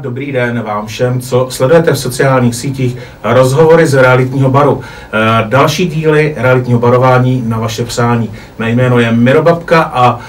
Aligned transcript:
Dobrý 0.00 0.32
den 0.32 0.62
vám 0.62 0.86
všem, 0.86 1.20
co 1.20 1.46
sledujete 1.50 1.92
v 1.92 1.98
sociálních 1.98 2.54
sítích 2.54 2.96
rozhovory 3.24 3.86
z 3.86 3.94
realitního 3.94 4.50
baru. 4.50 4.80
Eh, 5.12 5.44
další 5.48 5.86
díly 5.86 6.34
realitního 6.38 6.78
barování 6.80 7.42
na 7.46 7.58
vaše 7.58 7.84
přání. 7.84 8.30
Mé 8.58 8.70
jméno 8.70 8.98
je 8.98 9.12
Mirobabka 9.12 9.82
a 9.82 10.20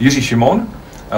Jiří 0.00 0.22
Šimon. 0.22 0.60
Eh, 0.60 1.14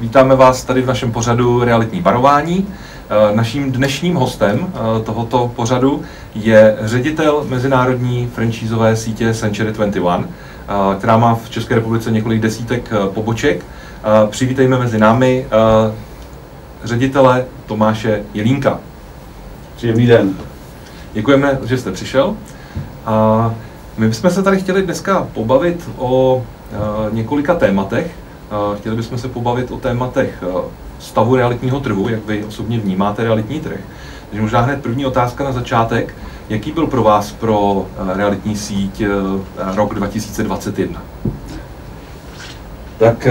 Vítáme 0.00 0.36
vás 0.36 0.64
tady 0.64 0.82
v 0.82 0.86
našem 0.86 1.12
pořadu 1.12 1.64
Realitní 1.64 2.00
barování. 2.00 2.66
Eh, 3.10 3.36
Naším 3.36 3.72
dnešním 3.72 4.14
hostem 4.14 4.66
tohoto 5.04 5.52
pořadu 5.56 6.02
je 6.34 6.76
ředitel 6.80 7.44
mezinárodní 7.48 8.30
franšízové 8.34 8.96
sítě 8.96 9.34
Century 9.34 9.72
21, 9.72 10.24
eh, 10.24 10.98
která 10.98 11.16
má 11.16 11.34
v 11.34 11.50
České 11.50 11.74
republice 11.74 12.10
několik 12.10 12.40
desítek 12.40 12.90
poboček. 13.14 13.64
Přivítejme 14.30 14.78
mezi 14.78 14.98
námi 14.98 15.46
ředitele 16.84 17.44
Tomáše 17.66 18.22
Jelínka. 18.34 18.80
Příjemný 19.76 20.06
den. 20.06 20.34
Děkujeme, 21.12 21.58
že 21.64 21.78
jste 21.78 21.92
přišel. 21.92 22.36
A 23.06 23.54
my 23.98 24.08
bychom 24.08 24.30
se 24.30 24.42
tady 24.42 24.58
chtěli 24.58 24.82
dneska 24.82 25.28
pobavit 25.34 25.90
o 25.96 26.42
eh, 26.72 26.76
několika 27.12 27.54
tématech. 27.54 28.10
Eh, 28.50 28.78
Chtěli 28.78 28.96
bychom 28.96 29.18
se 29.18 29.28
pobavit 29.28 29.70
o 29.70 29.76
tématech 29.76 30.42
eh, 30.42 30.60
stavu 30.98 31.36
realitního 31.36 31.80
trhu, 31.80 32.08
jak 32.08 32.26
vy 32.26 32.44
osobně 32.44 32.78
vnímáte 32.78 33.24
realitní 33.24 33.60
trh. 33.60 33.80
Takže 34.28 34.42
možná 34.42 34.60
hned 34.60 34.82
první 34.82 35.06
otázka 35.06 35.44
na 35.44 35.52
začátek. 35.52 36.14
Jaký 36.48 36.72
byl 36.72 36.86
pro 36.86 37.02
vás 37.02 37.32
pro 37.32 37.86
realitní 38.14 38.56
síť 38.56 39.02
rok 39.74 39.94
2021? 39.94 41.02
Tak 42.98 43.28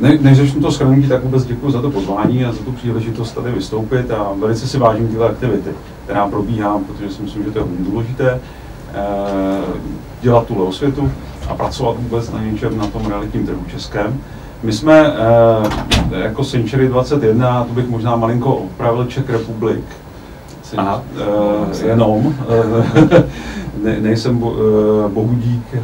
ne, 0.00 0.18
než 0.20 0.38
začnu 0.38 0.60
to 0.60 0.70
shrnutí, 0.70 1.08
tak 1.08 1.24
vůbec 1.24 1.44
děkuji 1.44 1.70
za 1.70 1.82
to 1.82 1.90
pozvání 1.90 2.44
a 2.44 2.52
za 2.52 2.58
tu 2.64 2.72
příležitost 2.72 3.32
tady 3.32 3.52
vystoupit 3.52 4.10
a 4.10 4.32
velice 4.40 4.68
si 4.68 4.78
vážím 4.78 5.08
tyhle 5.08 5.28
aktivity, 5.28 5.70
která 6.04 6.28
probíhá, 6.28 6.80
protože 6.86 7.14
si 7.14 7.22
myslím, 7.22 7.44
že 7.44 7.50
to 7.50 7.58
je 7.58 7.62
hodně 7.62 7.84
důležité, 7.84 8.40
eh, 8.94 9.00
dělat 10.20 10.46
tuhle 10.46 10.64
osvětu 10.64 11.10
a 11.48 11.54
pracovat 11.54 11.96
vůbec 11.98 12.30
na 12.30 12.42
něčem 12.42 12.78
na 12.78 12.86
tom 12.86 13.06
realitním 13.06 13.46
trhu 13.46 13.64
českém. 13.70 14.20
My 14.62 14.72
jsme 14.72 15.14
eh, 16.12 16.20
jako 16.20 16.44
Century 16.44 16.88
21, 16.88 17.64
to 17.64 17.74
bych 17.74 17.88
možná 17.88 18.16
malinko 18.16 18.54
opravil 18.54 19.04
Czech 19.04 19.30
Republic, 19.30 19.84
Aha. 20.76 21.02
Eh, 21.82 21.86
jenom. 21.86 22.34
ne, 23.82 24.00
nejsem 24.00 24.38
bo, 24.38 24.54
eh, 24.54 25.08
bohudík 25.08 25.62
eh, 25.74 25.80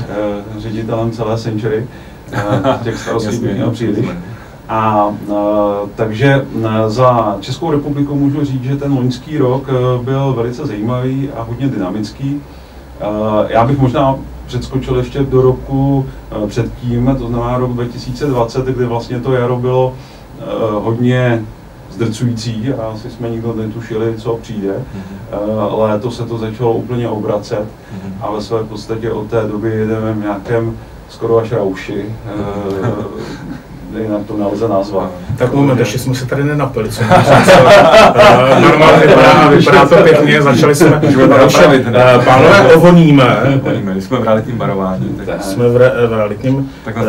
ředitelem 0.58 1.10
celé 1.10 1.38
Century, 1.38 1.86
těch 2.84 2.98
starostí 2.98 3.44
měl 3.54 3.70
příliš. 3.70 4.06
A 4.68 5.08
eh, 5.30 5.32
takže 5.94 6.46
eh, 6.64 6.90
za 6.90 7.36
Českou 7.40 7.70
republiku 7.70 8.14
můžu 8.14 8.44
říct, 8.44 8.62
že 8.62 8.76
ten 8.76 8.92
loňský 8.92 9.38
rok 9.38 9.68
eh, 9.68 10.04
byl 10.04 10.32
velice 10.32 10.66
zajímavý 10.66 11.28
a 11.36 11.42
hodně 11.42 11.68
dynamický. 11.68 12.40
Eh, 13.00 13.04
Já 13.48 13.64
bych 13.66 13.78
možná 13.78 14.14
předskočil 14.46 14.96
ještě 14.96 15.22
do 15.22 15.42
roku 15.42 16.06
eh, 16.44 16.46
předtím, 16.46 17.16
to 17.18 17.28
znamená 17.28 17.58
rok 17.58 17.72
2020, 17.72 18.66
kdy 18.66 18.84
vlastně 18.84 19.20
to 19.20 19.32
jaro 19.32 19.56
bylo 19.56 19.94
eh, 20.38 20.42
hodně 20.72 21.44
zdrcující 21.90 22.68
a 22.72 22.82
asi 22.86 23.10
jsme 23.10 23.28
nikdo 23.30 23.54
netušili, 23.54 24.14
co 24.16 24.36
přijde. 24.42 24.74
Eh, 25.32 25.36
Léto 25.76 26.10
se 26.10 26.22
to 26.26 26.38
začalo 26.38 26.72
úplně 26.72 27.08
obracet 27.08 27.64
Mhm. 27.92 28.14
a 28.20 28.30
ve 28.30 28.40
své 28.40 28.64
podstatě 28.64 29.12
od 29.12 29.26
té 29.30 29.42
doby 29.46 29.70
jedeme 29.70 30.12
v 30.12 30.18
nějakém 30.22 30.76
skoro 31.10 31.38
až 31.38 31.52
rauši. 31.52 32.04
Eh, 33.94 34.00
Jinak 34.02 34.20
to 34.26 34.36
nelze 34.36 34.68
nazvat. 34.68 35.10
tak 35.38 35.52
moment, 35.52 35.78
ještě 35.78 35.98
jsme 35.98 36.14
se 36.14 36.26
tady 36.26 36.44
nenapili. 36.44 36.88
Co. 36.90 37.02
Eh, 38.14 38.60
Normálně 38.60 39.06
vypadá, 39.06 39.48
vypadá 39.48 39.86
to 39.86 39.96
pěkně, 39.96 40.42
začali 40.42 40.74
jsme. 40.74 40.90
Ne? 40.90 41.00
Eh, 41.94 42.18
Pánové, 42.24 42.74
ovoníme. 42.74 43.60
Povíme, 43.64 43.94
my 43.94 44.02
jsme 44.02 44.18
v 44.18 44.24
realitním 44.24 44.58
barování. 44.58 45.20
Tak. 45.26 45.42
Jsme 45.42 45.68
v, 45.68 45.76
re, 45.76 45.92
v 46.06 46.12
realitním 46.12 46.70
Tak 46.84 46.96
na 46.96 47.02
eh, 47.02 47.06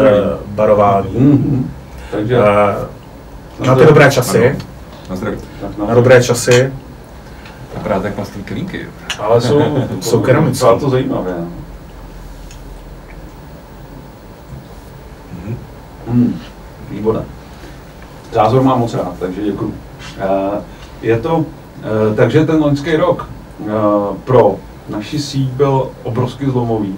barování. 0.48 1.10
Mhm. 1.20 1.70
Takže 2.12 2.38
Na 3.68 3.76
ty 3.76 3.86
dobré 3.86 4.12
časy. 4.12 4.56
Na 5.10 5.16
zdraví. 5.16 5.38
tak 5.62 5.78
na- 5.78 5.86
Na 5.86 5.94
dobré 5.96 6.24
časy. 6.24 6.74
Vypadá 7.78 8.00
tak 8.00 8.14
plastý 8.14 8.44
kelímky. 8.44 8.88
Ale 9.20 9.42
jsou, 9.42 9.62
Jsou 10.02 10.20
keramické. 10.22 10.66
To 10.80 10.90
zajímavé. 10.90 11.34
no. 11.40 11.48
Mhm. 15.46 15.58
Hmm, 16.12 16.36
výborné. 16.90 17.24
Zázor 18.34 18.62
mám 18.64 18.80
moc 18.80 18.94
rád, 18.94 19.14
takže 19.20 19.42
děkuji. 19.42 19.74
Eh, 20.20 20.62
Je 21.02 21.20
to, 21.20 21.46
eh, 21.84 22.16
takže 22.16 22.46
ten 22.46 22.62
loňský 22.62 22.96
rok 22.96 23.26
eh, 23.26 23.72
pro 24.24 24.56
naši 24.90 25.20
síť 25.20 25.50
byl 25.50 25.90
obrovsky 26.04 26.46
zlomový. 26.46 26.96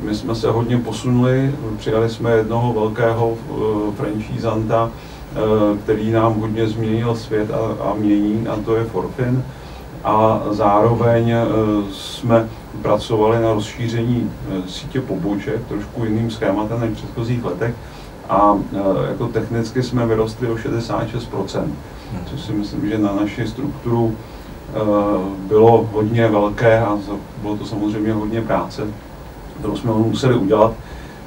My 0.00 0.14
jsme 0.14 0.34
se 0.34 0.50
hodně 0.50 0.78
posunuli, 0.78 1.54
přijali 1.78 2.08
jsme 2.08 2.30
jednoho 2.30 2.72
velkého 2.72 3.34
franchisanta, 3.96 4.90
eh, 4.90 5.78
který 5.84 6.10
nám 6.10 6.40
hodně 6.40 6.66
změnil 6.66 7.14
svět 7.14 7.50
a, 7.50 7.90
a 7.90 7.94
mění, 7.94 8.48
a 8.48 8.56
to 8.64 8.76
je 8.76 8.84
Forfin. 8.84 9.44
A 10.04 10.42
zároveň 10.50 11.34
jsme 11.92 12.48
pracovali 12.82 13.42
na 13.42 13.52
rozšíření 13.52 14.30
sítě 14.66 15.00
poboček, 15.00 15.66
trošku 15.68 16.04
jiným 16.04 16.30
schématem 16.30 16.80
než 16.80 16.90
v 16.90 16.94
předchozích 16.94 17.44
letech. 17.44 17.74
A 18.28 18.58
eh, 18.72 19.08
jako 19.08 19.26
technicky 19.26 19.82
jsme 19.82 20.06
vyrostli 20.06 20.48
o 20.48 20.54
66%, 20.54 21.64
což 22.26 22.40
si 22.40 22.52
myslím, 22.52 22.88
že 22.88 22.98
na 22.98 23.12
naši 23.12 23.46
strukturu 23.46 24.14
eh, 24.14 24.78
bylo 25.48 25.88
hodně 25.92 26.28
velké 26.28 26.80
a 26.80 26.98
bylo 27.42 27.56
to 27.56 27.66
samozřejmě 27.66 28.12
hodně 28.12 28.42
práce, 28.42 28.82
kterou 29.58 29.76
jsme 29.76 29.90
museli 29.92 30.34
udělat. 30.34 30.72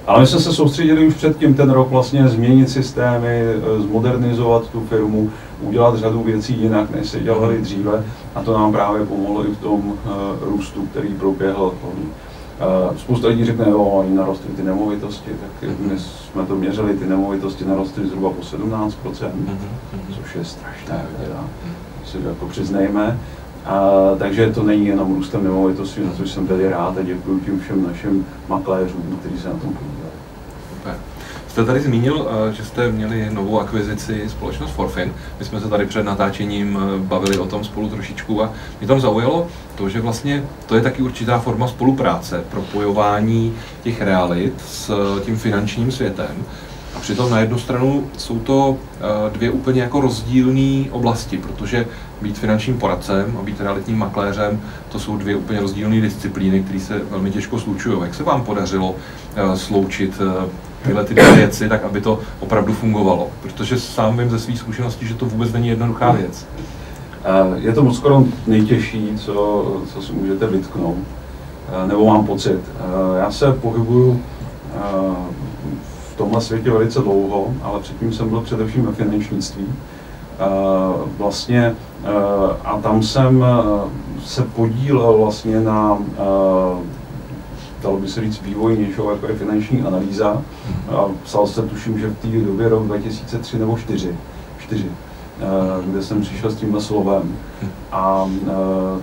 Ale 0.08 0.20
my 0.20 0.28
jsme 0.28 0.40
se 0.40 0.54
soustředili 0.54 1.08
už 1.08 1.14
předtím 1.14 1.54
ten 1.54 1.70
rok 1.70 1.90
vlastně 1.90 2.28
změnit 2.28 2.70
systémy, 2.70 3.28
eh, 3.28 3.82
zmodernizovat 3.82 4.70
tu 4.70 4.82
firmu, 4.90 5.30
udělat 5.62 5.96
řadu 5.96 6.24
věcí 6.24 6.62
jinak, 6.62 6.90
než 6.90 7.10
se 7.10 7.20
dělali 7.20 7.58
dříve 7.62 8.04
a 8.36 8.44
to 8.44 8.54
nám 8.54 8.72
právě 8.72 9.06
pomohlo 9.06 9.46
i 9.48 9.52
v 9.52 9.58
tom 9.58 9.94
růstu, 10.42 10.86
který 10.86 11.08
proběhl. 11.08 11.72
Spousta 12.98 13.28
lidí 13.28 13.46
řekne, 13.46 13.70
jo, 13.70 13.78
oni 13.78 14.16
narostly 14.16 14.50
ty 14.56 14.64
nemovitosti, 14.64 15.30
tak 15.30 15.70
my 15.80 16.00
jsme 16.00 16.46
to 16.46 16.56
měřili, 16.56 16.94
ty 16.94 17.06
nemovitosti 17.06 17.66
narostly 17.66 18.08
zhruba 18.08 18.30
po 18.30 18.42
17%, 18.42 18.92
což 20.10 20.36
je 20.36 20.46
strašné, 20.46 21.06
teda, 21.24 21.44
si 22.06 22.18
to 22.18 22.28
jako 22.28 22.46
přiznejme. 22.46 23.20
A, 23.66 23.90
takže 24.20 24.52
to 24.52 24.64
není 24.64 24.86
jenom 24.86 25.16
růstem 25.16 25.44
nemovitostí, 25.44 26.02
za 26.04 26.16
což 26.18 26.32
jsem 26.32 26.48
tedy 26.48 26.70
rád 26.70 26.98
a 26.98 27.02
děkuji 27.02 27.40
tím 27.40 27.60
všem 27.60 27.88
našim 27.88 28.26
makléřům, 28.50 29.20
kteří 29.20 29.38
se 29.38 29.48
na 29.48 29.56
tom 29.56 29.74
podíleli. 29.74 29.99
Jste 31.50 31.66
tady 31.66 31.80
zmínil, 31.80 32.28
eh, 32.30 32.54
že 32.54 32.66
jste 32.66 32.92
měli 32.92 33.30
novou 33.32 33.60
akvizici 33.60 34.24
společnost 34.28 34.72
Forfin. 34.72 35.14
My 35.40 35.46
jsme 35.46 35.62
se 35.62 35.70
tady 35.70 35.86
před 35.86 36.04
natáčením 36.04 36.80
eh, 36.82 37.00
bavili 37.00 37.38
o 37.38 37.46
tom 37.46 37.64
spolu 37.64 37.90
trošičku 37.90 38.44
a 38.44 38.52
mě 38.80 38.88
tam 38.88 39.02
zaujalo 39.02 39.48
to, 39.76 39.90
že 39.90 40.02
vlastně 40.02 40.44
to 40.66 40.76
je 40.76 40.82
taky 40.82 41.02
určitá 41.02 41.40
forma 41.40 41.68
spolupráce, 41.68 42.44
propojování 42.52 43.54
těch 43.84 44.02
realit 44.02 44.54
s 44.68 44.90
eh, 44.90 45.26
tím 45.26 45.38
finančním 45.38 45.92
světem. 45.92 46.46
A 46.96 47.00
přitom 47.00 47.32
na 47.32 47.40
jednu 47.40 47.60
stranu 47.60 48.10
jsou 48.18 48.40
to 48.40 48.78
dvě 49.34 49.52
úplně 49.52 49.82
jako 49.82 50.02
rozdílné 50.02 50.92
oblasti, 50.92 51.38
protože 51.38 51.86
být 52.22 52.38
finančním 52.38 52.78
poradcem 52.78 53.38
a 53.40 53.44
být 53.44 53.62
realitním 53.62 53.98
makléřem, 53.98 54.62
to 54.92 55.00
jsou 55.00 55.18
dvě 55.18 55.36
úplně 55.36 55.60
rozdílné 55.60 56.02
disciplíny, 56.02 56.64
které 56.64 56.80
se 56.80 57.02
velmi 57.10 57.32
těžko 57.32 57.60
slučují. 57.60 57.98
Jak 58.02 58.16
se 58.16 58.24
vám 58.24 58.44
podařilo 58.44 58.96
sloučit 59.56 60.22
tyhle 60.84 61.04
ty 61.04 61.14
věci, 61.14 61.70
tak 61.70 61.84
aby 61.84 62.02
to 62.02 62.20
opravdu 62.40 62.74
fungovalo? 62.74 63.28
Protože 63.42 63.80
sám 63.80 64.18
vím 64.18 64.30
ze 64.30 64.40
svých 64.40 64.60
zkušeností, 64.60 65.08
že 65.08 65.14
to 65.14 65.26
vůbec 65.26 65.54
není 65.54 65.68
jednoduchá 65.68 66.12
věc. 66.12 66.48
Je 67.56 67.74
to 67.74 67.94
skoro 67.94 68.24
nejtěžší, 68.48 69.12
co, 69.18 69.66
co 69.94 70.02
si 70.02 70.14
můžete 70.14 70.48
vytknout, 70.48 70.98
nebo 71.86 72.06
mám 72.06 72.26
pocit. 72.26 72.60
Já 73.20 73.32
se 73.32 73.52
pohybuju 73.52 74.22
v 76.14 76.18
tomhle 76.18 76.42
světě 76.42 76.72
velice 76.72 77.00
dlouho, 77.00 77.48
ale 77.64 77.80
předtím 77.80 78.14
jsem 78.14 78.30
byl 78.30 78.42
především 78.42 78.86
ve 78.86 78.92
finančnictví. 78.92 79.66
Vlastně 81.18 81.76
a 82.66 82.78
tam 82.82 83.04
jsem 83.04 83.46
se 84.24 84.44
podílel 84.44 85.18
vlastně 85.18 85.62
na, 85.62 85.98
dalo 87.84 87.98
by 87.98 88.08
se 88.08 88.22
říct, 88.22 88.42
vývoji 88.42 88.78
něčeho, 88.78 89.12
jako 89.12 89.28
je 89.28 89.36
finanční 89.36 89.82
analýza. 89.82 90.42
A 90.90 91.06
psal 91.24 91.48
se, 91.48 91.62
tuším, 91.62 92.00
že 92.00 92.08
v 92.08 92.18
té 92.18 92.28
době 92.28 92.70
rok 92.70 92.84
2003 92.84 93.60
nebo 93.60 93.78
4, 93.78 94.16
4 94.58 94.86
kde 95.86 96.04
jsem 96.04 96.22
přišel 96.22 96.52
s 96.52 96.56
tímhle 96.56 96.82
slovem. 96.82 97.36
A 97.92 98.30
eh, 98.48 98.48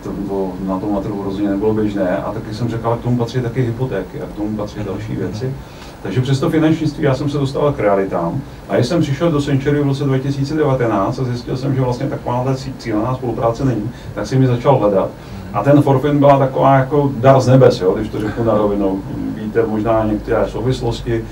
to 0.02 0.10
bylo, 0.10 0.52
na 0.66 0.78
tom 0.78 0.98
trhu 1.02 1.22
rozhodně 1.22 1.50
nebylo 1.50 1.74
běžné. 1.74 2.16
A 2.16 2.32
taky 2.32 2.54
jsem 2.54 2.68
řekl, 2.68 2.88
ale 2.88 2.98
k 2.98 3.00
tomu 3.00 3.16
patří 3.16 3.40
taky 3.40 3.62
hypotéky 3.62 4.20
a 4.20 4.26
k 4.26 4.36
tomu 4.36 4.56
patří 4.56 4.80
další 4.84 5.16
věci. 5.16 5.54
Takže 6.02 6.20
přes 6.20 6.40
to 6.40 6.50
finančnictví 6.50 7.04
já 7.04 7.14
jsem 7.14 7.30
se 7.30 7.38
dostal 7.38 7.72
k 7.72 7.80
realitám. 7.80 8.40
A 8.68 8.74
když 8.74 8.86
jsem 8.86 9.00
přišel 9.00 9.30
do 9.30 9.42
Century 9.42 9.80
v 9.80 9.86
roce 9.86 10.04
2019 10.04 11.18
a 11.18 11.24
zjistil 11.24 11.56
jsem, 11.56 11.74
že 11.74 11.80
vlastně 11.80 12.06
taková 12.06 12.54
cílená 12.78 13.14
spolupráce 13.14 13.64
není, 13.64 13.90
tak 14.14 14.26
jsem 14.26 14.40
mi 14.40 14.46
začal 14.46 14.78
hledat. 14.78 15.10
A 15.56 15.62
ten 15.62 15.82
Forfin 15.82 16.18
byla 16.18 16.38
taková 16.38 16.76
jako 16.76 17.12
dar 17.16 17.40
z 17.40 17.46
nebes, 17.48 17.80
jo, 17.80 17.94
když 17.94 18.08
to 18.08 18.20
řeknu 18.20 18.44
na 18.44 18.54
rovinu. 18.54 19.02
Víte 19.34 19.66
možná 19.66 20.04
některé 20.04 20.48
souvislosti, 20.48 21.24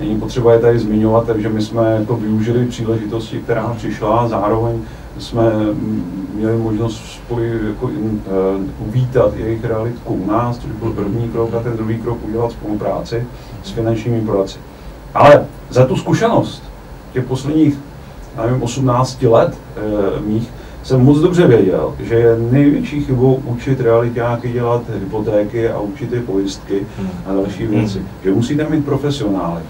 není 0.00 0.20
potřeba 0.20 0.52
je 0.52 0.58
tady 0.58 0.78
zmiňovat, 0.78 1.26
takže 1.26 1.48
my 1.48 1.62
jsme 1.62 1.96
jako 1.98 2.16
využili 2.16 2.66
příležitosti, 2.66 3.38
která 3.38 3.74
přišla 3.76 4.28
zároveň 4.28 4.82
jsme 5.18 5.42
měli 6.34 6.56
možnost 6.56 6.96
spolu 6.96 7.42
jako 7.42 7.88
in, 7.88 8.22
uh, 8.26 8.88
uvítat 8.88 9.36
jejich 9.36 9.64
realitku 9.64 10.14
u 10.14 10.26
nás, 10.26 10.58
což 10.58 10.70
byl 10.72 10.90
první 10.90 11.28
krok, 11.28 11.54
a 11.54 11.60
ten 11.60 11.76
druhý 11.76 11.98
krok 11.98 12.18
udělat 12.22 12.52
spolupráci 12.52 13.26
s 13.62 13.70
finančními 13.70 14.20
poradci. 14.20 14.58
Ale 15.14 15.46
za 15.70 15.86
tu 15.86 15.96
zkušenost 15.96 16.62
těch 17.12 17.24
posledních, 17.24 17.78
nevím, 18.36 18.62
18 18.62 19.22
let 19.22 19.58
uh, 19.76 20.26
mých, 20.26 20.50
jsem 20.90 21.04
moc 21.04 21.18
dobře 21.18 21.46
věděl, 21.46 21.94
že 22.00 22.14
je 22.14 22.36
největší 22.50 23.00
chybou 23.00 23.42
učit 23.44 23.80
realitáky 23.80 24.52
dělat 24.52 24.82
hypotéky 25.00 25.68
a 25.68 25.80
učit 25.80 26.12
je 26.12 26.20
pojistky 26.20 26.86
a 27.26 27.32
další 27.34 27.66
věci. 27.66 28.02
Že 28.24 28.30
musíte 28.30 28.68
mít 28.68 28.84
profesionály. 28.84 29.62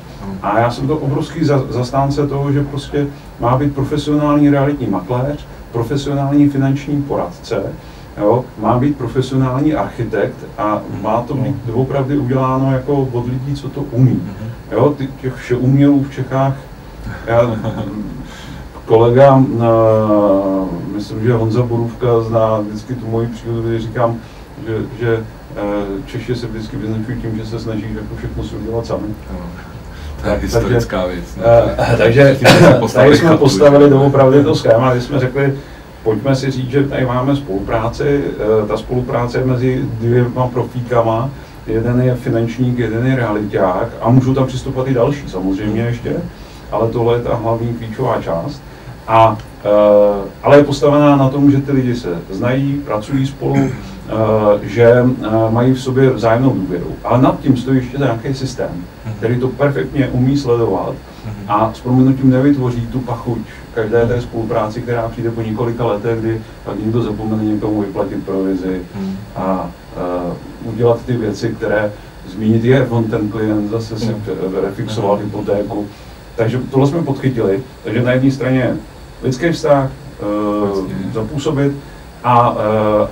A 0.42 0.58
já 0.58 0.70
jsem 0.70 0.88
to 0.88 0.96
obrovský 0.96 1.44
zastánce 1.68 2.26
toho, 2.26 2.52
že 2.52 2.64
prostě 2.64 3.06
má 3.40 3.58
být 3.58 3.74
profesionální 3.74 4.50
realitní 4.50 4.86
makléř, 4.86 5.46
profesionální 5.72 6.48
finanční 6.48 7.02
poradce, 7.02 7.62
jo, 8.18 8.44
má 8.58 8.78
být 8.78 8.96
profesionální 8.96 9.74
architekt 9.74 10.36
a 10.58 10.80
má 11.02 11.22
to 11.22 11.34
být 11.34 11.56
doopravdy 11.66 12.18
uděláno 12.18 12.72
jako 12.72 13.08
od 13.12 13.26
lidí, 13.26 13.54
co 13.54 13.68
to 13.68 13.80
umí. 13.80 14.22
Jo, 14.72 14.94
těch 15.20 15.34
všeumělů 15.34 16.02
v 16.02 16.12
Čechách, 16.12 16.56
já, 17.26 17.40
kolega, 18.90 19.36
uh, 19.36 20.68
myslím, 20.94 21.24
že 21.24 21.32
Honza 21.32 21.62
Borůvka 21.62 22.20
zná 22.20 22.60
vždycky 22.60 22.94
tu 22.94 23.06
moji 23.06 23.26
příhodu, 23.26 23.62
kdy 23.62 23.78
říkám, 23.78 24.18
že, 24.66 24.76
že 25.00 25.16
uh, 25.16 26.04
Češi 26.06 26.34
se 26.34 26.46
vždycky 26.46 26.76
vyznačují 26.76 27.20
tím, 27.20 27.36
že 27.36 27.46
se 27.46 27.58
snaží 27.60 27.86
jako 27.94 28.16
všechno 28.16 28.44
si 28.44 28.56
udělat 28.56 28.86
sami. 28.86 29.06
To 30.22 30.28
je 30.28 30.36
historická 30.36 31.06
věc. 31.06 31.24
Uh, 31.36 31.96
takže 31.98 32.38
tady 32.94 33.16
jsme 33.16 33.36
postavili 33.36 33.90
doopravdy 33.90 34.44
to 34.44 34.54
schéma, 34.54 34.92
kdy 34.92 35.00
jsme 35.00 35.18
řekli, 35.18 35.54
pojďme 36.02 36.36
si 36.36 36.50
říct, 36.50 36.70
že 36.70 36.84
tady 36.84 37.06
máme 37.06 37.36
spolupráci, 37.36 38.24
ta 38.68 38.76
spolupráce 38.76 39.38
je 39.38 39.44
mezi 39.44 39.84
dvěma 40.00 40.46
profíkama, 40.46 41.30
jeden 41.66 42.00
je 42.00 42.14
finančník, 42.14 42.78
jeden 42.78 43.06
je 43.06 43.16
realiták 43.16 43.88
a 44.00 44.10
můžou 44.10 44.34
tam 44.34 44.46
přistupovat 44.46 44.88
i 44.88 44.94
další 44.94 45.28
samozřejmě 45.28 45.82
ještě, 45.82 46.16
ale 46.70 46.88
tohle 46.88 47.16
je 47.16 47.22
ta 47.22 47.34
hlavní 47.34 47.74
klíčová 47.74 48.22
část. 48.22 48.62
A, 49.06 49.30
uh, 49.30 49.36
ale 50.42 50.56
je 50.56 50.64
postavená 50.64 51.16
na 51.16 51.28
tom, 51.28 51.50
že 51.50 51.60
ty 51.60 51.72
lidi 51.72 51.96
se 51.96 52.18
znají, 52.30 52.82
pracují 52.84 53.26
spolu, 53.26 53.54
uh, 53.54 53.68
že 54.62 55.02
uh, 55.02 55.52
mají 55.52 55.72
v 55.72 55.80
sobě 55.80 56.10
vzájemnou 56.10 56.50
důvěru. 56.50 56.94
Ale 57.04 57.22
nad 57.22 57.40
tím 57.40 57.56
stojí 57.56 57.78
ještě 57.78 57.98
nějaký 57.98 58.34
systém, 58.34 58.84
který 59.18 59.40
to 59.40 59.48
perfektně 59.48 60.08
umí 60.08 60.36
sledovat 60.36 60.94
a 61.48 61.72
s 61.74 61.80
proměnutím 61.80 62.30
nevytvoří 62.30 62.86
tu 62.86 62.98
pachuť 62.98 63.38
každé 63.74 64.06
té 64.06 64.20
spolupráci, 64.20 64.82
která 64.82 65.08
přijde 65.08 65.30
po 65.30 65.42
několika 65.42 65.86
letech, 65.86 66.20
kdy 66.20 66.40
někdo 66.84 67.02
zapomene 67.02 67.44
někomu 67.44 67.80
vyplatit 67.80 68.24
provizi 68.24 68.80
a 69.36 69.70
uh, 70.64 70.72
udělat 70.74 71.04
ty 71.06 71.16
věci, 71.16 71.48
které 71.48 71.92
zmínit 72.28 72.64
je, 72.64 72.86
on 72.86 73.04
ten 73.04 73.28
klient 73.28 73.70
zase 73.70 73.98
si 73.98 74.16
refixoval 74.62 75.16
hypotéku. 75.16 75.86
Takže 76.36 76.60
tohle 76.70 76.86
jsme 76.86 77.02
podchytili. 77.02 77.62
Takže 77.84 78.02
na 78.02 78.12
jedné 78.12 78.30
straně 78.30 78.76
lidský 79.22 79.50
vztah, 79.50 79.90
uh, 80.70 80.86
zapůsobit 81.12 81.72
a, 82.24 82.50
uh, 82.50 82.56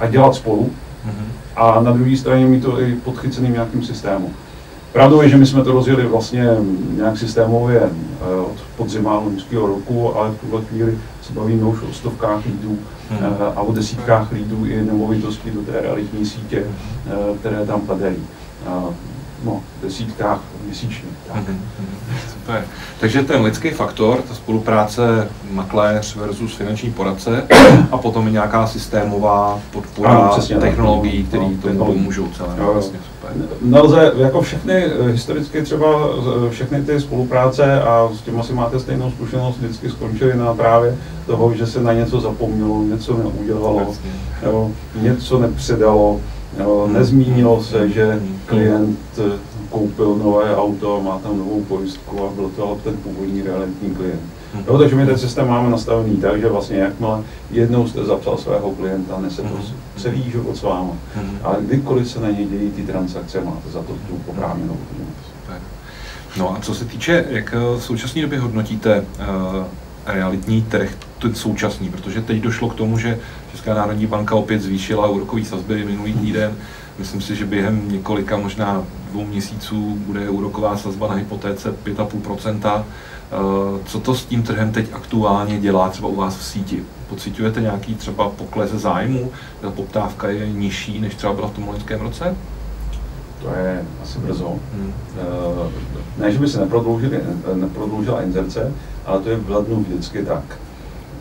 a 0.00 0.06
dělat 0.06 0.34
spolu. 0.34 0.70
Mm-hmm. 1.06 1.24
A 1.56 1.80
na 1.80 1.92
druhé 1.92 2.16
straně 2.16 2.46
mít 2.46 2.62
to 2.62 2.80
i 2.80 2.94
podchyceným 2.94 3.52
nějakým 3.52 3.82
systémem. 3.84 4.28
Pravdou 4.92 5.22
je, 5.22 5.28
že 5.28 5.36
my 5.36 5.46
jsme 5.46 5.64
to 5.64 5.72
rozjeli 5.72 6.06
vlastně 6.06 6.56
nějak 6.96 7.18
systémově 7.18 7.80
uh, 7.80 8.44
od 8.44 8.56
podzima 8.76 9.18
loňského 9.18 9.66
roku, 9.66 10.16
ale 10.16 10.30
v 10.30 10.40
tuhle 10.40 10.62
chvíli 10.62 10.98
se 11.22 11.32
bavíme 11.32 11.64
už 11.64 11.82
o 11.90 11.92
stovkách 11.92 12.46
lídů 12.46 12.78
uh, 13.10 13.26
a 13.56 13.60
o 13.60 13.72
desítkách 13.72 14.32
lídů 14.32 14.66
i 14.66 14.84
nemovitostí 14.84 15.50
do 15.50 15.60
té 15.62 15.80
realitní 15.80 16.26
sítě, 16.26 16.64
uh, 16.64 17.36
které 17.36 17.66
tam 17.66 17.80
padají. 17.80 18.16
No, 19.44 19.62
desítkách 19.82 20.40
měsíčně. 20.68 21.08
Tak. 21.26 21.36
Mm-hmm. 21.36 21.58
Super. 22.32 22.64
Takže 23.00 23.22
ten 23.22 23.42
lidský 23.42 23.70
faktor, 23.70 24.22
ta 24.28 24.34
spolupráce 24.34 25.28
makléř 25.50 26.16
versus 26.16 26.54
finanční 26.54 26.90
poradce 26.90 27.46
a 27.92 27.98
potom 27.98 28.28
i 28.28 28.32
nějaká 28.32 28.66
systémová 28.66 29.60
podpora 29.72 30.10
ano, 30.10 30.28
přesně, 30.32 30.56
technologií, 30.56 31.24
které 31.24 31.42
no, 31.42 31.50
tomu 31.62 31.92
pomůžou 31.92 32.28
celé. 32.28 32.54
Jo, 32.58 32.72
vlastně 32.72 32.98
super. 32.98 33.46
Nelze, 33.62 34.12
jako 34.16 34.40
všechny, 34.40 34.74
eh, 34.74 35.10
historicky 35.10 35.62
třeba 35.62 35.86
eh, 36.46 36.50
všechny 36.50 36.82
ty 36.82 37.00
spolupráce 37.00 37.82
a 37.82 38.08
s 38.14 38.20
tím 38.20 38.40
asi 38.40 38.52
máte 38.52 38.80
stejnou 38.80 39.10
zkušenost, 39.10 39.58
vždycky 39.58 39.90
skončily 39.90 40.36
na 40.36 40.54
právě 40.54 40.96
toho, 41.26 41.54
že 41.54 41.66
se 41.66 41.80
na 41.80 41.92
něco 41.92 42.20
zapomnělo, 42.20 42.82
něco 42.82 43.16
neudělalo, 43.16 43.94
jo, 44.42 44.70
něco 45.00 45.38
nepředalo, 45.38 46.20
jo, 46.58 46.88
nezmínilo 46.92 47.62
se, 47.62 47.88
že 47.88 48.12
hmm. 48.12 48.38
klient 48.46 48.98
eh, 49.18 49.38
koupil 49.70 50.16
nové 50.16 50.56
auto, 50.56 51.00
má 51.02 51.18
tam 51.18 51.38
novou 51.38 51.64
pojistku 51.64 52.26
a 52.26 52.30
byl 52.30 52.50
to 52.56 52.80
ten 52.84 52.96
původní 52.96 53.42
realitní 53.42 53.90
klient. 53.90 54.22
Jo, 54.66 54.78
takže 54.78 54.96
my 54.96 55.06
ten 55.06 55.18
systém 55.18 55.48
máme 55.48 55.70
nastavený 55.70 56.16
tak, 56.16 56.40
že 56.40 56.48
vlastně 56.48 56.78
jakmile 56.78 57.22
jednou 57.50 57.88
jste 57.88 58.04
zapsal 58.04 58.38
svého 58.38 58.70
klienta, 58.70 59.20
nese 59.20 59.42
to 59.42 59.48
hmm. 59.48 59.64
celý 59.96 60.30
život 60.30 60.56
s 60.56 60.62
váma. 60.62 60.92
Hmm. 61.14 61.38
Ale 61.42 61.56
kdykoliv 61.60 62.10
se 62.10 62.20
na 62.20 62.30
něj 62.30 62.46
dějí 62.46 62.70
ty 62.70 62.82
transakce, 62.82 63.40
máte 63.40 63.70
za 63.70 63.82
to 63.82 63.92
tu 63.92 64.20
oprávněnou 64.26 64.76
No 66.36 66.56
a 66.56 66.60
co 66.60 66.74
se 66.74 66.84
týče, 66.84 67.24
jak 67.28 67.54
v 67.54 67.80
současné 67.80 68.22
době 68.22 68.38
hodnotíte 68.40 69.00
uh, 69.00 69.64
realitní 70.06 70.62
trh, 70.62 70.90
ten 71.18 71.34
současný, 71.34 71.88
protože 71.88 72.22
teď 72.22 72.38
došlo 72.38 72.68
k 72.68 72.74
tomu, 72.74 72.98
že 72.98 73.18
Česká 73.50 73.74
národní 73.74 74.06
banka 74.06 74.34
opět 74.34 74.62
zvýšila 74.62 75.08
úrokové 75.08 75.44
sazby 75.44 75.84
minulý 75.84 76.12
týden. 76.12 76.56
Myslím 76.98 77.20
si, 77.20 77.36
že 77.36 77.44
během 77.44 77.92
několika, 77.92 78.36
možná 78.36 78.84
dvou 79.10 79.24
měsíců 79.24 79.98
bude 80.06 80.30
úroková 80.30 80.76
sazba 80.76 81.08
na 81.08 81.14
hypotéce 81.14 81.74
5,5 81.84 82.84
eh, 82.84 82.84
Co 83.84 84.00
to 84.00 84.14
s 84.14 84.24
tím 84.24 84.42
trhem 84.42 84.72
teď 84.72 84.86
aktuálně 84.92 85.58
dělá 85.58 85.88
třeba 85.88 86.08
u 86.08 86.14
vás 86.14 86.36
v 86.36 86.44
síti? 86.44 86.82
Pocitujete 87.08 87.60
nějaký 87.60 87.94
třeba 87.94 88.28
pokles 88.28 88.70
zájmu? 88.70 89.30
Ta 89.60 89.70
poptávka 89.70 90.28
je 90.28 90.48
nižší, 90.52 91.00
než 91.00 91.14
třeba 91.14 91.32
byla 91.32 91.48
v 91.48 91.52
tom 91.52 91.68
loňském 91.68 92.00
roce? 92.00 92.36
To 93.42 93.48
je 93.48 93.84
asi 94.02 94.18
brzo. 94.18 94.54
Hmm. 94.74 94.92
Eh, 95.18 96.20
ne, 96.20 96.32
že 96.32 96.38
by 96.38 96.48
se 96.48 96.68
neprodloužila 97.54 98.22
inzerce, 98.22 98.72
ale 99.06 99.20
to 99.20 99.30
je 99.30 99.36
v 99.36 99.50
lednu 99.50 99.82
vždycky 99.82 100.24
tak. 100.24 100.58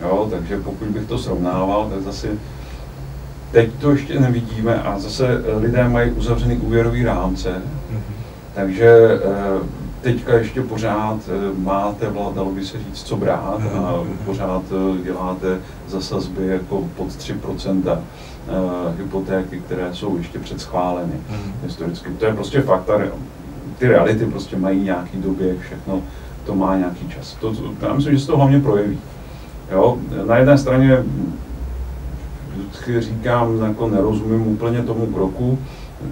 Jo, 0.02 0.28
takže 0.30 0.60
pokud 0.60 0.88
bych 0.88 1.06
to 1.06 1.18
srovnával, 1.18 1.90
tak 1.90 2.02
zase 2.02 2.28
teď 3.52 3.70
to 3.80 3.90
ještě 3.90 4.20
nevidíme 4.20 4.82
a 4.82 4.98
zase 4.98 5.42
lidé 5.60 5.88
mají 5.88 6.10
uzavřený 6.10 6.56
úvěrový 6.56 7.04
rámce, 7.04 7.48
mm-hmm. 7.50 8.12
takže 8.54 9.20
eh, 9.24 9.64
teďka 10.00 10.34
ještě 10.34 10.62
pořád 10.62 11.18
eh, 11.28 11.58
máte, 11.58 12.06
dalo 12.34 12.50
by 12.50 12.64
se 12.64 12.78
říct, 12.78 13.02
co 13.02 13.16
brát 13.16 13.60
mm-hmm. 13.60 13.86
a 13.86 14.02
mhm. 14.02 14.18
pořád 14.24 14.62
eh, 14.70 15.04
děláte 15.04 15.58
za 15.88 16.00
sazby 16.00 16.46
jako 16.46 16.88
pod 16.96 17.08
3% 17.08 17.98
hypotéky, 18.98 19.60
které 19.60 19.94
jsou 19.94 20.16
ještě 20.16 20.38
předschváleny 20.38 21.12
mm-hmm. 21.12 21.64
historicky. 21.64 22.10
To 22.10 22.26
je 22.26 22.34
prostě 22.34 22.60
fakt, 22.60 22.90
ty 23.78 23.88
reality 23.88 24.26
prostě 24.26 24.56
mají 24.56 24.80
nějaký 24.80 25.18
době, 25.18 25.56
všechno 25.58 26.02
to 26.46 26.54
má 26.54 26.76
nějaký 26.76 27.08
čas. 27.08 27.36
To, 27.40 27.54
já 27.82 27.94
myslím, 27.94 28.14
že 28.14 28.20
se 28.20 28.26
to 28.26 28.36
hlavně 28.36 28.60
projeví. 28.60 28.98
Jo? 29.70 29.98
Na 30.26 30.36
jedné 30.36 30.58
straně 30.58 31.04
vždycky 32.58 33.00
říkám, 33.00 33.62
jako 33.62 33.88
nerozumím 33.88 34.46
úplně 34.46 34.82
tomu 34.82 35.06
kroku, 35.06 35.58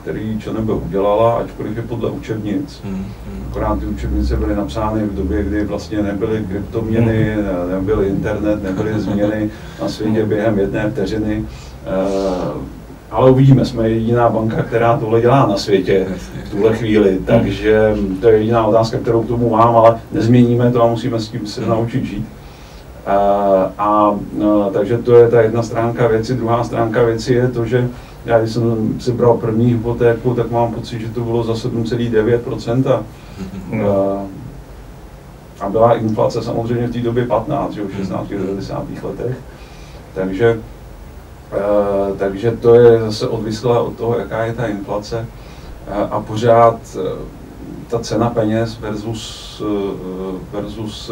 který 0.02 0.38
ČNB 0.38 0.70
udělala, 0.86 1.34
ačkoliv 1.34 1.76
je 1.76 1.82
podle 1.82 2.10
učebnic. 2.10 2.80
Hmm, 2.84 2.94
hmm. 2.94 3.44
Akorát 3.50 3.80
ty 3.80 3.86
učebnice 3.86 4.36
byly 4.36 4.56
napsány 4.56 5.02
v 5.02 5.14
době, 5.14 5.42
kdy 5.42 5.64
vlastně 5.64 6.02
nebyly 6.02 6.44
kryptoměny, 6.48 7.34
hmm. 7.34 7.70
nebyl 7.70 8.04
internet, 8.04 8.62
nebyly 8.62 9.00
změny 9.00 9.50
na 9.82 9.88
světě 9.88 10.26
během 10.26 10.58
jedné 10.58 10.90
vteřiny. 10.90 11.44
Uh, 11.44 12.62
ale 13.10 13.30
uvidíme, 13.30 13.64
jsme 13.64 13.90
jediná 13.90 14.28
banka, 14.28 14.62
která 14.62 14.96
tohle 14.96 15.20
dělá 15.20 15.46
na 15.46 15.56
světě 15.56 16.06
v 16.44 16.50
tuhle 16.50 16.76
chvíli, 16.76 17.18
takže 17.24 17.94
to 18.20 18.28
je 18.28 18.38
jediná 18.38 18.66
otázka, 18.66 18.98
kterou 18.98 19.22
k 19.22 19.28
tomu 19.28 19.50
mám, 19.50 19.76
ale 19.76 20.00
nezměníme 20.12 20.72
to 20.72 20.82
a 20.82 20.86
musíme 20.86 21.20
s 21.20 21.28
tím 21.28 21.46
se 21.46 21.66
naučit 21.66 22.04
žít. 22.04 22.26
A, 23.06 23.72
a 23.78 24.18
takže 24.72 24.98
to 24.98 25.14
je 25.14 25.28
ta 25.28 25.42
jedna 25.42 25.62
stránka 25.62 26.06
věci. 26.06 26.34
Druhá 26.34 26.64
stránka 26.64 27.02
věci 27.02 27.34
je 27.34 27.48
to, 27.48 27.66
že 27.66 27.88
já 28.26 28.38
když 28.38 28.52
jsem 28.52 28.96
si 29.00 29.12
bral 29.12 29.36
první 29.36 29.66
hypotéku, 29.66 30.34
tak 30.34 30.50
mám 30.50 30.72
pocit, 30.72 31.00
že 31.00 31.08
to 31.08 31.20
bylo 31.20 31.44
za 31.44 31.52
7,9%. 31.52 33.02
Uh, 33.72 33.80
a 35.60 35.68
byla 35.68 35.94
inflace 35.94 36.42
samozřejmě 36.42 36.86
v 36.86 36.92
té 36.92 36.98
době 36.98 37.26
15, 37.26 37.72
že 37.72 37.82
v 37.82 37.96
16. 37.96 38.28
90. 38.28 38.84
letech. 39.02 39.36
Takže, 40.14 40.60
takže 42.18 42.50
to 42.50 42.75
je 42.75 43.00
zase 43.00 43.28
odvislé 43.28 43.80
od 43.80 43.96
toho, 43.96 44.18
jaká 44.18 44.44
je 44.44 44.52
ta 44.52 44.66
inflace. 44.66 45.26
A 46.10 46.20
pořád 46.20 46.96
ta 47.88 47.98
cena 47.98 48.30
peněz 48.30 48.78
versus, 48.80 49.62
versus, 50.52 51.10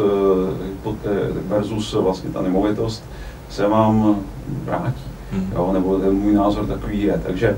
versus 1.47 1.93
vlastně 1.93 2.29
ta 2.29 2.41
nemovitost 2.41 3.03
se 3.49 3.67
vám 3.67 4.15
vrátí. 4.63 5.03
Hmm. 5.31 5.51
Jo, 5.55 5.69
nebo 5.73 5.99
ten 5.99 6.13
můj 6.13 6.33
názor 6.33 6.65
takový 6.65 7.03
je. 7.03 7.21
Takže 7.25 7.57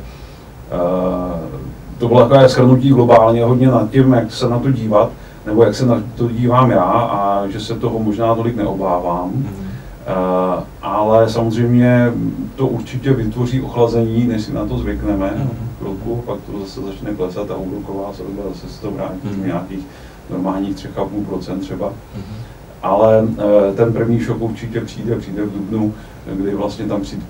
to 1.97 2.07
bylo 2.07 2.19
takové 2.19 2.49
shrnutí 2.49 2.89
globálně 2.89 3.43
hodně 3.43 3.67
nad 3.67 3.89
tím, 3.89 4.13
jak 4.13 4.31
se 4.31 4.49
na 4.49 4.59
to 4.59 4.71
dívat 4.71 5.09
nebo 5.47 5.63
jak 5.63 5.75
se 5.75 5.85
na 5.85 6.03
to 6.15 6.27
dívám 6.27 6.71
já 6.71 6.83
a 6.83 7.47
že 7.47 7.59
se 7.59 7.75
toho 7.75 7.99
možná 7.99 8.35
tolik 8.35 8.55
neobávám. 8.55 9.31
Uh, 9.33 10.63
ale 10.81 11.29
samozřejmě 11.29 12.13
to 12.55 12.67
určitě 12.67 13.13
vytvoří 13.13 13.61
ochlazení, 13.61 14.27
než 14.27 14.41
si 14.41 14.53
na 14.53 14.65
to 14.65 14.77
zvykneme 14.77 15.27
mm-hmm. 15.27 15.66
Chvilku, 15.79 16.23
pak 16.25 16.39
to 16.41 16.59
zase 16.59 16.81
začne 16.81 17.15
klesat 17.15 17.51
a 17.51 17.55
úroková 17.55 18.13
sazba 18.13 18.43
zase 18.49 18.69
se 18.69 18.81
to 18.81 18.91
vrátí 18.91 19.27
mm-hmm. 19.27 19.45
nějakých 19.45 19.85
normálních 20.29 20.75
3,5% 20.75 21.59
třeba. 21.59 21.89
Mm-hmm. 21.89 22.37
Ale 22.83 23.23
uh, 23.23 23.35
ten 23.75 23.93
první 23.93 24.19
šok 24.19 24.41
určitě 24.41 24.81
přijde, 24.81 25.15
přijde 25.15 25.45
v 25.45 25.53
dubnu, 25.53 25.93
kdy 26.33 26.55
vlastně 26.55 26.85
tam 26.85 27.01
přijde, 27.01 27.23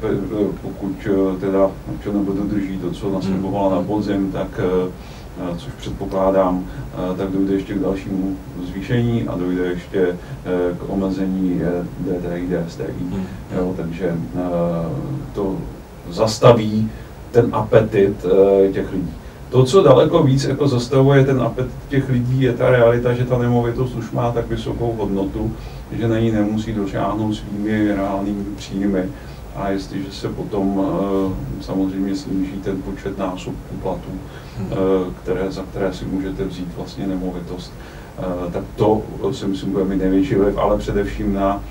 pokud 0.61 1.07
uh, 1.09 1.39
teda 1.39 1.71
nebo 2.13 2.33
dodrží 2.33 2.77
to, 2.77 2.91
co 2.91 3.11
naslibovala 3.11 3.75
na 3.75 3.81
podzim, 3.81 4.31
tak 4.31 4.61
Eh, 5.39 5.57
což 5.57 5.73
předpokládám, 5.77 6.65
eh, 6.93 7.17
tak 7.17 7.29
dojde 7.29 7.53
ještě 7.53 7.73
k 7.73 7.79
dalšímu 7.79 8.37
zvýšení 8.71 9.27
a 9.27 9.35
dojde 9.35 9.63
ještě 9.63 10.01
eh, 10.01 10.75
k 10.77 10.89
omezení 10.89 11.61
DTI, 12.01 12.47
DSTI. 12.47 12.93
Hmm. 12.99 13.25
Jo, 13.57 13.73
takže 13.77 14.15
to 15.33 15.57
zastaví 16.09 16.89
ten 17.31 17.49
apetit 17.51 18.25
těch 18.73 18.91
lidí. 18.91 19.13
To, 19.49 19.63
co 19.63 19.83
daleko 19.83 20.23
víc 20.23 20.43
jako 20.43 20.67
zastavuje 20.67 21.25
ten 21.25 21.41
apetit 21.41 21.71
těch 21.89 22.09
lidí, 22.09 22.41
je 22.41 22.53
ta 22.53 22.69
realita, 22.69 23.13
že 23.13 23.25
ta 23.25 23.37
nemovitost 23.37 23.95
už 23.95 24.11
má 24.11 24.31
tak 24.31 24.47
vysokou 24.47 24.95
hodnotu, 24.97 25.51
že 25.91 26.07
na 26.07 26.19
ní 26.19 26.31
nemusí 26.31 26.73
došáhnout 26.73 27.33
svými 27.33 27.91
reálnými 27.95 28.43
příjmy. 28.55 29.03
A 29.55 29.69
jestliže 29.69 30.11
se 30.11 30.29
potom 30.29 30.85
samozřejmě 31.61 32.15
sníží 32.15 32.53
ten 32.63 32.81
počet 32.81 33.17
násobků 33.17 33.75
platů, 33.81 34.11
Eh, 34.61 34.75
které, 35.23 35.51
za 35.51 35.63
které 35.63 35.93
si 35.93 36.05
můžete 36.05 36.45
vzít 36.45 36.67
vlastně 36.77 37.07
nemovitost, 37.07 37.73
eh, 38.19 38.51
tak 38.51 38.63
to 38.75 39.01
si 39.31 39.47
myslím 39.47 39.71
bude 39.71 39.83
mít 39.83 40.01
největší 40.01 40.35
vliv, 40.35 40.57
ale 40.57 40.77
především 40.77 41.33
na 41.33 41.63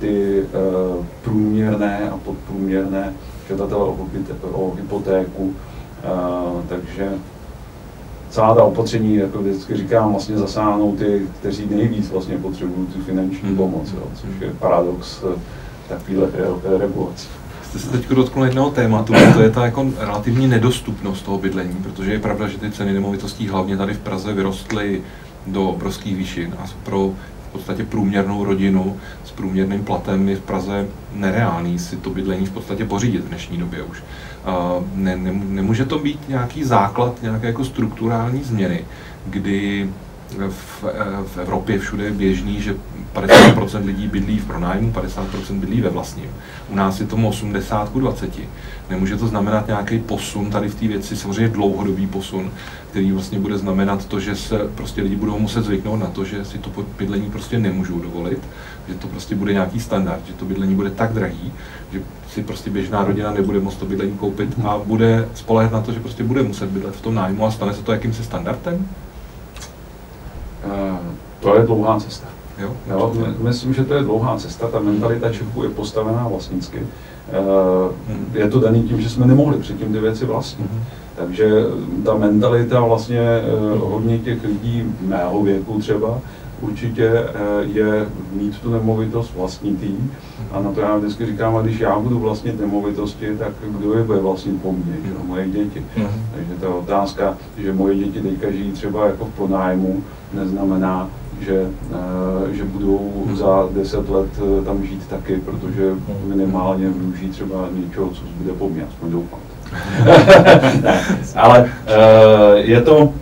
ty 0.00 0.42
eh, 0.42 1.04
průměrné 1.22 2.10
a 2.10 2.16
podprůměrné 2.16 3.12
žadatele 3.48 3.84
o 4.52 4.72
hypotéku. 4.76 5.54
Takže 6.68 7.12
celá 8.30 8.54
ta 8.54 8.64
opatření, 8.64 9.16
jako 9.16 9.38
vždycky 9.38 9.76
říkám, 9.76 10.10
vlastně 10.10 10.38
zasáhnou 10.38 10.96
ty, 10.96 11.26
kteří 11.40 11.66
nejvíc 11.70 12.10
vlastně 12.10 12.38
potřebují 12.38 12.86
tu 12.86 13.02
finanční 13.02 13.48
hmm. 13.48 13.56
pomoc, 13.56 13.92
jo, 13.92 14.02
což 14.14 14.30
je 14.40 14.50
paradox 14.50 15.24
takovýhle 15.88 16.28
regulace 16.78 17.28
jste 17.78 17.90
se 17.90 17.98
teď 17.98 18.08
dotknul 18.08 18.44
jednoho 18.44 18.70
tématu, 18.70 19.12
to 19.34 19.40
je 19.40 19.50
ta 19.50 19.64
jako 19.64 19.86
relativní 19.98 20.46
nedostupnost 20.46 21.22
toho 21.22 21.38
bydlení, 21.38 21.74
protože 21.82 22.12
je 22.12 22.18
pravda, 22.18 22.48
že 22.48 22.58
ty 22.58 22.70
ceny 22.70 22.92
nemovitostí 22.92 23.48
hlavně 23.48 23.76
tady 23.76 23.94
v 23.94 23.98
Praze 23.98 24.32
vyrostly 24.32 25.02
do 25.46 25.68
obrovských 25.68 26.16
výšin 26.16 26.54
a 26.58 26.64
pro 26.82 27.10
podstatě 27.54 27.84
průměrnou 27.84 28.44
rodinu 28.44 28.96
s 29.24 29.30
průměrným 29.30 29.84
platem 29.84 30.28
je 30.28 30.36
v 30.36 30.40
Praze 30.40 30.86
nereálný 31.14 31.78
si 31.78 31.96
to 31.96 32.10
bydlení 32.10 32.46
v 32.46 32.50
podstatě 32.50 32.84
pořídit 32.84 33.24
v 33.24 33.28
dnešní 33.28 33.58
době 33.58 33.82
už. 33.82 34.02
Ne, 34.94 35.16
ne, 35.16 35.32
nemůže 35.48 35.84
to 35.84 35.98
být 35.98 36.28
nějaký 36.28 36.64
základ, 36.64 37.22
nějaké 37.22 37.46
jako 37.46 37.64
strukturální 37.64 38.42
změny, 38.42 38.84
kdy 39.26 39.90
v, 40.48 40.84
v 41.26 41.38
Evropě 41.38 41.78
všude 41.78 42.04
je 42.04 42.10
běžný, 42.10 42.62
že 42.62 42.76
50% 43.14 43.84
lidí 43.84 44.08
bydlí 44.08 44.38
v 44.38 44.46
pronájmu, 44.46 44.92
50% 44.92 45.60
bydlí 45.60 45.80
ve 45.80 45.90
vlastním. 45.90 46.30
U 46.68 46.74
nás 46.74 47.00
je 47.00 47.06
tomu 47.06 47.28
80 47.28 47.88
k 47.88 47.92
20. 47.92 48.30
Nemůže 48.90 49.16
to 49.16 49.26
znamenat 49.26 49.66
nějaký 49.66 49.98
posun 49.98 50.50
tady 50.50 50.68
v 50.68 50.74
té 50.74 50.88
věci, 50.88 51.16
samozřejmě 51.16 51.48
dlouhodobý 51.48 52.06
posun, 52.06 52.50
který 52.90 53.12
vlastně 53.12 53.38
bude 53.38 53.58
znamenat 53.58 54.04
to, 54.04 54.20
že 54.20 54.36
se 54.36 54.58
prostě 54.74 55.02
lidi 55.02 55.16
budou 55.16 55.38
muset 55.38 55.64
zvyknout 55.64 56.00
na 56.00 56.06
to, 56.06 56.24
že 56.24 56.44
si 56.44 56.58
to 56.58 56.70
bydlení 56.98 57.30
prostě 57.30 57.58
nemůžou 57.58 57.98
dovolit, 57.98 58.38
že 58.88 58.94
to 58.94 59.08
prostě 59.08 59.34
bude 59.34 59.52
nějaký 59.52 59.80
standard, 59.80 60.26
že 60.26 60.32
to 60.32 60.44
bydlení 60.44 60.74
bude 60.74 60.90
tak 60.90 61.12
drahý, 61.12 61.52
že 61.92 62.02
si 62.28 62.42
prostě 62.42 62.70
běžná 62.70 63.04
rodina 63.04 63.32
nebude 63.32 63.60
moct 63.60 63.76
to 63.76 63.86
bydlení 63.86 64.12
koupit 64.12 64.54
a 64.64 64.78
bude 64.78 65.28
spolehat 65.34 65.72
na 65.72 65.80
to, 65.80 65.92
že 65.92 66.00
prostě 66.00 66.24
bude 66.24 66.42
muset 66.42 66.70
bydlet 66.70 66.96
v 66.96 67.00
tom 67.00 67.14
nájmu 67.14 67.46
a 67.46 67.50
stane 67.50 67.74
se 67.74 67.82
to 67.82 67.92
jakýmsi 67.92 68.24
standardem? 68.24 68.88
Uh, 70.66 70.96
to 71.40 71.56
je 71.56 71.62
dlouhá 71.62 72.00
cesta. 72.00 72.26
Jo, 72.58 72.70
jo, 72.90 73.14
myslím, 73.38 73.74
že 73.74 73.84
to 73.84 73.94
je 73.94 74.02
dlouhá 74.02 74.36
cesta, 74.38 74.68
ta 74.68 74.80
mentalita 74.80 75.32
Čechů 75.32 75.62
je 75.62 75.68
postavená 75.68 76.28
vlastnicky. 76.28 76.78
Uh, 76.78 76.86
je 78.32 78.48
to 78.48 78.60
daný 78.60 78.82
tím, 78.82 79.00
že 79.00 79.10
jsme 79.10 79.26
nemohli 79.26 79.58
předtím 79.58 79.92
ty 79.92 79.98
věci 79.98 80.24
vlastnit. 80.24 80.72
Mm. 80.72 80.80
Takže 81.16 81.50
ta 82.04 82.14
mentalita 82.14 82.80
vlastně 82.80 83.20
uh, 83.74 83.92
hodně 83.92 84.18
těch 84.18 84.44
lidí 84.44 84.92
mého 85.00 85.42
věku 85.42 85.78
třeba 85.78 86.20
určitě 86.64 87.10
uh, 87.10 87.76
je 87.76 88.06
mít 88.32 88.58
tu 88.58 88.72
nemovitost 88.72 89.34
vlastnitý. 89.36 89.94
A 90.52 90.60
na 90.60 90.72
to 90.72 90.80
já 90.80 90.96
vždycky 90.96 91.26
říkám, 91.26 91.56
a 91.56 91.62
když 91.62 91.78
já 91.78 91.98
budu 91.98 92.18
vlastnit 92.18 92.60
nemovitosti, 92.60 93.36
tak 93.38 93.52
kdo 93.68 93.94
je 93.94 94.04
bude 94.04 94.18
vlastnit 94.18 94.62
po 94.62 94.72
mně, 94.72 94.94
že? 95.04 95.12
moje 95.26 95.48
děti. 95.48 95.82
Mm. 95.96 96.06
Takže 96.34 96.54
ta 96.60 96.68
otázka, 96.68 97.36
že 97.58 97.72
moje 97.72 97.94
děti 97.94 98.20
teďka 98.20 98.50
žijí 98.50 98.72
třeba 98.72 99.06
jako 99.06 99.24
v 99.24 99.34
pronájmu, 99.34 100.02
neznamená, 100.32 101.10
že, 101.40 101.66
eh, 101.92 102.54
že 102.54 102.64
budou 102.64 103.24
za 103.34 103.68
deset 103.70 104.08
let 104.08 104.28
eh, 104.38 104.64
tam 104.64 104.86
žít 104.86 105.06
taky, 105.06 105.36
protože 105.36 105.94
minimálně 106.26 106.88
využijí 106.88 107.30
třeba 107.30 107.68
něčeho, 107.72 108.08
co 108.10 108.22
bude 108.38 108.52
po 108.52 108.68
mně, 108.68 108.84
aspoň 108.88 109.10
doufám. 109.10 109.40
Ale 111.36 111.70
eh, 111.86 112.56
je 112.56 112.82
to, 112.82 113.12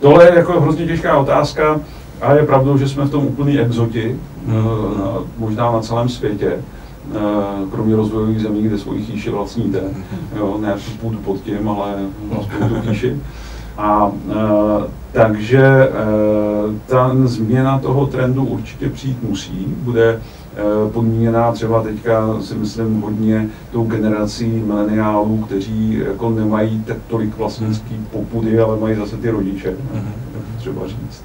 tohle 0.00 0.24
je 0.24 0.34
jako 0.34 0.60
hrozně 0.60 0.86
těžká 0.86 1.18
otázka 1.18 1.80
a 2.20 2.34
je 2.34 2.46
pravdou, 2.46 2.78
že 2.78 2.88
jsme 2.88 3.04
v 3.04 3.10
tom 3.10 3.26
úplný 3.26 3.58
exoti, 3.58 4.16
možná 5.38 5.72
na 5.72 5.80
celém 5.80 6.08
světě, 6.08 6.52
kromě 7.70 7.96
rozvojových 7.96 8.40
zemí, 8.40 8.62
kde 8.62 8.78
svoji 8.78 9.02
chýši 9.02 9.30
vlastníte, 9.30 9.80
jo, 10.36 10.58
ne 10.60 10.74
tu 10.74 10.90
půdu 11.00 11.18
pod 11.18 11.40
tím, 11.40 11.68
ale 11.68 11.94
aspoň 12.38 12.68
tu 12.68 12.88
chýši. 12.88 13.16
A 13.78 14.12
e, 14.30 14.88
takže 15.12 15.62
e, 15.62 15.90
ta 16.86 17.10
změna 17.24 17.78
toho 17.78 18.06
trendu 18.06 18.44
určitě 18.44 18.88
přijít 18.88 19.22
musí, 19.22 19.66
bude 19.78 20.10
e, 20.10 20.20
podmíněná 20.90 21.52
třeba 21.52 21.82
teďka 21.82 22.40
si 22.40 22.54
myslím 22.54 23.00
hodně 23.00 23.48
tou 23.72 23.84
generací 23.84 24.62
mileniálů, 24.66 25.44
kteří 25.46 26.02
jako 26.06 26.30
nemají 26.30 26.82
tak 26.86 26.96
tolik 27.08 27.36
vlastnický 27.36 27.94
popudy, 28.10 28.60
ale 28.60 28.80
mají 28.80 28.96
zase 28.96 29.16
ty 29.16 29.30
rodiče, 29.30 29.76
mhm. 29.94 30.12
třeba 30.58 30.86
říct. 30.86 31.24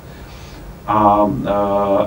A, 0.92 1.30
a, 1.46 1.54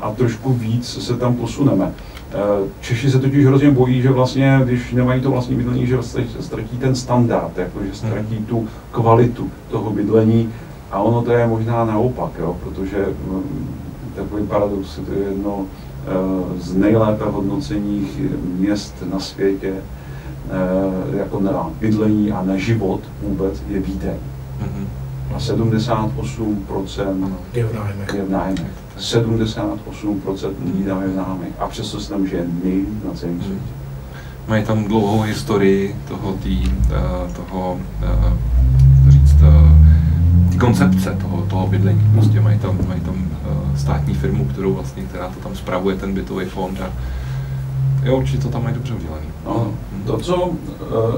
a 0.03 0.14
trošku 0.14 0.53
víc 0.53 1.05
se 1.05 1.17
tam 1.17 1.35
posuneme. 1.37 1.93
Eh, 2.33 2.69
Češi 2.81 3.11
se 3.11 3.19
totiž 3.19 3.47
hrozně 3.47 3.71
bojí, 3.71 4.03
že 4.03 4.11
vlastně, 4.11 4.61
když 4.64 4.93
nemají 4.93 5.21
to 5.21 5.31
vlastní 5.31 5.57
bydlení, 5.57 5.87
že 5.87 5.99
ztratí 6.41 6.79
ten 6.79 6.95
standard, 6.95 7.59
jako, 7.59 7.85
že 7.85 7.95
ztratí 7.95 8.37
tu 8.37 8.69
kvalitu 8.91 9.50
toho 9.71 9.91
bydlení. 9.91 10.53
A 10.91 10.99
ono 10.99 11.23
to 11.23 11.33
je 11.33 11.47
možná 11.47 11.85
naopak, 11.85 12.31
jo, 12.38 12.57
protože 12.64 13.07
mm, 13.29 13.69
takový 14.17 14.47
paradox, 14.47 15.00
to 15.07 15.12
je 15.12 15.29
jedno 15.29 15.67
eh, 15.67 16.61
z 16.61 16.75
nejlépe 16.76 17.25
hodnocených 17.25 18.21
měst 18.59 18.95
na 19.12 19.19
světě, 19.21 19.73
jako 21.17 21.41
na 21.41 21.71
bydlení 21.81 22.33
a 22.33 22.43
na 22.43 22.57
život 22.57 23.00
vůbec 23.23 23.62
je 23.69 23.81
Vídeň. 23.81 24.17
Mm-hmm. 24.61 25.03
A 25.35 25.38
78% 25.38 27.33
je 27.55 27.64
v 27.64 27.75
nájmech. 27.75 28.14
Je 28.14 28.25
v 28.25 28.31
nájmech. 28.31 28.73
78% 28.99 30.55
lidí 30.64 30.85
tam 30.85 31.03
je 31.03 31.09
známých 31.09 31.53
a 31.59 31.69
přesto 31.69 32.00
se 32.00 32.11
tam 32.11 32.26
žije 32.26 32.47
nejlíp 32.64 33.05
na 33.05 33.14
celém 33.14 33.43
světě. 33.43 33.73
Mají 34.49 34.64
tam 34.64 34.85
dlouhou 34.85 35.21
historii 35.21 35.97
toho, 36.09 36.33
tý, 36.33 36.62
eh, 36.64 37.33
toho 37.37 37.81
uh, 38.03 39.11
říct, 39.11 39.37
uh, 39.43 40.50
tý 40.50 40.59
koncepce 40.59 41.17
toho, 41.21 41.43
toho 41.43 41.67
bydlení. 41.67 42.11
Prostě 42.12 42.41
mají 42.41 42.59
tam, 42.59 42.79
mají 42.88 43.00
tam 43.00 43.25
státní 43.76 44.14
firmu, 44.14 44.45
kterou 44.45 44.75
vlastně, 44.75 45.03
která 45.03 45.29
to 45.29 45.41
tam 45.41 45.57
spravuje, 45.57 45.97
ten 45.97 46.14
bytový 46.14 46.47
fond 46.47 46.81
a 46.81 46.91
jo, 48.04 48.16
určitě 48.16 48.42
to 48.42 48.49
tam 48.49 48.62
mají 48.62 48.75
dobře 48.75 48.94
udělané. 48.94 49.26
No, 49.46 49.75
to, 50.06 50.18
co 50.18 50.37
uh, 50.37 50.54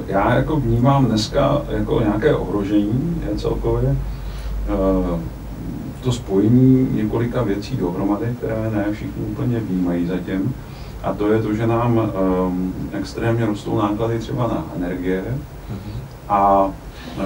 já 0.06 0.34
jako 0.34 0.56
vnímám 0.56 1.06
dneska 1.06 1.62
jako 1.68 2.00
nějaké 2.00 2.34
ohrožení, 2.34 3.22
je 3.30 3.38
celkově 3.38 3.90
uh, 3.90 5.20
to 6.00 6.12
spojení 6.12 6.88
několika 6.92 7.42
věcí 7.42 7.76
dohromady, 7.76 8.26
které 8.38 8.70
ne 8.70 8.84
všichni 8.92 9.22
úplně 9.22 9.60
vnímají 9.60 10.06
zatím. 10.06 10.54
A 11.02 11.12
to 11.12 11.32
je 11.32 11.42
to, 11.42 11.54
že 11.54 11.66
nám 11.66 11.98
um, 11.98 12.74
extrémně 12.92 13.46
rostou 13.46 13.78
náklady 13.78 14.18
třeba 14.18 14.46
na 14.46 14.64
energie 14.76 15.24
a 16.28 16.64
uh, 16.64 17.22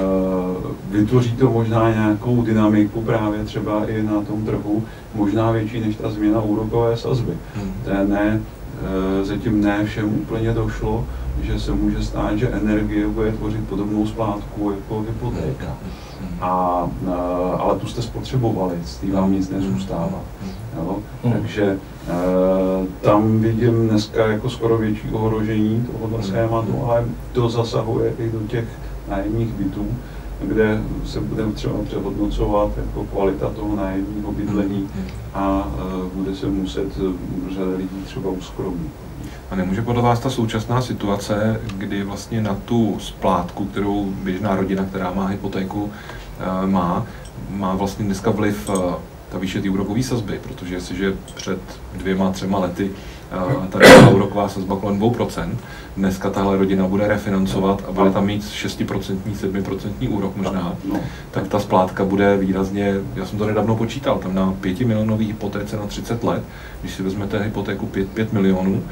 vytvoří 0.91 1.37
to 1.37 1.51
možná 1.51 1.91
nějakou 1.91 2.43
dynamiku 2.43 3.03
právě 3.03 3.45
třeba 3.45 3.87
i 3.87 4.03
na 4.03 4.23
tom 4.23 4.45
trhu, 4.45 4.85
možná 5.15 5.51
větší 5.51 5.81
než 5.81 5.97
ta 5.97 6.11
změna 6.11 6.43
úrokové 6.43 6.97
sazby. 6.97 7.33
Hmm. 7.55 7.73
To 7.85 7.91
ne, 7.91 8.41
uh, 8.41 8.60
zatím 9.23 9.61
ne 9.61 9.85
všem 9.85 10.15
úplně 10.15 10.53
došlo, 10.53 11.07
že 11.43 11.61
se 11.61 11.73
může 11.73 12.03
stát, 12.03 12.39
že 12.39 12.49
energie 12.49 13.09
bude 13.09 13.33
tvořit 13.33 13.69
podobnou 13.69 14.07
splátku 14.07 14.71
jako 14.71 15.01
hypotéka. 15.01 15.77
A, 16.41 16.85
uh, 17.03 17.13
ale 17.61 17.79
tu 17.79 17.87
jste 17.87 18.03
spotřebovali, 18.03 18.75
z 18.85 18.97
té 18.97 19.07
vám 19.13 19.33
nic 19.33 19.51
nezůstává. 19.51 20.21
Jo? 20.77 20.99
Hmm. 21.25 21.33
Takže 21.33 21.79
uh, 22.09 22.87
tam 23.01 23.41
vidím 23.41 23.89
dneska 23.89 24.27
jako 24.27 24.51
skoro 24.51 24.79
větší 24.79 25.09
ohrožení 25.13 25.87
tohoto 25.93 26.23
schématu, 26.23 26.85
ale 26.85 27.05
to 27.33 27.49
zasahuje 27.49 28.13
i 28.19 28.31
do 28.31 28.39
těch 28.39 28.65
nájemních 29.09 29.53
bytů, 29.53 29.87
kde 30.43 30.83
se 31.05 31.21
bude 31.21 31.47
třeba 31.53 31.75
přehodnocovat 31.85 32.71
jako 32.77 33.05
kvalita 33.05 33.51
toho 33.51 33.77
nájemního 33.77 34.33
bydlení 34.33 34.89
a 35.35 35.69
uh, 35.75 36.05
bude 36.05 36.37
se 36.37 36.47
muset 36.47 36.99
uh, 36.99 37.13
řada 37.55 37.77
lidí 37.77 38.03
třeba 38.05 38.31
uskromit. 38.31 38.91
A 39.51 39.57
nemůže 39.57 39.83
podle 39.83 40.03
vás 40.03 40.21
ta 40.21 40.31
současná 40.31 40.83
situace, 40.83 41.61
kdy 41.77 42.03
vlastně 42.03 42.43
na 42.43 42.55
tu 42.65 42.97
splátku, 43.01 43.65
kterou 43.65 44.05
běžná 44.05 44.57
rodina, 44.57 44.85
která 44.85 45.13
má 45.13 45.27
hypotéku, 45.27 45.91
eh, 46.41 46.67
má, 46.67 47.07
má 47.51 47.75
vlastně 47.75 48.05
dneska 48.05 48.31
vliv 48.31 48.71
ta 49.31 49.39
výše 49.39 49.63
té 49.63 49.71
úrokové 49.71 50.03
sazby, 50.03 50.41
protože 50.43 50.75
jestliže 50.75 51.17
před 51.35 51.61
dvěma, 51.95 52.31
třema 52.31 52.59
lety 52.59 52.91
eh, 53.33 53.69
tady 53.69 53.87
byla 53.87 54.09
úroková 54.11 54.49
sazba 54.49 54.77
kolem 54.77 55.01
2%, 55.01 55.49
dneska 55.97 56.31
tahle 56.31 56.57
rodina 56.59 56.89
bude 56.89 57.09
refinancovat 57.09 57.85
a 57.89 57.93
bude 57.93 58.11
tam 58.11 58.27
mít 58.27 58.43
6%, 58.43 59.17
7% 59.41 60.09
úrok 60.09 60.37
možná, 60.37 60.75
No, 60.93 61.01
tak 61.31 61.49
ta 61.49 61.59
splátka 61.61 62.05
bude 62.05 62.37
výrazně, 62.37 62.95
já 63.17 63.27
jsem 63.27 63.39
to 63.39 63.47
nedávno 63.47 63.77
počítal, 63.77 64.19
tam 64.19 64.35
na 64.35 64.55
5 64.61 64.81
milionový 64.81 65.27
hypotéce 65.27 65.77
na 65.77 65.87
30 65.87 66.25
let, 66.25 66.43
když 66.81 66.95
si 66.95 67.03
vezmete 67.03 67.39
hypotéku 67.43 67.87
5, 67.87 68.09
5 68.09 68.33
milionů, 68.33 68.83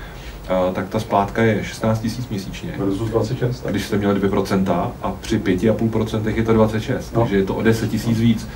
a, 0.49 0.73
tak 0.73 0.89
ta 0.89 1.01
splátka 1.01 1.43
je 1.43 1.65
16 1.65 2.01
tisíc 2.01 2.29
měsíčně. 2.29 2.73
versus 2.79 3.11
26. 3.11 3.67
A 3.67 3.71
když 3.71 3.85
jste 3.85 3.97
měli 3.99 4.21
2% 4.21 4.91
a 5.03 5.13
při 5.21 5.39
5,5% 5.39 6.37
je 6.37 6.43
to 6.43 6.53
26, 6.53 7.15
No. 7.15 7.21
takže 7.21 7.37
je 7.37 7.45
to 7.45 7.55
o 7.55 7.63
10 7.63 7.91
tisíc 7.91 8.19
víc. 8.21 8.49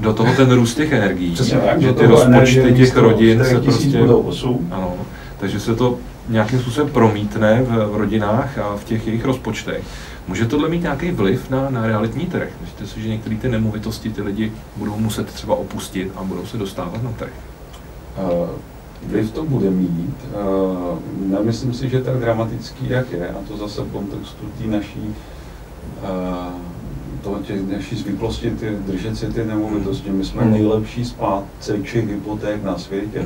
Do 0.00 0.12
toho 0.12 0.34
ten 0.34 0.52
růst 0.52 0.74
těch 0.74 0.92
energií, 0.92 1.34
Přesně 1.34 1.60
že 1.78 1.92
ty 1.92 2.06
rozpočty 2.06 2.74
těch 2.76 2.96
rodin 2.96 3.38
se 3.44 3.44
4 3.44 3.54
000 3.60 3.62
prostě... 3.64 3.98
budou 3.98 4.20
8. 4.20 4.68
Ano, 4.70 4.94
takže 5.40 5.60
se 5.60 5.74
to 5.74 5.98
nějakým 6.28 6.60
způsobem 6.60 6.92
promítne 6.92 7.62
v, 7.62 7.86
v 7.92 7.96
rodinách 7.96 8.58
a 8.58 8.76
v 8.76 8.84
těch 8.84 9.06
jejich 9.06 9.24
rozpočtech. 9.24 9.84
Může 10.28 10.46
tohle 10.46 10.68
mít 10.68 10.82
nějaký 10.82 11.10
vliv 11.10 11.50
na, 11.50 11.70
na 11.70 11.86
realitní 11.86 12.26
trh? 12.26 12.48
Myslíte 12.60 12.86
si, 12.86 13.02
že 13.02 13.08
některé 13.08 13.36
ty 13.36 13.48
nemovitosti 13.48 14.10
ty 14.10 14.22
lidi 14.22 14.52
budou 14.76 14.96
muset 14.96 15.26
třeba 15.26 15.54
opustit 15.54 16.12
a 16.16 16.22
budou 16.22 16.46
se 16.46 16.58
dostávat 16.58 17.02
na 17.02 17.12
trh? 17.12 17.32
Eh, 18.18 18.48
Vliv 19.06 19.30
to 19.30 19.44
bude 19.44 19.70
mít. 19.70 20.16
Eh, 20.24 20.98
Nemyslím 21.36 21.74
si, 21.74 21.88
že 21.88 22.00
tak 22.00 22.16
dramatický, 22.16 22.88
jak 22.88 23.12
je, 23.12 23.28
a 23.28 23.38
to 23.48 23.56
zase 23.56 23.82
v 23.82 23.92
kontextu 23.92 24.44
té 24.58 24.66
naší 24.66 25.14
eh, 26.02 26.06
toho 27.22 27.38
těch 27.38 27.68
naší 27.72 27.96
zvyklosti 27.96 28.50
ty, 28.50 28.70
držet 28.86 29.16
si 29.16 29.26
ty 29.26 29.44
nemovitosti. 29.44 30.10
My 30.10 30.24
jsme 30.24 30.42
Hmm. 30.42 30.52
nejlepší 30.52 31.04
splátceči 31.04 32.00
hypoték 32.00 32.64
na 32.64 32.78
světě. 32.78 33.22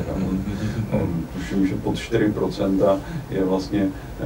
Eh, 0.93 1.01
Tuším, 1.39 1.67
že 1.67 1.75
pod 1.75 1.97
4% 1.97 2.99
je 3.31 3.45
vlastně, 3.45 3.89
eh, 4.21 4.25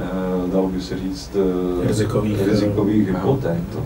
dalo 0.53 0.67
by 0.69 0.81
se 0.81 0.97
říct, 0.97 1.31
eh, 1.83 1.87
Rizikových, 1.87 2.47
rizikových 2.47 3.09
eh, 3.09 3.11
hypoték. 3.11 3.59
To, 3.73 3.83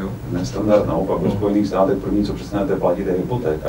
Jo? 0.00 0.08
nestandard, 0.32 0.86
naopak 0.86 1.18
ve 1.20 1.28
Hmm. 1.28 1.36
Spojených 1.38 1.66
státech 1.66 1.98
první, 1.98 2.24
co 2.24 2.32
přestanete 2.32 2.76
platit, 2.76 3.06
je 3.06 3.12
hypotéka. 3.12 3.68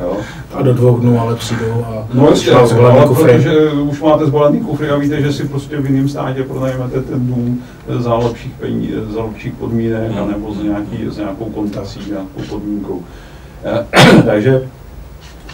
Jo? 0.00 0.16
A 0.54 0.62
do 0.62 0.74
dvou 0.74 0.98
dnů 0.98 1.20
ale 1.20 1.36
přijdou 1.36 1.84
a 1.86 2.06
No 2.14 2.30
jistě, 2.30 2.52
máte 2.52 2.66
zbalený 2.66 2.98
ale 2.98 3.08
kufry. 3.08 3.32
protože 3.32 3.70
už 3.70 4.00
máte 4.02 4.26
zbalený 4.26 4.60
kufry 4.60 4.90
a 4.90 4.96
víte, 4.96 5.22
že 5.22 5.32
si 5.32 5.48
prostě 5.48 5.76
v 5.76 5.86
jiném 5.90 6.08
státě 6.08 6.42
pronajmete 6.42 7.02
ten 7.02 7.26
dům 7.26 7.62
za 7.98 8.14
lepších, 8.14 8.52
peníz, 8.60 8.90
za 9.14 9.24
lepších 9.24 9.52
podmínek, 9.52 10.10
Hmm. 10.12 10.30
nebo 10.30 10.54
s, 10.54 10.62
nějaký, 10.62 11.06
s 11.10 11.16
nějakou 11.16 11.44
kontací, 11.44 12.00
nějakou 12.08 12.40
podmínkou. 12.50 13.02
Eh, 13.64 14.22
Takže 14.26 14.68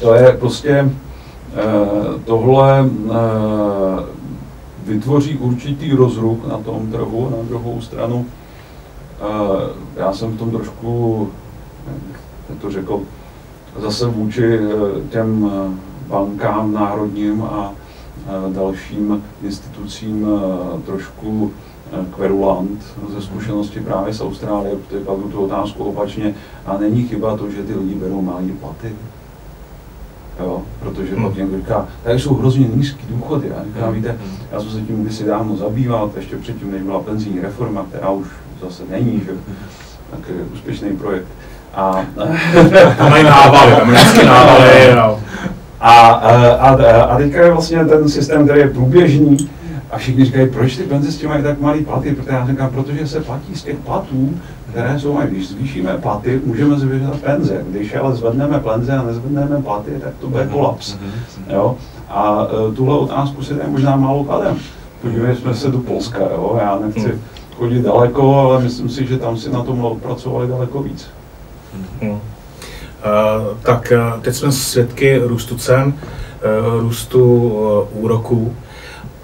to 0.00 0.14
je 0.14 0.36
prostě 0.40 0.70
eh, 1.56 1.60
tohle 2.24 2.84
eh, 3.10 4.02
vytvoří 4.86 5.36
určitý 5.38 5.92
rozruch 5.92 6.38
na 6.48 6.58
tom 6.58 6.86
trhu, 6.92 7.28
na 7.30 7.48
druhou 7.48 7.80
stranu 7.80 8.26
já 9.96 10.12
jsem 10.12 10.30
v 10.32 10.38
tom 10.38 10.50
trošku, 10.50 11.28
jak 12.48 12.58
to 12.58 12.70
řekl, 12.70 13.00
zase 13.80 14.06
vůči 14.06 14.58
eh, 14.58 15.08
těm 15.10 15.50
eh, 15.52 15.78
bankám 16.08 16.72
národním 16.72 17.42
a 17.42 17.72
eh, 18.26 18.54
dalším 18.54 19.24
institucím 19.42 20.26
trošku 20.86 21.52
kverulant 22.14 22.84
ze 23.14 23.22
zkušenosti 23.22 23.80
právě 23.80 24.14
z 24.14 24.20
Austrálie, 24.20 24.76
protože 24.76 25.04
kladu 25.04 25.22
tu 25.22 25.40
otázku 25.44 25.84
opačně 25.84 26.34
a 26.66 26.78
není 26.78 27.08
chyba 27.08 27.36
to, 27.36 27.50
že 27.50 27.62
ty 27.62 27.74
lidi 27.74 27.94
berou 27.94 28.22
malé 28.22 28.42
platy. 28.60 28.92
Jo, 30.40 30.62
protože 30.80 31.14
Hmm. 31.14 31.24
pak 31.24 31.36
někdo 31.36 31.56
říká, 31.56 31.88
tady 32.04 32.20
jsou 32.20 32.34
hrozně 32.34 32.68
nízký 32.74 33.06
důchody. 33.08 33.50
A 33.50 33.64
říkám, 33.64 33.82
Hmm. 33.84 33.94
víte, 33.94 34.18
já 34.52 34.60
jsem 34.60 34.70
se 34.70 34.80
tím 34.80 35.02
kdysi 35.02 35.24
dávno 35.24 35.56
zabýval, 35.56 36.10
ještě 36.16 36.36
předtím, 36.36 36.70
než 36.70 36.82
byla 36.82 37.00
penzijní 37.00 37.40
reforma, 37.40 37.86
která 37.88 38.10
už 38.10 38.26
zase 38.62 38.82
není, 38.90 39.22
že 39.26 39.32
tak 40.10 40.28
je 40.28 40.34
úspěšný 40.54 40.96
projekt. 40.96 41.26
A, 41.74 42.04
Tam 42.98 43.10
mají 43.10 43.24
návaly, 43.24 43.72
tam 43.72 43.90
vždycky 43.90 44.26
návaly. 44.26 44.92
A, 45.80 45.90
a, 45.90 46.54
a, 47.02 47.16
teďka 47.16 47.42
je 47.42 47.52
vlastně 47.52 47.84
ten 47.84 48.08
systém, 48.08 48.44
který 48.44 48.60
je 48.60 48.70
průběžný, 48.70 49.36
a 49.90 49.98
všichni 49.98 50.24
říkají, 50.24 50.48
proč 50.50 50.76
ty 50.76 50.82
penzisti 50.82 51.26
mají 51.26 51.42
tak 51.42 51.60
malý 51.60 51.84
platy? 51.84 52.14
Protože 52.14 52.36
já 52.36 52.46
říkám, 52.46 52.70
protože 52.70 53.06
se 53.06 53.20
platí 53.20 53.54
z 53.54 53.62
těch 53.62 53.76
platů, 53.76 54.34
které 54.70 54.98
jsou, 54.98 55.18
a 55.18 55.26
když 55.26 55.48
zvýšíme 55.48 55.98
platy, 55.98 56.40
můžeme 56.44 56.78
zvyšovat 56.78 57.20
penze. 57.20 57.64
Když 57.70 57.94
ale 57.94 58.14
zvedneme 58.14 58.60
penze 58.60 58.92
a 58.92 59.02
nezvedneme 59.02 59.62
platy, 59.62 59.90
tak 60.00 60.12
to 60.20 60.28
bude 60.28 60.46
kolaps. 60.46 60.96
Jo? 61.52 61.76
A 62.08 62.46
e, 62.70 62.74
tuhle 62.74 62.98
otázku 62.98 63.42
si 63.42 63.54
tady 63.54 63.70
možná 63.70 63.96
málo 63.96 64.24
kladem. 64.24 64.56
Podívejme 65.02 65.54
se 65.54 65.70
do 65.70 65.78
Polska, 65.78 66.18
jo? 66.18 66.58
já 66.62 66.78
nechci 66.86 67.20
chodit 67.58 67.82
daleko, 67.82 68.40
ale 68.40 68.62
myslím 68.62 68.88
si, 68.88 69.06
že 69.06 69.18
tam 69.18 69.36
si 69.36 69.50
na 69.50 69.62
tom 69.62 69.84
odpracovali 69.84 70.48
daleko 70.48 70.82
víc. 70.82 71.06
hm. 72.00 72.10
Uh, 72.10 72.18
tak 73.62 73.92
uh, 73.96 74.20
teď 74.22 74.34
jsme 74.34 74.52
svědky 74.52 75.18
růstu 75.18 75.56
cen, 75.56 75.86
uh, 75.86 76.80
růstu 76.80 77.52
úroků, 77.92 78.56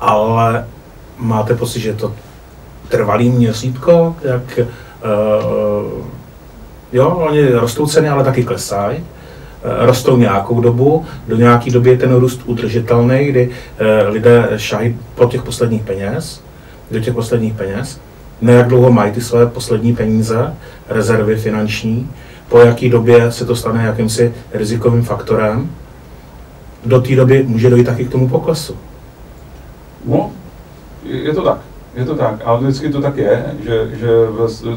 ale 0.01 0.67
máte 1.19 1.55
pocit, 1.55 1.81
že 1.81 1.89
je 1.89 1.95
to 1.95 2.13
trvalý 2.89 3.31
měřítko, 3.31 4.17
jak 4.23 4.59
jo, 6.93 7.09
oni 7.09 7.51
rostou 7.51 7.87
ceny, 7.87 8.09
ale 8.09 8.25
taky 8.25 8.45
klesají. 8.45 9.05
Rostou 9.79 10.17
nějakou 10.17 10.61
dobu, 10.61 11.05
do 11.29 11.37
nějaké 11.37 11.71
doby 11.71 11.91
je 11.91 11.99
ten 11.99 12.15
růst 12.15 12.41
udržitelný, 12.45 13.25
kdy 13.25 13.51
lidé 14.09 14.49
šají 14.57 14.99
po 15.15 15.25
těch 15.25 15.43
posledních 15.43 15.83
peněz, 15.83 16.43
do 16.91 17.01
těch 17.01 17.15
posledních 17.15 17.55
peněz. 17.55 18.01
Na 18.43 18.53
jak 18.53 18.69
dlouho 18.69 18.93
mají 18.93 19.13
ty 19.13 19.21
své 19.21 19.47
poslední 19.47 19.95
peníze, 19.97 20.55
rezervy 20.89 21.37
finanční, 21.37 22.11
po 22.49 22.59
jaké 22.59 22.89
době 22.89 23.33
se 23.33 23.45
to 23.45 23.57
stane 23.57 23.85
jakýmsi 23.85 24.35
rizikovým 24.53 25.03
faktorem. 25.03 25.71
Do 26.87 27.01
té 27.01 27.17
doby 27.17 27.45
může 27.49 27.71
dojít 27.71 27.85
taky 27.85 28.05
k 28.05 28.11
tomu 28.11 28.29
poklesu. 28.29 28.77
No, 30.05 30.31
je 31.05 31.35
to 31.35 31.43
tak. 31.43 31.59
Je 31.95 32.05
to 32.05 32.15
tak, 32.15 32.41
ale 32.45 32.61
vždycky 32.61 32.89
to 32.89 33.01
tak 33.01 33.17
je, 33.17 33.45
že, 33.65 33.91
že 33.97 34.09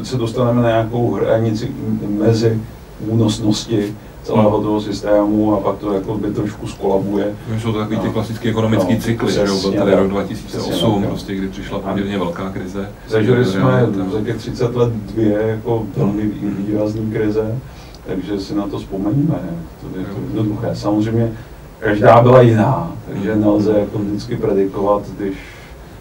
se 0.02 0.16
dostaneme 0.16 0.62
na 0.62 0.68
nějakou 0.68 1.14
hranici 1.14 1.70
mezi 2.08 2.60
únosnosti 3.00 3.94
celého 4.26 4.60
toho 4.62 4.80
systému 4.80 5.54
a 5.54 5.60
pak 5.60 5.76
to 5.78 5.92
jako 5.92 6.14
by 6.18 6.30
trošku 6.30 6.66
skolabuje. 6.66 7.34
Jsou 7.58 7.72
to 7.72 7.78
takový 7.78 7.98
ty 7.98 8.06
No. 8.06 8.12
klasické 8.12 8.48
ekonomické 8.48 8.94
No, 8.94 9.00
cykly, 9.00 9.32
že 9.32 9.44
byl 9.44 9.72
tady 9.72 9.92
tak. 9.92 10.00
rok 10.00 10.24
Přesně 10.24 10.58
2008, 10.58 11.00
tak, 11.00 11.10
prostě, 11.10 11.34
kdy 11.34 11.48
přišla 11.48 11.78
poměrně 11.78 12.18
velká 12.18 12.50
krize. 12.50 12.90
Zažili 13.08 13.44
jsme 13.44 13.86
za 14.12 14.20
těch 14.20 14.36
30 14.36 14.76
let 14.76 14.92
dvě 14.92 15.42
jako 15.42 15.86
velmi 15.96 16.22
výrazné 16.66 17.00
krize, 17.12 17.58
takže 18.06 18.40
si 18.40 18.54
na 18.54 18.66
to 18.68 18.78
vzpomeníme. 18.78 19.40
To 19.80 19.98
je 19.98 20.04
to 20.04 20.10
jednoduché. 20.28 20.70
Samozřejmě 20.72 21.32
každá 21.78 22.22
byla 22.22 22.40
jiná, 22.40 22.92
takže 23.12 23.36
nelze 23.36 23.78
jako 23.78 23.98
vždycky 23.98 24.36
predikovat, 24.36 25.02
když 25.18 25.34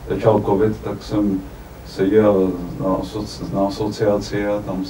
začal 0.09 0.41
covid, 0.45 0.77
tak 0.83 1.03
jsem 1.03 1.39
seděl 1.95 2.51
na, 2.79 2.97
na 3.53 3.67
asociaci 3.67 4.47
a 4.47 4.61
tam 4.61 4.85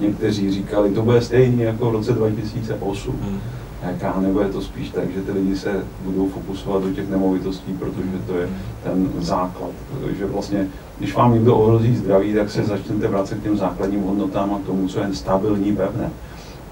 někteří 0.00 0.50
říkali, 0.50 0.90
to 0.90 1.02
bude 1.02 1.22
stejný 1.22 1.62
jako 1.62 1.90
v 1.90 1.92
roce 1.92 2.12
2008. 2.12 3.16
Hmm. 3.22 3.40
Jaká 3.82 4.20
nebo 4.20 4.40
je 4.40 4.48
to 4.48 4.62
spíš 4.62 4.88
tak, 4.88 5.10
že 5.14 5.20
ty 5.20 5.32
lidi 5.32 5.56
se 5.56 5.84
budou 6.04 6.28
fokusovat 6.28 6.82
do 6.82 6.90
těch 6.90 7.10
nemovitostí, 7.10 7.72
protože 7.72 8.08
to 8.26 8.36
je 8.36 8.48
ten 8.84 9.08
základ. 9.18 9.70
Protože 9.92 10.26
vlastně, 10.26 10.66
když 10.98 11.14
vám 11.14 11.34
někdo 11.34 11.56
ohrozí 11.56 11.96
zdraví, 11.96 12.34
tak 12.34 12.50
se 12.50 12.64
začnete 12.64 13.08
vracet 13.08 13.38
k 13.38 13.42
těm 13.42 13.56
základním 13.56 14.02
hodnotám 14.02 14.54
a 14.54 14.58
k 14.58 14.66
tomu, 14.66 14.88
co 14.88 15.00
je 15.00 15.14
stabilní, 15.14 15.76
pevné. 15.76 16.10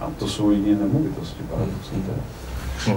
A 0.01 0.11
to 0.19 0.29
jsou 0.29 0.51
jediné 0.51 0.79
nemovitosti, 0.81 1.43
paradoxně 1.51 1.99
teda. 2.07 2.23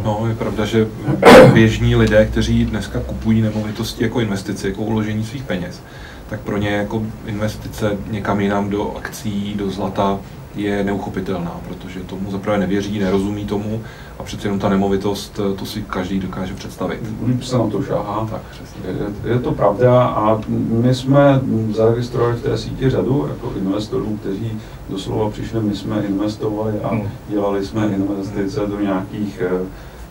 No, 0.04 0.26
je 0.28 0.36
pravda, 0.36 0.66
že 0.66 0.88
běžní 1.54 1.96
lidé, 1.96 2.26
kteří 2.26 2.66
dneska 2.66 3.00
kupují 3.00 3.42
nemovitosti 3.42 4.04
jako 4.04 4.20
investici, 4.20 4.68
jako 4.68 4.82
uložení 4.82 5.24
svých 5.24 5.44
peněz, 5.44 5.82
tak 6.32 6.40
pro 6.40 6.58
ně 6.58 6.70
jako 6.70 7.04
investice 7.26 7.98
někam 8.12 8.40
jinam 8.40 8.70
do 8.70 8.96
akcí, 8.98 9.54
do 9.58 9.70
zlata 9.70 10.20
je 10.56 10.84
neuchopitelná, 10.84 11.60
protože 11.68 12.00
tomu 12.00 12.32
zaprvé 12.32 12.58
nevěří, 12.58 13.00
nerozumí 13.00 13.46
tomu 13.46 13.82
a 14.20 14.24
přece 14.24 14.48
jenom 14.48 14.60
ta 14.60 14.70
nemovitost, 14.70 15.40
to 15.60 15.66
si 15.66 15.82
každý 15.82 16.20
dokáže 16.20 16.54
představit. 16.54 17.00
Líp 17.28 17.44
se 17.44 17.58
na 17.58 17.68
to 17.68 17.84
šáhá. 17.84 18.28
Tak, 18.32 18.42
přesně. 18.52 18.82
Je, 18.90 19.32
je 19.34 19.40
to 19.40 19.52
pravda 19.52 20.04
a 20.04 20.42
my 20.70 20.96
jsme 20.96 21.42
zaregistrovali 21.76 22.36
v 22.36 22.44
té 22.44 22.58
síti 22.58 22.90
řadu 22.90 23.28
jako 23.30 23.54
investorů, 23.58 24.18
kteří 24.22 24.52
doslova 24.90 25.30
přišli, 25.30 25.62
my 25.62 25.76
jsme 25.76 26.04
investovali 26.04 26.74
a 26.84 26.90
hmm. 26.90 27.10
dělali 27.30 27.66
jsme 27.66 27.88
investice 27.88 28.60
do 28.68 28.80
nějakých 28.80 29.42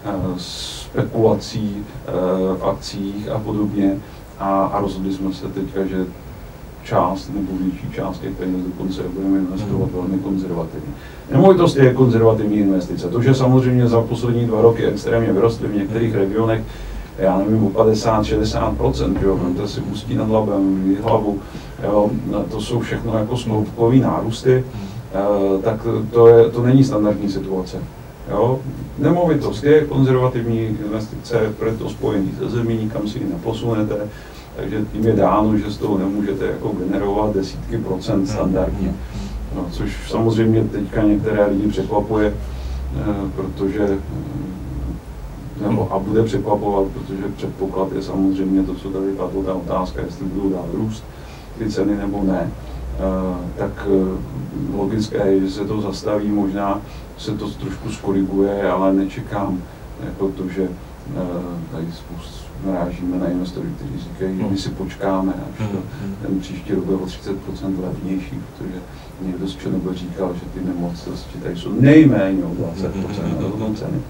uh, 0.05 0.37
spekulací 0.37 1.77
uh, 1.77 2.59
v 2.59 2.65
akcích 2.65 3.29
a 3.29 3.39
podobně 3.39 3.97
a, 4.41 4.65
a 4.65 4.81
rozhodli 4.81 5.13
jsme 5.13 5.33
se 5.33 5.49
teďka, 5.49 5.87
že 5.87 6.07
část 6.85 7.31
nebo 7.35 7.53
větší 7.63 7.91
část 7.95 8.19
těch 8.19 8.33
peněz 8.33 8.61
dokonce 8.67 9.03
budeme 9.15 9.39
investovat 9.39 9.91
velmi 9.93 10.19
konzervativně. 10.19 10.93
Nemovitost 11.33 11.77
je 11.77 11.95
konzervativní 11.95 12.57
investice. 12.57 13.09
To, 13.09 13.23
že 13.23 13.35
samozřejmě 13.35 13.89
za 13.89 14.01
poslední 14.01 14.47
dva 14.47 14.63
roky 14.63 14.87
extrémně 14.87 15.33
vyrostly 15.33 15.69
v 15.69 15.77
některých 15.77 16.15
regionech, 16.15 16.63
já 17.19 17.39
nevím, 17.39 17.67
o 17.67 17.71
50-60%, 17.71 19.17
jo, 19.23 19.39
to 19.57 19.69
si 19.69 19.81
pustí 19.81 20.15
nad 20.15 20.31
labem, 20.31 20.97
hlavu, 21.03 21.39
jo, 21.83 22.11
to 22.51 22.61
jsou 22.61 22.81
všechno 22.81 23.19
jako 23.19 23.37
snoubkové 23.37 23.97
nárůsty, 23.97 24.65
uh, 25.55 25.63
tak 25.63 25.87
to, 26.11 26.29
je, 26.29 26.51
to 26.51 26.63
není 26.63 26.85
standardní 26.85 27.31
situace. 27.31 27.77
Jo. 28.31 28.59
Nemovitost 28.99 29.65
je 29.65 29.85
konzervativní 29.85 30.61
investice, 30.61 31.55
proto 31.59 31.91
spojení 31.91 32.33
se 32.39 32.49
zemí, 32.49 32.79
nikam 32.83 33.09
si 33.09 33.19
ji 33.19 33.25
neposunete, 33.25 33.95
takže 34.61 34.85
tím 34.93 35.07
je 35.07 35.13
dáno, 35.13 35.57
že 35.59 35.71
z 35.71 35.77
toho 35.77 35.99
nemůžete 35.99 36.47
jako 36.47 36.69
generovat 36.69 37.35
desítky 37.35 37.79
procent 37.79 38.27
standardně. 38.27 38.95
No, 39.57 39.67
což 39.71 40.11
samozřejmě 40.11 40.65
teďka 40.65 41.03
některé 41.03 41.47
lidi 41.47 41.69
překvapuje, 41.69 42.35
eh, 42.35 43.05
protože 43.37 43.99
eh, 45.63 45.69
nebo 45.69 45.93
a 45.93 45.99
bude 45.99 46.23
překvapovat, 46.23 46.85
protože 46.93 47.23
předpoklad 47.37 47.93
je 47.93 48.03
samozřejmě 48.03 48.63
to, 48.63 48.75
co 48.75 48.91
tady 48.91 49.13
padlo, 49.13 49.43
ta 49.43 49.55
otázka, 49.55 50.03
jestli 50.03 50.27
budou 50.27 50.51
dál 50.51 50.67
růst 50.73 51.05
ty 51.59 51.71
ceny 51.71 51.97
nebo 51.97 52.23
ne. 52.25 52.51
Eh, 52.51 53.37
tak 53.57 53.89
logické 54.77 55.27
je, 55.27 55.41
že 55.41 55.51
se 55.51 55.65
to 55.65 55.81
zastaví, 55.81 56.29
možná 56.29 56.81
se 57.19 57.33
to 57.33 57.51
trošku 57.51 57.91
skoriguje, 57.91 58.71
ale 58.71 58.93
nečekám 58.93 59.63
jako 60.05 60.29
to, 60.29 60.49
že 60.49 60.69
tady 61.73 61.87
spoustu 61.93 62.41
narážíme 62.67 63.19
na 63.19 63.27
investory, 63.27 63.67
kteří 63.77 63.93
říkají, 63.99 64.37
že 64.37 64.43
my 64.51 64.59
si 64.59 64.69
počkáme, 64.69 65.33
až 65.33 65.69
to, 65.73 65.79
ten 66.23 66.41
příští 66.41 66.73
rok 66.73 66.85
bude 66.85 66.97
o 66.97 67.07
30% 67.07 67.33
levnější, 67.83 68.41
protože 68.57 68.79
někdo 69.23 69.49
z 69.49 69.57
Černobyl 69.57 69.95
říkal, 69.95 70.35
že 70.35 70.41
ty 70.55 70.67
nemovitosti 70.67 71.39
tady 71.43 71.57
jsou 71.57 71.73
nejméně 71.81 72.45
o 72.45 72.49
20% 72.49 73.59
na 73.59 73.75
ceny. 73.75 74.01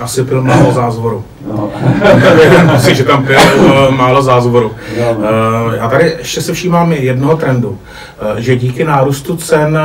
Asi 0.00 0.24
pil 0.24 0.42
málo 0.42 0.72
zázvoru. 0.72 1.24
No. 1.48 1.70
Myslím, 2.72 2.94
že 2.94 3.04
tam 3.04 3.26
pil 3.26 3.38
málo 3.90 4.22
zázvoru. 4.22 4.72
No, 4.98 5.14
no. 5.14 5.18
Uh, 5.66 5.74
já 5.74 5.88
tady 5.90 6.14
ještě 6.18 6.42
se 6.42 6.52
všímám 6.52 6.92
jednoho 6.92 7.36
trendu, 7.36 7.68
uh, 7.68 8.36
že 8.36 8.56
díky 8.56 8.84
nárůstu 8.84 9.36
cen 9.36 9.78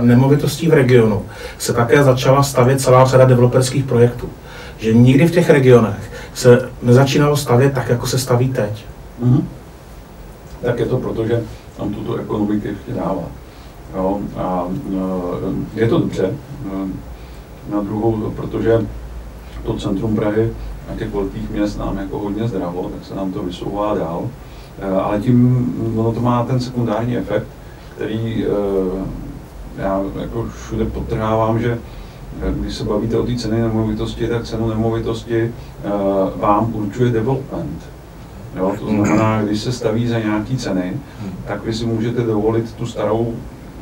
nemovitostí 0.00 0.68
v 0.68 0.72
regionu 0.72 1.22
se 1.58 1.72
také 1.72 2.02
začala 2.02 2.42
stavět 2.42 2.80
celá 2.80 3.04
řada 3.04 3.24
developerských 3.24 3.84
projektů. 3.84 4.30
Že 4.78 4.94
nikdy 4.94 5.26
v 5.26 5.30
těch 5.30 5.50
regionech 5.50 6.12
se 6.34 6.70
nezačínalo 6.82 7.36
stavět 7.36 7.74
tak, 7.74 7.88
jako 7.88 8.06
se 8.06 8.18
staví 8.18 8.48
teď. 8.48 8.86
Mm-hmm. 9.22 9.42
Tak 10.62 10.78
je 10.78 10.86
to 10.86 10.96
proto, 10.96 11.26
že 11.26 11.42
tam 11.76 11.94
tuto 11.94 12.14
ekonomiky 12.14 12.68
ještě 12.68 12.92
dává. 12.92 13.24
Jo, 13.94 14.20
a 14.36 14.68
e, 15.76 15.80
je 15.80 15.88
to 15.88 15.98
dobře. 15.98 16.24
E, 16.24 17.72
na 17.74 17.80
druhou, 17.82 18.32
protože 18.36 18.86
to 19.66 19.74
centrum 19.74 20.16
Prahy 20.16 20.52
a 20.92 20.98
těch 20.98 21.14
velkých 21.14 21.50
měst 21.50 21.78
nám 21.78 21.98
jako 21.98 22.18
hodně 22.18 22.48
zdravo, 22.48 22.90
tak 22.94 23.08
se 23.08 23.14
nám 23.14 23.32
to 23.32 23.42
vysouvá 23.42 23.94
dál. 23.94 24.22
E, 24.78 24.90
ale 24.90 25.20
tím 25.20 25.94
ono 25.96 26.12
to 26.12 26.20
má 26.20 26.44
ten 26.44 26.60
sekundární 26.60 27.16
efekt, 27.16 27.46
který 27.94 28.46
já 29.78 30.02
jako 30.20 30.46
všude 30.54 30.84
potrhávám, 30.84 31.60
že 31.60 31.78
když 32.60 32.74
se 32.74 32.84
bavíte 32.84 33.18
o 33.18 33.26
té 33.26 33.36
ceny 33.36 33.60
nemovitosti, 33.60 34.28
tak 34.28 34.44
cenu 34.44 34.68
nemovitosti 34.68 35.52
vám 36.36 36.74
určuje 36.74 37.10
development. 37.10 37.82
Jo, 38.56 38.72
to 38.78 38.86
znamená, 38.86 39.42
když 39.42 39.60
se 39.60 39.72
staví 39.72 40.08
za 40.08 40.18
nějaké 40.18 40.56
ceny, 40.56 40.92
tak 41.46 41.64
vy 41.64 41.74
si 41.74 41.86
můžete 41.86 42.22
dovolit 42.22 42.72
tu 42.72 42.86
starou 42.86 43.34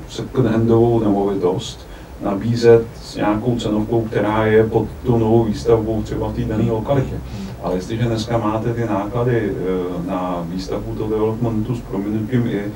second-handovou 0.08 1.00
nemovitost 1.00 1.86
nabízet 2.22 2.86
s 3.02 3.16
nějakou 3.16 3.56
cenovkou, 3.56 4.02
která 4.02 4.46
je 4.46 4.64
pod 4.64 4.86
tu 5.06 5.18
novou 5.18 5.44
výstavbou 5.44 6.02
třeba 6.02 6.28
v 6.28 6.34
té 6.34 6.44
dané 6.44 6.70
lokalitě. 6.70 7.14
Ale 7.62 7.74
jestliže 7.74 8.04
dneska 8.04 8.38
máte 8.38 8.74
ty 8.74 8.84
náklady 8.84 9.50
eh, 9.50 10.10
na 10.10 10.44
výstavbu 10.48 10.94
toho 10.94 11.10
developmentu 11.10 11.74
s 11.74 11.80
prominutím 11.80 12.46
i 12.46 12.58
eh, 12.58 12.70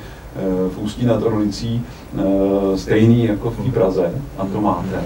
v 0.69 0.79
Ústí 0.79 1.07
nad 1.07 1.23
Orlicí 1.23 1.83
eh, 2.19 2.79
stejný 2.79 3.25
jako 3.25 3.51
v 3.51 3.57
té 3.57 3.71
Praze, 3.73 4.13
a 4.39 4.47
to 4.47 4.61
máte, 4.61 5.05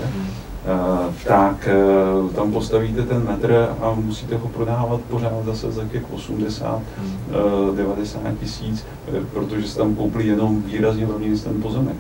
tak 1.25 1.69
tam 2.35 2.53
postavíte 2.53 3.03
ten 3.03 3.25
metr 3.25 3.69
a 3.81 3.95
musíte 3.95 4.37
ho 4.37 4.49
prodávat 4.49 5.01
pořád 5.01 5.45
zase 5.45 5.73
za 5.73 5.85
těch 5.85 6.13
80, 6.13 6.81
90 7.77 8.21
tisíc, 8.41 8.87
protože 9.33 9.69
se 9.69 9.79
tam 9.79 9.95
koupili 9.95 10.27
jenom 10.27 10.63
výrazně 10.63 11.07
levněji 11.07 11.39
ten 11.39 11.63
pozemek 11.63 11.97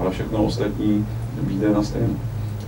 ale 0.00 0.10
všechno 0.10 0.44
ostatní 0.44 1.06
vyjde 1.42 1.70
na 1.70 1.82
stejno. 1.82 2.14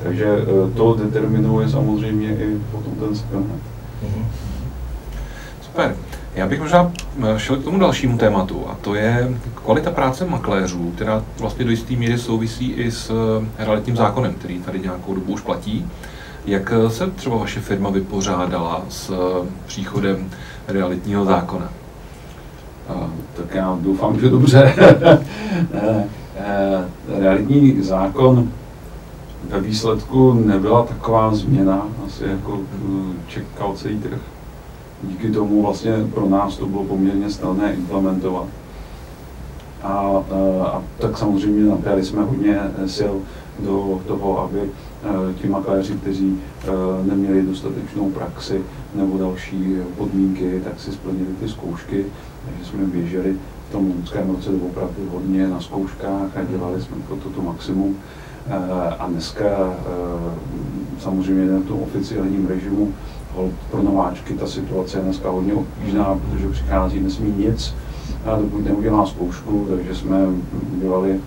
Takže 0.02 0.26
eh, 0.26 0.76
to 0.76 0.94
determinuje 0.94 1.68
samozřejmě 1.68 2.28
i 2.28 2.60
potom 2.72 2.92
ten 2.92 3.16
second 3.16 3.46
mhm. 4.02 4.26
Super. 5.60 5.96
Já 6.34 6.46
bych 6.46 6.60
možná 6.60 6.92
eh, 7.22 7.38
šel 7.38 7.56
k 7.56 7.64
tomu 7.64 7.78
dalšímu 7.78 8.18
tématu, 8.18 8.64
a 8.68 8.76
to 8.80 8.94
je 8.94 9.34
kvalita 9.54 9.90
práce 9.90 10.24
makléřů, 10.24 10.92
která 10.94 11.24
vlastně 11.38 11.64
do 11.64 11.70
jisté 11.70 11.94
míry 11.96 12.18
souvisí 12.18 12.72
i 12.72 12.90
s 12.90 13.10
eh, 13.10 13.64
realitním 13.64 13.96
zákonem, 13.96 14.34
který 14.34 14.58
tady 14.58 14.80
nějakou 14.80 15.14
dobu 15.14 15.32
už 15.32 15.40
platí. 15.40 15.86
Jak 16.46 16.72
se 16.88 17.10
třeba 17.10 17.36
vaše 17.36 17.60
firma 17.60 17.90
vypořádala 17.90 18.82
s 18.88 19.12
příchodem 19.66 20.30
realitního 20.68 21.24
zákona? 21.24 21.68
tak 23.36 23.54
já 23.54 23.78
doufám, 23.80 24.20
že 24.20 24.30
dobře. 24.30 24.74
Eh, 26.42 26.84
realitní 27.20 27.82
zákon 27.82 28.48
ve 29.48 29.60
výsledku 29.60 30.32
nebyla 30.32 30.82
taková 30.82 31.34
změna, 31.34 31.86
asi 32.06 32.24
jako 32.24 32.58
eh, 32.60 33.14
čekal 33.28 33.74
celý 33.76 33.98
trh. 33.98 34.18
Díky 35.02 35.30
tomu 35.30 35.62
vlastně 35.62 35.92
pro 36.14 36.28
nás 36.28 36.56
to 36.56 36.66
bylo 36.66 36.84
poměrně 36.84 37.30
snadné 37.30 37.74
implementovat. 37.74 38.46
A, 39.82 40.24
eh, 40.30 40.60
a 40.62 40.82
tak 40.98 41.18
samozřejmě 41.18 41.70
napěli 41.70 42.04
jsme 42.04 42.22
hodně 42.22 42.60
sil 42.96 43.14
do 43.64 44.00
toho, 44.06 44.42
aby 44.42 44.60
ti 45.40 45.48
makléři, 45.48 45.94
kteří 45.94 46.40
neměli 47.02 47.42
dostatečnou 47.42 48.10
praxi 48.10 48.62
nebo 48.94 49.18
další 49.18 49.76
podmínky, 49.98 50.60
tak 50.64 50.80
si 50.80 50.92
splnili 50.92 51.34
ty 51.40 51.48
zkoušky, 51.48 52.04
takže 52.44 52.70
jsme 52.70 52.84
běželi 52.84 53.36
v 53.68 53.72
tom 53.72 53.92
loňském 53.96 54.30
roce 54.30 54.50
opravdu 54.50 55.08
hodně 55.12 55.48
na 55.48 55.60
zkouškách 55.60 56.36
a 56.36 56.44
dělali 56.50 56.82
jsme 56.82 56.96
pro 57.06 57.16
toto 57.16 57.42
maximum. 57.42 57.96
Eh, 58.46 58.94
a 58.98 59.06
dneska 59.06 59.44
eh, 59.44 61.00
samozřejmě 61.00 61.52
na 61.52 61.60
tom 61.60 61.82
oficiálním 61.82 62.46
režimu 62.46 62.92
pro 63.70 63.82
nováčky 63.82 64.34
ta 64.34 64.46
situace 64.46 64.98
je 64.98 65.02
dneska 65.02 65.30
hodně 65.30 65.54
obtížná, 65.54 66.18
protože 66.30 66.48
přichází 66.48 67.00
nesmí 67.00 67.34
nic, 67.38 67.74
dokud 68.40 68.64
neudělá 68.64 69.06
zkoušku, 69.06 69.66
takže 69.70 69.94
jsme 69.94 70.26
dělali 70.72 71.20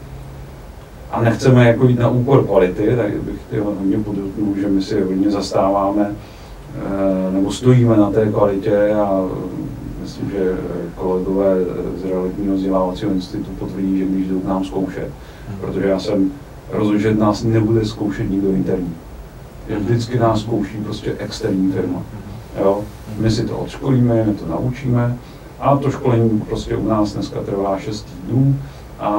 a 1.13 1.21
nechceme 1.21 1.67
jako 1.67 1.87
jít 1.87 1.99
na 1.99 2.09
úkor 2.09 2.45
kvality, 2.45 2.95
tak 2.95 3.21
bych 3.23 3.41
chtěl 3.47 3.63
hodně 3.63 3.97
podotknout, 3.97 4.57
že 4.57 4.67
my 4.67 4.81
si 4.81 5.01
hodně 5.01 5.31
zastáváme 5.31 6.15
eh, 6.75 7.31
nebo 7.31 7.51
stojíme 7.51 7.97
na 7.97 8.11
té 8.11 8.25
kvalitě 8.25 8.93
a 8.93 9.25
myslím, 10.01 10.29
že 10.29 10.51
eh, 10.51 10.89
kolegové 10.95 11.55
z 12.01 12.05
realitního 12.05 12.55
vzdělávacího 12.55 13.11
institutu 13.11 13.51
potvrdí, 13.59 13.99
že 13.99 14.05
když 14.05 14.27
jdou 14.27 14.39
k 14.39 14.47
nám 14.47 14.65
zkoušet, 14.65 15.07
protože 15.61 15.87
já 15.87 15.99
jsem 15.99 16.31
rozhodl, 16.71 16.99
že 16.99 17.15
nás 17.15 17.43
nebude 17.43 17.85
zkoušet 17.85 18.29
nikdo 18.29 18.49
interní. 18.49 18.93
Že 19.69 19.79
vždycky 19.79 20.19
nás 20.19 20.39
zkouší 20.39 20.77
prostě 20.77 21.15
externí 21.19 21.71
firma. 21.71 22.01
Jo? 22.59 22.83
My 23.17 23.31
si 23.31 23.45
to 23.45 23.57
odškolíme, 23.57 24.23
my 24.23 24.33
to 24.33 24.47
naučíme 24.47 25.17
a 25.59 25.77
to 25.77 25.91
školení 25.91 26.41
prostě 26.49 26.75
u 26.75 26.87
nás 26.87 27.13
dneska 27.13 27.43
trvá 27.43 27.79
6 27.79 28.05
týdnů, 28.05 28.55
a, 28.99 29.09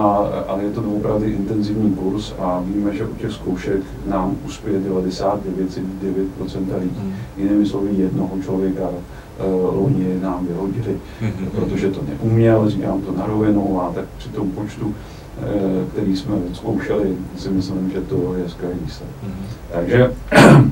ale 0.49 0.65
je 0.65 0.71
to 0.71 0.81
opravdu 0.81 1.25
intenzivní 1.25 1.95
kurz 1.95 2.33
a 2.39 2.63
víme, 2.65 2.97
že 2.97 3.07
u 3.07 3.15
těch 3.15 3.33
zkoušek 3.33 3.81
nám 4.07 4.37
uspěje 4.47 4.81
99,9% 4.81 6.79
lidí. 6.79 7.01
Mm. 7.03 7.15
Jinými 7.37 7.67
slovy, 7.67 7.91
jednoho 7.97 8.31
člověka 8.45 8.89
uh, 8.89 9.83
loni 9.83 10.19
nám 10.23 10.47
vyhodili, 10.47 10.97
mm-hmm. 11.23 11.49
protože 11.55 11.91
to 11.91 12.01
neuměl, 12.09 12.71
říkám 12.71 13.01
to 13.01 13.13
na 13.13 13.27
rovinu 13.27 13.83
a 13.83 13.93
tak 13.95 14.05
při 14.19 14.29
tom 14.29 14.51
počtu, 14.51 14.95
který 15.93 16.17
jsme 16.17 16.35
zkoušeli, 16.53 17.17
si 17.37 17.49
myslím, 17.49 17.91
že 17.91 18.01
to 18.01 18.35
je 18.35 18.49
skvělý 18.49 18.75
výsledek. 18.85 19.15
Mm-hmm. 19.27 19.47
Takže, 19.73 20.11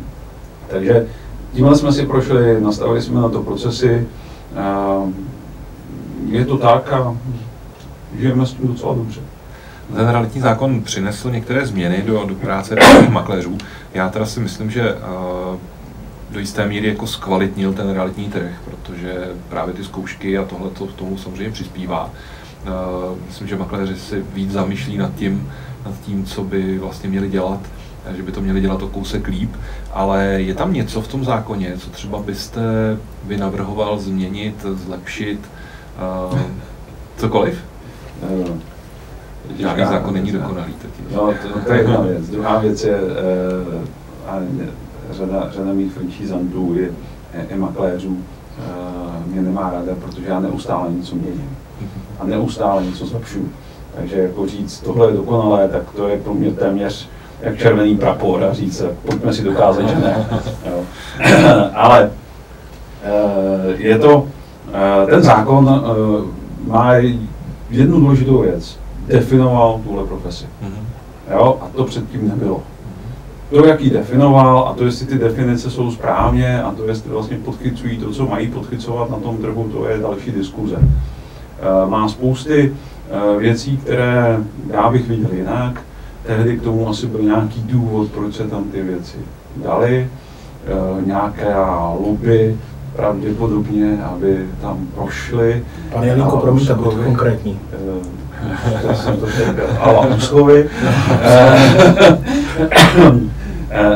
takže 0.68 1.06
tímhle 1.52 1.76
jsme 1.76 1.92
si 1.92 2.06
prošli, 2.06 2.60
nastavili 2.60 3.02
jsme 3.02 3.20
na 3.20 3.28
to 3.28 3.42
procesy, 3.42 4.06
uh, 4.52 5.10
je 6.28 6.44
to 6.44 6.58
tak 6.58 6.92
a 6.92 7.16
žijeme 8.18 8.46
s 8.46 8.52
tím 8.54 8.68
docela 8.68 8.94
dobře. 8.94 9.20
Ten 9.94 10.08
realitní 10.08 10.40
zákon 10.40 10.82
přinesl 10.82 11.30
některé 11.30 11.66
změny 11.66 12.02
do, 12.06 12.24
do 12.24 12.34
práce 12.34 12.74
realitních 12.74 13.10
makléřů. 13.10 13.58
Já 13.94 14.08
teda 14.08 14.26
si 14.26 14.40
myslím, 14.40 14.70
že 14.70 14.94
uh, 14.94 15.56
do 16.30 16.40
jisté 16.40 16.66
míry 16.66 16.88
jako 16.88 17.06
zkvalitnil 17.06 17.72
ten 17.72 17.90
realitní 17.90 18.28
trh, 18.28 18.52
protože 18.64 19.30
právě 19.48 19.74
ty 19.74 19.84
zkoušky 19.84 20.38
a 20.38 20.44
tohle 20.44 20.70
to 20.70 20.86
tomu 20.86 21.18
samozřejmě 21.18 21.52
přispívá. 21.52 22.10
Uh, 22.66 23.18
myslím, 23.26 23.48
že 23.48 23.56
makléři 23.56 23.96
si 23.96 24.24
víc 24.34 24.52
zamýšlí 24.52 24.98
nad 24.98 25.14
tím, 25.14 25.50
nad 25.86 25.94
tím, 26.00 26.24
co 26.24 26.44
by 26.44 26.78
vlastně 26.78 27.10
měli 27.10 27.28
dělat, 27.28 27.60
že 28.16 28.22
by 28.22 28.32
to 28.32 28.40
měli 28.40 28.60
dělat 28.60 28.82
o 28.82 28.88
kousek 28.88 29.26
líp, 29.28 29.50
ale 29.92 30.24
je 30.24 30.54
tam 30.54 30.72
něco 30.72 31.02
v 31.02 31.08
tom 31.08 31.24
zákoně, 31.24 31.74
co 31.78 31.90
třeba 31.90 32.18
byste 32.18 32.60
vy 33.24 33.36
navrhoval 33.36 33.98
změnit, 33.98 34.66
zlepšit, 34.72 35.40
uh, 36.32 36.40
cokoliv? 37.16 37.58
Uh, 38.30 38.56
Žádný 39.58 39.84
zákon 39.84 40.14
není 40.14 40.32
dokonalý 40.32 40.72
taky. 40.72 41.14
No, 41.14 41.34
to, 41.42 41.60
to 41.66 41.72
je 41.72 41.78
jedna 41.78 42.00
věc. 42.00 42.28
Druhá 42.28 42.58
věc 42.58 42.84
je, 42.84 43.00
uh, 43.02 44.28
a 44.28 44.38
řada, 45.10 45.50
řada 45.52 45.72
mých 45.72 45.92
franšízantů 45.92 46.76
i, 46.78 46.90
i 47.50 47.56
makléřů 47.56 48.08
uh, 48.08 49.26
mě 49.26 49.42
nemá 49.42 49.70
ráda, 49.70 49.92
protože 50.04 50.26
já 50.28 50.40
neustále 50.40 50.90
něco 50.92 51.16
měním. 51.16 51.56
A 52.22 52.26
neustále 52.26 52.84
něco 52.84 53.06
zlepšuju. 53.06 53.48
Takže 53.96 54.18
jako 54.18 54.46
říct, 54.46 54.80
tohle 54.80 55.08
je 55.08 55.16
dokonalé, 55.16 55.68
tak 55.68 55.82
to 55.96 56.08
je 56.08 56.18
pro 56.18 56.34
mě 56.34 56.50
téměř 56.50 57.08
jak 57.42 57.58
červený 57.58 57.96
prapor 57.96 58.44
a 58.44 58.52
říct, 58.52 58.82
pojďme 59.06 59.32
si 59.32 59.44
dokázat, 59.44 59.88
že 59.88 59.94
ne. 59.94 60.26
Jo. 60.70 60.84
Ale 61.74 62.10
uh, 62.10 63.80
je 63.80 63.98
to, 63.98 64.16
uh, 64.16 65.10
ten 65.10 65.22
zákon 65.22 65.64
uh, 65.64 66.26
má 66.66 66.94
jednu 67.70 68.00
důležitou 68.00 68.42
věc. 68.42 68.78
Definoval 69.06 69.80
tuhle 69.84 70.04
profesi. 70.04 70.44
Mm-hmm. 70.44 71.34
Jo? 71.34 71.58
A 71.60 71.68
to 71.76 71.84
předtím 71.84 72.28
nebylo. 72.28 72.62
To, 73.50 73.66
jak 73.66 73.80
ji 73.80 73.90
definoval, 73.90 74.68
a 74.68 74.74
to, 74.74 74.84
jestli 74.84 75.06
ty 75.06 75.18
definice 75.18 75.70
jsou 75.70 75.90
správně, 75.90 76.62
a 76.62 76.70
to, 76.72 76.84
jestli 76.84 77.10
vlastně 77.10 77.36
podchycují 77.36 77.98
to, 77.98 78.12
co 78.12 78.26
mají 78.26 78.48
podchycovat 78.48 79.10
na 79.10 79.16
tom 79.16 79.36
trhu, 79.36 79.68
to 79.72 79.88
je 79.88 79.98
další 79.98 80.30
diskuze. 80.30 80.76
Uh, 81.84 81.90
má 81.90 82.08
spousty 82.08 82.74
uh, 83.34 83.40
věcí, 83.40 83.76
které 83.76 84.38
já 84.70 84.90
bych 84.90 85.08
viděl 85.08 85.30
jinak. 85.32 85.80
Tehdy 86.26 86.56
k 86.56 86.62
tomu 86.62 86.88
asi 86.88 87.06
byl 87.06 87.22
nějaký 87.22 87.62
důvod, 87.62 88.10
proč 88.10 88.34
se 88.34 88.44
tam 88.44 88.64
ty 88.64 88.82
věci 88.82 89.18
dali, 89.56 90.08
uh, 90.98 91.06
nějaké 91.06 91.54
lobby, 92.00 92.56
pravděpodobně, 92.96 93.98
aby 94.04 94.38
tam 94.60 94.86
prošli. 94.94 95.64
Pane 95.92 96.06
Jelínko, 96.06 96.36
promiňte, 96.36 96.74
buďte 96.74 97.04
konkrétní. 97.04 97.58
Eh, 97.72 98.86
já 98.88 98.94
jsem 98.94 99.16
to 99.16 99.26
řekl, 99.26 99.62
Ala 99.80 100.06
Huskovi, 100.06 100.68
eh, 101.22 102.18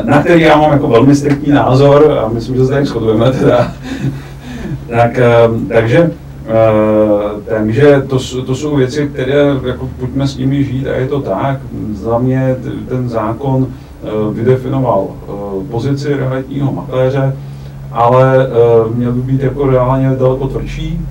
na 0.03 0.23
který 0.23 0.41
já 0.41 0.57
mám 0.57 0.71
jako 0.71 0.87
velmi 0.87 1.15
striktní 1.15 1.53
názor 1.53 2.19
a 2.25 2.27
myslím, 2.27 2.55
že 2.55 2.65
se 2.65 2.71
tady 2.71 2.85
shodujeme 2.85 3.31
teda. 3.31 3.71
tak, 4.89 5.17
eh, 5.17 5.33
takže 5.73 6.11
takže 7.45 8.03
to, 8.07 8.19
to 8.45 8.55
jsou 8.55 8.75
věci, 8.75 9.09
které 9.13 9.55
jako 9.65 9.89
pojďme 9.99 10.27
s 10.27 10.37
nimi 10.37 10.63
žít 10.63 10.87
a 10.87 10.95
je 10.95 11.07
to 11.07 11.21
tak. 11.21 11.59
Za 11.93 12.17
mě 12.17 12.55
ten 12.89 13.09
zákon 13.09 13.67
vydefinoval 14.33 15.07
pozici 15.71 16.13
realitního 16.13 16.71
makléře, 16.71 17.35
ale 17.91 18.47
měl 18.93 19.11
by 19.11 19.21
být 19.21 19.43
jako 19.43 19.67
reálně 19.67 20.09
daleko 20.19 20.47
tvrdší, 20.47 21.01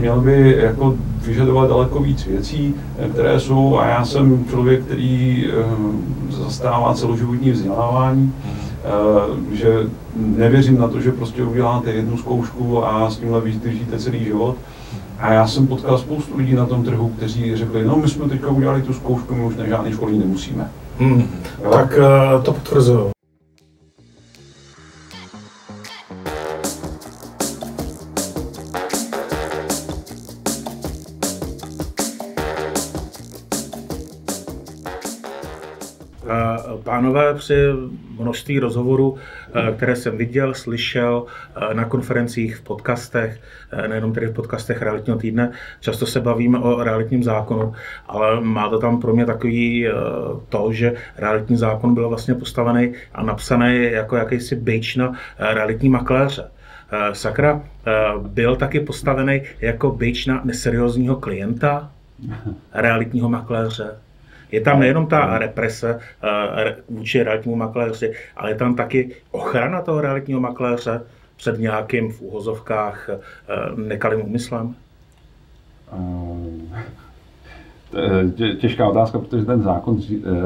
měl 0.00 0.20
by 0.20 0.56
jako 0.60 0.94
vyžadovat 1.26 1.68
daleko 1.68 2.00
víc 2.00 2.26
věcí, 2.26 2.74
eh, 2.98 3.08
které 3.08 3.40
jsou, 3.40 3.78
a 3.78 3.86
já 3.86 4.04
jsem 4.04 4.44
člověk, 4.50 4.84
který 4.84 5.46
zastává 6.30 6.94
celoživotní 6.94 7.50
vzdělávání, 7.50 8.32
že 9.52 9.86
nevěřím 10.16 10.78
na 10.78 10.88
to, 10.88 11.00
že 11.00 11.12
prostě 11.12 11.42
uděláte 11.42 11.90
jednu 11.90 12.18
zkoušku 12.18 12.86
a 12.86 13.10
s 13.10 13.18
tímhle 13.18 13.40
vydržíte 13.40 13.98
celý 13.98 14.24
život. 14.24 14.56
A 15.18 15.32
já 15.32 15.46
jsem 15.46 15.66
potkal 15.66 15.98
spoustu 15.98 16.36
lidí 16.36 16.54
na 16.54 16.66
tom 16.66 16.84
trhu, 16.84 17.08
kteří 17.08 17.56
řekli, 17.56 17.84
no 17.84 17.96
my 17.96 18.08
jsme 18.08 18.28
teďka 18.28 18.48
udělali 18.48 18.82
tu 18.82 18.92
zkoušku, 18.92 19.34
my 19.34 19.44
už 19.44 19.56
na 19.56 19.66
žádný 19.66 19.92
školní 19.92 20.18
nemusíme. 20.18 20.70
Hmm. 20.98 21.28
Tak 21.70 21.98
uh, 21.98 22.42
to 22.42 22.52
potvrzuju. 22.52 23.15
Pánové 37.06 37.34
při 37.34 37.54
množství 38.18 38.58
rozhovorů, 38.58 39.16
eh, 39.54 39.72
které 39.76 39.96
jsem 39.96 40.18
viděl, 40.18 40.54
slyšel 40.54 41.26
eh, 41.56 41.74
na 41.74 41.84
konferencích, 41.84 42.56
v 42.56 42.62
podcastech, 42.62 43.40
eh, 43.72 43.88
nejenom 43.88 44.12
tedy 44.12 44.26
v 44.26 44.32
podcastech 44.32 44.82
realitního 44.82 45.18
týdne, 45.18 45.52
často 45.80 46.06
se 46.06 46.20
bavíme 46.20 46.58
o 46.58 46.82
realitním 46.82 47.24
zákonu, 47.24 47.74
ale 48.08 48.40
má 48.40 48.68
to 48.68 48.78
tam 48.78 49.00
pro 49.00 49.14
mě 49.14 49.26
takový 49.26 49.88
to, 50.48 50.72
že 50.72 50.94
realitní 51.16 51.56
zákon 51.56 51.94
byl 51.94 52.08
vlastně 52.08 52.34
postavený 52.34 52.92
a 53.14 53.22
napsaný 53.22 53.84
jako 53.92 54.16
jakýsi 54.16 54.56
bejč 54.56 54.96
na 54.96 55.12
realitní 55.38 55.88
makléře. 55.88 56.50
Sakra 57.12 57.62
byl 58.18 58.56
taky 58.56 58.80
postavený 58.80 59.42
jako 59.60 59.90
bejč 59.90 60.26
na 60.26 60.40
neseriózního 60.44 61.16
klienta, 61.16 61.90
realitního 62.74 63.28
makléře. 63.28 63.96
Je 64.52 64.60
tam 64.60 64.80
nejenom 64.80 65.06
ta 65.06 65.38
represe 65.38 65.94
uh, 65.94 66.96
vůči 66.96 67.22
realitnímu 67.22 67.56
makléři, 67.56 68.12
ale 68.36 68.50
je 68.50 68.54
tam 68.54 68.74
taky 68.74 69.14
ochrana 69.30 69.82
toho 69.82 70.00
realitního 70.00 70.40
makléře 70.40 71.02
před 71.36 71.58
nějakým 71.58 72.12
v 72.12 72.22
úhozovkách 72.22 73.08
uh, 73.08 73.78
nekalým 73.78 74.26
úmyslem? 74.26 74.74
Těžká 78.60 78.88
otázka, 78.88 79.18
protože 79.18 79.44
ten 79.44 79.62
zákon 79.62 80.00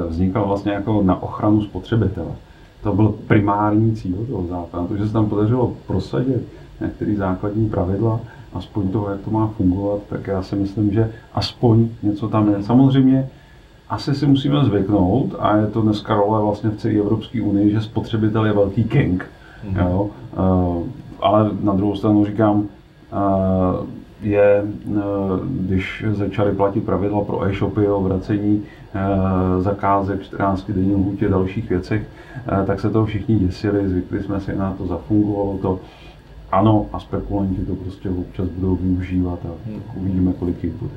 vznikal 0.08 0.46
vlastně 0.46 0.72
jako 0.72 1.02
na 1.02 1.22
ochranu 1.22 1.62
spotřebitele. 1.62 2.30
To 2.82 2.92
byl 2.92 3.08
primární 3.08 3.96
cíl 3.96 4.26
toho 4.26 4.46
zákona. 4.46 4.86
To, 4.86 4.96
že 4.96 5.06
se 5.06 5.12
tam 5.12 5.28
podařilo 5.28 5.76
prosadit 5.86 6.48
některé 6.80 7.14
základní 7.14 7.68
pravidla, 7.68 8.20
aspoň 8.52 8.88
toho, 8.88 9.10
jak 9.10 9.20
to 9.20 9.30
má 9.30 9.46
fungovat, 9.46 10.00
tak 10.08 10.26
já 10.26 10.42
si 10.42 10.56
myslím, 10.56 10.92
že 10.92 11.12
aspoň 11.34 11.88
něco 12.02 12.28
tam 12.28 12.54
je. 12.54 12.62
Samozřejmě 12.62 13.30
asi 13.90 14.14
si 14.14 14.26
musíme 14.26 14.64
zvyknout, 14.64 15.34
a 15.38 15.56
je 15.56 15.66
to 15.66 15.82
dneska 15.82 16.14
role 16.14 16.42
vlastně 16.42 16.70
v 16.70 16.76
celé 16.76 16.94
Evropské 16.94 17.42
unii, 17.42 17.72
že 17.72 17.80
spotřebitel 17.80 18.46
je 18.46 18.52
velký 18.52 18.84
king. 18.84 19.26
Mm-hmm. 19.64 19.86
Jo? 19.86 20.10
Uh, 20.38 20.86
ale 21.20 21.50
na 21.62 21.74
druhou 21.74 21.96
stranu 21.96 22.24
říkám, 22.24 22.56
uh, 22.58 22.66
je, 24.22 24.64
uh, 24.86 25.02
když 25.44 26.04
začaly 26.10 26.52
platit 26.52 26.84
pravidla 26.84 27.24
pro 27.24 27.44
e-shopy 27.44 27.88
o 27.88 28.02
vracení 28.02 28.62
uh, 28.62 29.62
zakázek 29.62 30.22
14 30.22 30.70
denní 30.70 30.94
lhůtě 30.94 31.28
dalších 31.28 31.68
věcech, 31.68 32.02
uh, 32.52 32.66
tak 32.66 32.80
se 32.80 32.90
toho 32.90 33.06
všichni 33.06 33.38
děsili, 33.38 33.88
zvykli 33.88 34.22
jsme 34.22 34.40
si 34.40 34.56
na 34.56 34.74
to, 34.78 34.86
zafungovalo 34.86 35.58
to. 35.58 35.80
Ano, 36.52 36.86
a 36.92 37.00
spekulanti 37.00 37.64
to 37.64 37.74
prostě 37.74 38.10
občas 38.10 38.48
budou 38.48 38.76
využívat 38.76 39.38
a 39.44 39.48
tak 39.48 39.96
uvidíme, 39.96 40.32
kolik 40.32 40.64
jich 40.64 40.72
bude. 40.72 40.94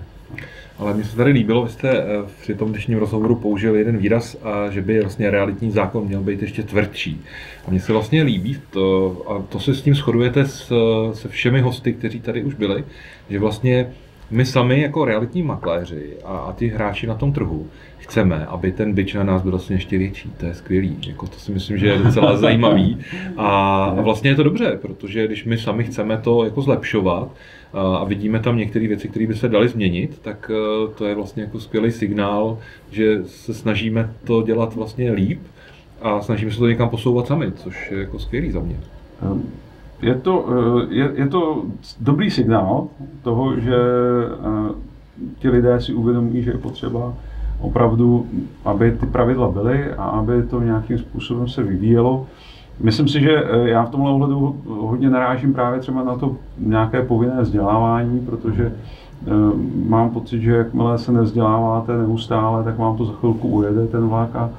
Ale 0.78 0.94
mně 0.94 1.04
se 1.04 1.18
tady 1.18 1.32
líbilo, 1.32 1.64
vy 1.64 1.70
jste 1.70 1.90
eh, 1.90 2.06
při 2.42 2.56
tom 2.56 2.70
dnešním 2.70 2.98
rozhovoru 2.98 3.36
použil 3.36 3.76
jeden 3.76 3.98
výraz, 3.98 4.38
a 4.44 4.70
že 4.70 4.82
by 4.82 5.02
vlastně 5.02 5.32
realitní 5.32 5.72
zákon 5.72 6.06
měl 6.06 6.22
být 6.22 6.42
ještě 6.42 6.64
tvrdší. 6.64 7.22
A 7.68 7.72
mně 7.72 7.80
se 7.80 7.94
vlastně 7.94 8.24
líbí, 8.24 8.58
to, 8.70 9.18
a 9.28 9.52
to 9.52 9.60
se 9.60 9.76
s 9.76 9.82
tím 9.82 9.96
shodujete 9.96 10.46
s, 10.46 10.74
se 11.14 11.28
všemi 11.30 11.62
hosty, 11.62 11.94
kteří 11.94 12.20
tady 12.20 12.44
už 12.44 12.54
byli, 12.54 12.84
že 13.30 13.40
vlastně 13.40 13.88
my 14.32 14.46
sami 14.46 14.82
jako 14.82 15.06
realitní 15.06 15.44
makléři 15.44 16.14
a, 16.26 16.38
a 16.38 16.54
ty 16.54 16.68
hráči 16.68 17.08
na 17.08 17.16
tom 17.16 17.34
trhu 17.34 17.68
chceme, 17.98 18.46
aby 18.46 18.72
ten 18.72 18.94
byč 18.94 19.14
na 19.14 19.24
nás 19.24 19.42
byl 19.42 19.52
vlastně 19.52 19.76
ještě 19.76 19.98
větší. 19.98 20.32
To 20.38 20.46
je 20.46 20.54
skvělý. 20.54 20.98
Jako 21.08 21.28
to 21.28 21.40
si 21.40 21.52
myslím, 21.52 21.78
že 21.78 21.88
je 21.88 21.98
docela 21.98 22.38
zajímavý. 22.46 22.98
A, 23.38 23.84
a 23.86 24.02
vlastně 24.02 24.30
je 24.30 24.36
to 24.36 24.44
dobře, 24.44 24.80
protože 24.82 25.28
když 25.28 25.46
my 25.46 25.58
sami 25.58 25.84
chceme 25.84 26.18
to 26.18 26.44
jako 26.44 26.62
zlepšovat 26.62 27.32
a 27.74 28.04
vidíme 28.04 28.40
tam 28.40 28.58
některé 28.58 28.88
věci, 28.88 29.08
které 29.08 29.28
by 29.28 29.36
se 29.36 29.50
daly 29.50 29.68
změnit, 29.68 30.20
tak 30.22 30.52
e, 30.54 30.94
to 30.94 31.06
je 31.06 31.16
vlastně 31.16 31.44
jako 31.44 31.60
skvělý 31.60 31.92
signál, 31.92 32.58
že 32.92 33.24
se 33.26 33.54
snažíme 33.54 34.14
to 34.24 34.42
dělat 34.42 34.76
vlastně 34.76 35.12
líp 35.12 35.40
a 36.02 36.22
snažíme 36.22 36.52
se 36.52 36.58
to 36.60 36.68
někam 36.68 36.90
posouvat 36.90 37.28
sami, 37.28 37.52
což 37.52 37.92
je 37.92 38.00
jako 38.00 38.20
skvělý 38.20 38.52
za 38.52 38.60
mě. 38.60 38.76
Ehm, 39.22 39.44
je 40.02 40.16
to, 40.16 40.46
e, 40.92 40.96
je, 40.96 41.12
je 41.16 41.28
to 41.28 41.64
dobrý 42.00 42.32
signál 42.32 42.88
toho, 43.24 43.60
že 43.60 43.76
e, 43.76 44.74
ti 45.40 45.50
lidé 45.50 45.82
si 45.82 45.94
uvědomí, 45.94 46.44
že 46.44 46.52
je 46.52 46.58
potřeba 46.58 47.14
opravdu, 47.60 48.28
aby 48.66 48.92
ty 48.92 49.06
pravidla 49.06 49.52
byly 49.52 49.92
a 49.92 50.04
aby 50.04 50.44
to 50.44 50.62
nějakým 50.62 50.98
způsobem 50.98 51.48
se 51.48 51.64
vyvíjelo. 51.64 52.28
Myslím 52.80 53.08
si, 53.08 53.22
že 53.22 53.44
eh, 53.44 53.70
já 53.70 53.84
v 53.86 53.90
tomhle 53.90 54.12
ohledu 54.12 54.56
hodně 54.66 55.10
narážím 55.10 55.54
právě 55.54 55.80
třeba 55.80 56.04
na 56.04 56.18
to 56.18 56.36
nějaké 56.58 57.02
povinné 57.02 57.42
vzdělávání, 57.42 58.20
protože 58.20 58.72
eh, 58.72 59.32
mám 59.86 60.10
pocit, 60.10 60.42
že 60.42 60.52
jakmile 60.52 60.98
se 60.98 61.12
nevzděláváte 61.12 61.98
neustále, 61.98 62.64
tak 62.64 62.78
vám 62.78 62.98
to 62.98 63.06
za 63.06 63.14
chvilku 63.14 63.48
ujede 63.48 63.88
ten 63.88 64.08
vlak 64.08 64.36
a 64.36 64.50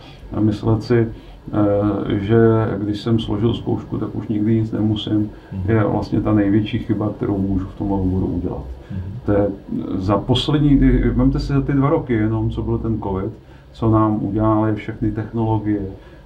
myslet 0.41 0.83
si, 0.83 1.09
eh, 1.09 2.19
že 2.19 2.39
když 2.83 3.01
jsem 3.01 3.19
složil 3.19 3.55
zkoušku, 3.55 3.99
tak 3.99 4.15
už 4.15 4.29
nikdy 4.29 4.55
nic 4.55 4.73
nemusím, 4.73 5.31
mhm. 5.53 5.71
je 5.71 5.85
vlastně 5.85 6.21
ta 6.21 6.33
největší 6.33 6.79
chyba, 6.79 7.11
kterou 7.17 7.39
můžu 7.39 7.67
v 7.67 7.79
tomhle 7.79 7.99
oboru 7.99 8.27
udělat. 8.27 8.65
Mhm. 8.91 9.01
To 9.27 9.33
je 9.33 9.49
za 9.95 10.19
poslední, 10.19 10.77
vemte 11.15 11.39
si 11.39 11.53
za 11.53 11.61
ty 11.61 11.73
dva 11.73 11.91
roky 11.91 12.13
jenom, 12.13 12.51
co 12.51 12.63
byl 12.63 12.79
ten 12.79 13.01
covid, 13.03 13.33
co 13.73 13.91
nám 13.91 14.25
udělali 14.25 14.75
všechny 14.75 15.11
technologie. 15.11 15.81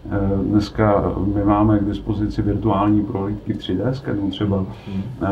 Eh, 0.07 0.43
dneska 0.43 1.13
my 1.35 1.45
máme 1.45 1.79
k 1.79 1.85
dispozici 1.85 2.43
virtuální 2.43 3.03
prohlídky 3.05 3.55
3D 3.55 3.91
skenu 3.91 4.31
třeba 4.31 4.65
eh, 5.23 5.27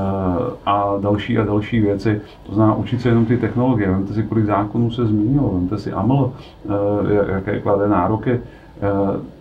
a 0.67 0.95
další 1.01 1.39
a 1.39 1.45
další 1.45 1.81
věci. 1.81 2.21
To 2.47 2.55
znamená 2.55 2.77
učit 2.77 3.01
se 3.01 3.09
jenom 3.09 3.27
ty 3.27 3.37
technologie. 3.37 3.91
Vemte 3.91 4.15
si, 4.15 4.23
kolik 4.23 4.47
zákonů 4.47 4.91
se 4.91 5.07
změnilo, 5.07 5.51
vemte 5.55 5.79
si 5.79 5.93
AML, 5.93 6.33
eh, 6.33 7.33
jaké 7.33 7.61
klade 7.61 7.89
nároky. 7.89 8.41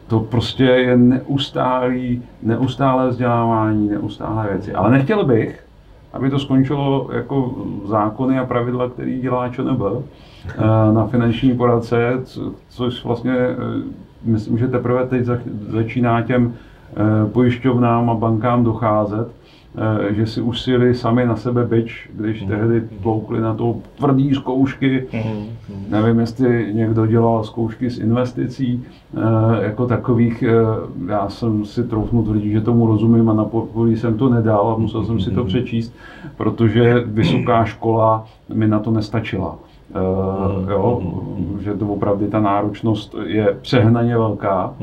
To 0.07 0.19
prostě 0.19 0.63
je 0.63 0.97
neustálý, 0.97 2.23
neustálé 2.43 3.09
vzdělávání, 3.09 3.89
neustálé 3.89 4.47
věci. 4.51 4.73
Ale 4.73 4.91
nechtěl 4.91 5.25
bych, 5.25 5.65
aby 6.13 6.29
to 6.29 6.39
skončilo 6.39 7.09
jako 7.11 7.55
zákony 7.85 8.39
a 8.39 8.45
pravidla, 8.45 8.89
který 8.89 9.21
dělá 9.21 9.49
ČNB 9.49 9.81
na 10.93 11.07
finanční 11.07 11.57
poradce, 11.57 12.11
což 12.69 13.03
vlastně 13.03 13.33
myslím, 14.25 14.57
že 14.57 14.67
teprve 14.67 15.07
teď 15.07 15.25
začíná 15.69 16.21
těm 16.21 16.53
eh, 16.53 17.29
pojišťovnám 17.29 18.09
a 18.09 18.13
bankám 18.13 18.63
docházet, 18.63 19.27
Eh, 19.77 20.13
že 20.13 20.27
si 20.27 20.41
usili 20.41 20.95
sami 20.95 21.25
na 21.25 21.35
sebe 21.35 21.65
byč, 21.65 22.09
když 22.13 22.41
mm. 22.41 22.47
tehdy 22.47 22.81
tloukli 23.01 23.41
na 23.41 23.53
to 23.53 23.75
tvrdý 23.97 24.33
zkoušky. 24.33 25.07
Mm. 25.13 25.45
Nevím, 25.89 26.19
jestli 26.19 26.73
někdo 26.73 27.05
dělal 27.05 27.43
zkoušky 27.43 27.89
s 27.89 27.99
investicí 27.99 28.83
eh, 28.83 29.65
jako 29.65 29.85
takových. 29.85 30.43
Já 31.07 31.29
jsem 31.29 31.65
si 31.65 31.83
troufnu 31.83 32.23
tvrdit, 32.23 32.51
že 32.51 32.61
tomu 32.61 32.87
rozumím 32.87 33.29
a 33.29 33.33
na 33.33 33.45
povolí 33.45 33.97
jsem 33.97 34.17
to 34.17 34.29
nedal 34.29 34.69
a 34.69 34.77
musel 34.77 35.05
jsem 35.05 35.19
si 35.19 35.31
to 35.31 35.43
přečíst, 35.43 35.93
protože 36.37 37.03
vysoká 37.05 37.65
škola 37.65 38.25
mi 38.53 38.67
na 38.67 38.79
to 38.79 38.91
nestačila. 38.91 39.55
Uh, 39.89 40.69
jo, 40.71 41.01
že 41.59 41.73
to 41.73 41.87
opravdu 41.87 42.27
ta 42.27 42.39
náročnost 42.39 43.15
je 43.25 43.57
přehnaně 43.61 44.17
velká 44.17 44.73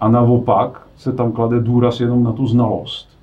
a 0.00 0.08
naopak 0.08 0.86
se 0.96 1.12
tam 1.12 1.32
klade 1.32 1.60
důraz 1.60 2.00
jenom 2.00 2.24
na 2.24 2.32
tu 2.32 2.46
znalost 2.46 3.14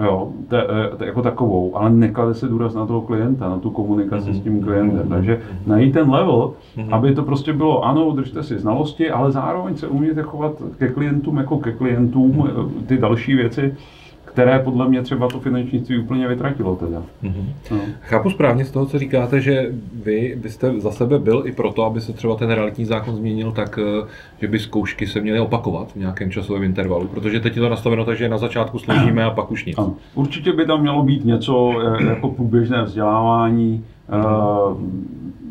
jo, 0.00 0.32
to, 0.48 0.56
to, 0.96 1.04
jako 1.04 1.22
takovou, 1.22 1.76
ale 1.76 1.90
neklade 1.90 2.34
se 2.34 2.48
důraz 2.48 2.74
na 2.74 2.86
toho 2.86 3.00
klienta, 3.00 3.48
na 3.48 3.58
tu 3.58 3.70
komunikaci 3.70 4.30
mm-hmm. 4.30 4.40
s 4.40 4.40
tím 4.40 4.62
klientem. 4.62 4.98
Mm-hmm. 4.98 5.08
Takže 5.08 5.40
najít 5.66 5.92
ten 5.92 6.10
level, 6.10 6.52
mm-hmm. 6.76 6.94
aby 6.94 7.14
to 7.14 7.22
prostě 7.22 7.52
bylo, 7.52 7.84
ano, 7.84 8.10
držte 8.10 8.42
si 8.42 8.58
znalosti, 8.58 9.10
ale 9.10 9.32
zároveň 9.32 9.76
se 9.76 9.88
umíte 9.88 10.22
chovat 10.22 10.52
ke 10.78 10.88
klientům 10.88 11.36
jako 11.36 11.58
ke 11.58 11.72
klientům, 11.72 12.32
mm-hmm. 12.32 12.68
ty 12.86 12.98
další 12.98 13.34
věci, 13.34 13.74
které 14.32 14.58
podle 14.58 14.88
mě 14.88 15.02
třeba 15.02 15.28
to 15.28 15.40
finančnictví 15.40 15.98
úplně 15.98 16.28
vytratilo 16.28 16.76
teda. 16.76 17.02
Mm-hmm. 17.22 17.44
No. 17.70 17.78
Chápu 18.00 18.30
správně 18.30 18.64
z 18.64 18.70
toho, 18.70 18.86
co 18.86 18.98
říkáte, 18.98 19.40
že 19.40 19.66
vy 20.04 20.38
byste 20.42 20.80
za 20.80 20.90
sebe 20.90 21.18
byl 21.18 21.42
i 21.46 21.52
proto, 21.52 21.84
aby 21.84 22.00
se 22.00 22.12
třeba 22.12 22.36
ten 22.36 22.50
realitní 22.50 22.84
zákon 22.84 23.16
změnil 23.16 23.52
tak, 23.52 23.78
eh, 23.82 24.06
že 24.40 24.48
by 24.48 24.58
zkoušky 24.58 25.06
se 25.06 25.20
měly 25.20 25.40
opakovat 25.40 25.92
v 25.92 25.96
nějakém 25.96 26.30
časovém 26.30 26.62
intervalu, 26.62 27.08
protože 27.08 27.40
teď 27.40 27.56
je 27.56 27.62
to 27.62 27.68
nastaveno 27.68 28.04
tak, 28.04 28.16
že 28.16 28.28
na 28.28 28.38
začátku 28.38 28.78
složíme 28.78 29.24
a 29.24 29.30
pak 29.30 29.50
už 29.50 29.64
nic. 29.64 29.78
Ano. 29.78 29.94
Určitě 30.14 30.52
by 30.52 30.66
tam 30.66 30.80
mělo 30.80 31.02
být 31.02 31.24
něco 31.24 31.72
eh, 31.80 32.04
jako 32.04 32.30
průběžné 32.30 32.82
vzdělávání, 32.82 33.84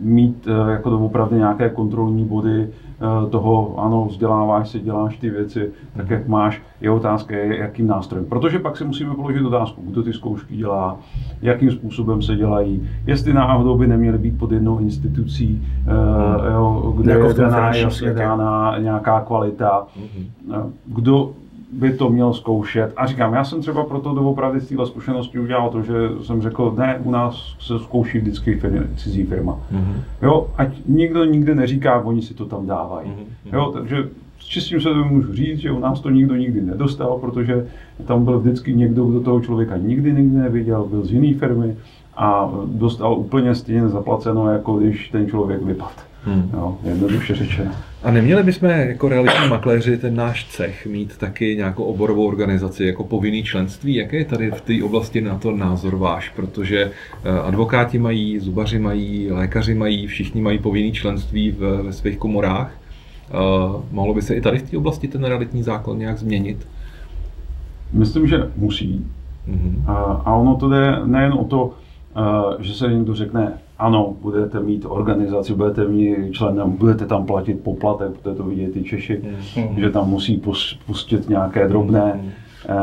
mít 0.01 0.47
uh, 0.47 0.69
jako 0.69 0.99
opravdu 0.99 1.35
nějaké 1.35 1.69
kontrolní 1.69 2.25
body, 2.25 2.69
Eh, 3.01 3.29
toho, 3.29 3.79
ano, 3.79 4.05
vzděláváš 4.05 4.69
se, 4.69 4.79
děláš 4.79 5.17
ty 5.17 5.29
věci 5.29 5.71
tak, 5.97 6.09
jak 6.09 6.27
máš, 6.27 6.61
je 6.81 6.91
otázka, 6.91 7.35
jakým 7.35 7.87
nástrojem. 7.87 8.25
Protože 8.25 8.59
pak 8.59 8.77
si 8.77 8.83
musíme 8.83 9.15
položit 9.15 9.45
otázku, 9.45 9.81
kdo 9.85 10.03
ty 10.03 10.13
zkoušky 10.13 10.55
dělá, 10.57 10.99
jakým 11.41 11.71
způsobem 11.71 12.21
se 12.21 12.35
dělají, 12.35 12.89
jestli 13.07 13.33
náhodou 13.33 13.77
by 13.77 13.87
neměly 13.87 14.17
být 14.17 14.37
pod 14.37 14.51
jednou 14.51 14.79
institucí, 14.79 15.67
hmm. 15.85 16.53
jo, 16.53 16.93
kde 16.97 17.11
jako 17.11 17.27
je 17.27 17.33
daná, 17.33 17.75
jasně 17.75 18.13
dána 18.13 18.77
nějaká 18.79 19.21
kvalita, 19.21 19.87
hmm. 19.97 20.73
kdo 20.85 21.31
by 21.71 21.93
to 21.93 22.09
měl 22.09 22.33
zkoušet. 22.33 22.93
A 22.97 23.07
říkám, 23.07 23.33
já 23.33 23.43
jsem 23.43 23.61
třeba 23.61 23.83
proto 23.83 24.13
doopravdy 24.13 24.59
z 24.59 24.67
téhle 24.67 24.85
zkušenosti 24.85 25.39
udělal 25.39 25.69
to, 25.69 25.81
že 25.81 25.93
jsem 26.23 26.41
řekl, 26.41 26.73
ne, 26.77 26.99
u 27.03 27.11
nás 27.11 27.55
se 27.59 27.79
zkouší 27.79 28.19
vždycky 28.19 28.55
firma, 28.55 28.81
cizí 28.95 29.23
firma. 29.23 29.59
Mm-hmm. 29.71 29.95
Jo, 30.21 30.47
ať 30.57 30.69
nikdo 30.87 31.25
nikdy 31.25 31.55
neříká, 31.55 32.01
oni 32.01 32.21
si 32.21 32.33
to 32.33 32.45
tam 32.45 32.67
dávají. 32.67 33.09
Mm-hmm. 33.09 33.55
Jo, 33.55 33.71
takže 33.73 34.09
s 34.39 34.45
čistým 34.45 34.81
se 34.81 34.89
to 34.89 35.03
můžu 35.03 35.33
říct, 35.33 35.59
že 35.59 35.71
u 35.71 35.79
nás 35.79 35.99
to 35.99 36.09
nikdo 36.09 36.35
nikdy 36.35 36.61
nedostal, 36.61 37.17
protože 37.21 37.67
tam 38.05 38.25
byl 38.25 38.39
vždycky 38.39 38.73
někdo, 38.73 39.05
kdo 39.05 39.19
toho 39.19 39.41
člověka 39.41 39.77
nikdy 39.77 40.13
nikdy 40.13 40.37
neviděl, 40.37 40.85
byl 40.89 41.05
z 41.05 41.11
jiné 41.11 41.39
firmy 41.39 41.75
a 42.17 42.51
dostal 42.65 43.13
úplně 43.13 43.55
stejně 43.55 43.89
zaplaceno, 43.89 44.51
jako 44.51 44.77
když 44.77 45.09
ten 45.09 45.29
člověk 45.29 45.61
vypadl. 45.61 45.91
Hmm. 46.23 46.49
Jo, 46.53 46.77
jednoduše 46.83 47.35
řečeno. 47.35 47.71
A 48.03 48.11
neměli 48.11 48.43
bychom 48.43 48.69
jako 48.69 49.09
realitní 49.09 49.47
makléři 49.49 49.97
ten 49.97 50.15
náš 50.15 50.45
cech 50.45 50.85
mít 50.85 51.17
taky 51.17 51.55
nějakou 51.55 51.83
oborovou 51.83 52.27
organizaci 52.27 52.85
jako 52.85 53.03
povinný 53.03 53.43
členství? 53.43 53.95
Jaký 53.95 54.15
je 54.15 54.25
tady 54.25 54.51
v 54.51 54.61
té 54.61 54.83
oblasti 54.83 55.21
na 55.21 55.37
to 55.37 55.51
názor 55.51 55.95
váš? 55.95 56.29
Protože 56.29 56.91
eh, 57.23 57.39
advokáti 57.39 57.99
mají, 57.99 58.39
zubaři 58.39 58.79
mají, 58.79 59.31
lékaři 59.31 59.73
mají, 59.73 60.07
všichni 60.07 60.41
mají 60.41 60.59
povinný 60.59 60.91
členství 60.91 61.51
ve, 61.51 61.83
ve 61.83 61.93
svých 61.93 62.17
komorách. 62.17 62.77
Uh, 63.33 63.81
mohlo 63.91 64.13
by 64.13 64.21
se 64.21 64.35
i 64.35 64.41
tady 64.41 64.57
v 64.57 64.69
té 64.69 64.77
oblasti 64.77 65.07
ten 65.07 65.23
realitní 65.23 65.63
zákon 65.63 65.99
nějak 65.99 66.17
změnit? 66.17 66.67
Myslím, 67.93 68.27
že 68.27 68.37
musí. 68.55 69.05
Mm-hmm. 69.49 69.83
A, 69.87 69.93
a 70.25 70.35
ono 70.35 70.55
to 70.55 70.69
jde 70.69 70.99
nejen 71.05 71.33
o 71.33 71.43
to, 71.43 71.73
že 72.59 72.73
se 72.73 72.87
někdo 72.87 73.15
řekne, 73.15 73.53
ano, 73.81 74.13
budete 74.21 74.59
mít 74.59 74.85
organizaci, 74.89 75.53
budete 75.53 75.87
mít 75.87 76.31
členem, 76.31 76.71
budete 76.71 77.05
tam 77.05 77.25
platit 77.25 77.63
poplatek, 77.63 78.11
protože 78.11 78.35
to 78.35 78.43
vidějí 78.43 78.67
ty 78.67 78.83
Češi, 78.83 79.21
mm. 79.55 79.79
že 79.79 79.89
tam 79.89 80.09
musí 80.09 80.41
pustit 80.85 81.29
nějaké 81.29 81.67
drobné 81.67 82.13
mm. 82.15 82.29
eh, 82.65 82.75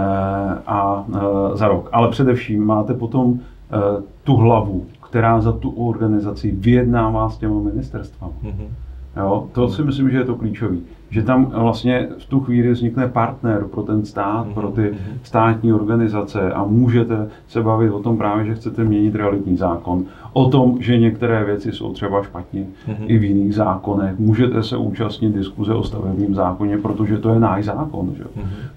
a 0.67 1.07
eh, 1.15 1.57
za 1.57 1.69
rok. 1.69 1.89
Ale 1.93 2.11
především 2.11 2.65
máte 2.65 2.95
potom 2.95 3.41
eh, 3.41 4.03
tu 4.25 4.37
hlavu, 4.37 4.87
která 5.11 5.41
za 5.41 5.53
tu 5.53 5.71
organizaci 5.71 6.51
vyjednává 6.51 7.31
s 7.31 7.39
těma 7.39 7.61
ministerstvami. 7.61 8.35
Mm. 8.43 8.69
Jo, 9.17 9.49
to 9.53 9.69
si 9.69 9.83
myslím, 9.83 10.11
že 10.11 10.17
je 10.17 10.25
to 10.25 10.35
klíčový 10.35 10.83
že 11.11 11.23
tam 11.23 11.45
vlastně 11.45 12.09
v 12.19 12.27
tu 12.27 12.41
chvíli 12.41 12.73
vznikne 12.73 13.09
partner 13.09 13.65
pro 13.65 13.83
ten 13.83 14.05
stát, 14.05 14.47
pro 14.55 14.69
ty 14.69 14.83
mhm. 14.83 15.19
státní 15.23 15.73
organizace 15.73 16.53
a 16.53 16.65
můžete 16.65 17.29
se 17.49 17.63
bavit 17.63 17.91
o 17.91 17.99
tom 17.99 18.19
právě, 18.19 18.47
že 18.47 18.55
chcete 18.55 18.85
měnit 18.85 19.15
realitní 19.15 19.57
zákon, 19.57 20.05
o 20.33 20.49
tom, 20.49 20.77
že 20.81 20.99
některé 20.99 21.45
věci 21.45 21.73
jsou 21.73 21.93
třeba 21.93 22.23
špatně 22.23 22.61
mm-hmm. 22.61 23.05
i 23.07 23.19
v 23.19 23.25
jiných 23.25 23.55
zákonech. 23.55 24.19
Můžete 24.19 24.63
se 24.63 24.77
účastnit 24.77 25.35
diskuze 25.35 25.75
o 25.75 25.83
stavebním 25.83 26.35
zákoně, 26.35 26.79
protože 26.79 27.19
to 27.19 27.31
je 27.31 27.41
náš 27.41 27.65
zákon. 27.65 28.15
Že? 28.17 28.25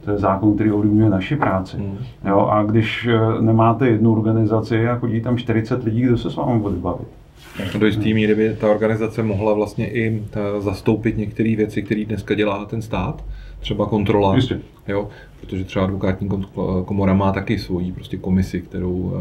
To 0.06 0.12
je 0.12 0.18
zákon, 0.18 0.56
který 0.56 0.72
ovlivňuje 0.72 1.10
naši 1.10 1.36
práci. 1.36 1.78
Jo, 2.26 2.40
a 2.40 2.64
když 2.64 3.08
eh, 3.08 3.42
nemáte 3.42 3.88
jednu 3.88 4.14
organizaci 4.14 4.88
a 4.88 4.96
chodí 4.96 5.22
tam 5.22 5.38
40 5.38 5.84
lidí, 5.84 6.02
kdo 6.02 6.18
se 6.18 6.30
s 6.30 6.36
vámi 6.36 6.60
bude 6.60 6.76
bavit? 6.76 7.08
Do 7.80 7.86
jisté 7.86 8.04
míry 8.14 8.36
by 8.36 8.58
ta 8.60 8.72
organizace 8.72 9.24
mohla 9.24 9.54
vlastně 9.54 9.90
i 9.90 10.24
zastoupit 10.60 11.18
některé 11.18 11.56
věci, 11.56 11.84
které 11.84 12.06
dneska 12.06 12.34
dělá 12.34 12.66
ten 12.66 12.82
stát, 12.82 13.24
třeba 13.60 13.86
kontrola. 13.86 14.36
Jistě. 14.36 14.60
Jo, 14.88 15.08
protože 15.42 15.64
třeba 15.64 15.86
advokátní 15.86 16.30
komora 16.86 17.14
má 17.14 17.32
taky 17.32 17.60
svoji 17.60 17.92
prostě 17.92 18.18
komisi, 18.18 18.62
kterou, 18.62 19.14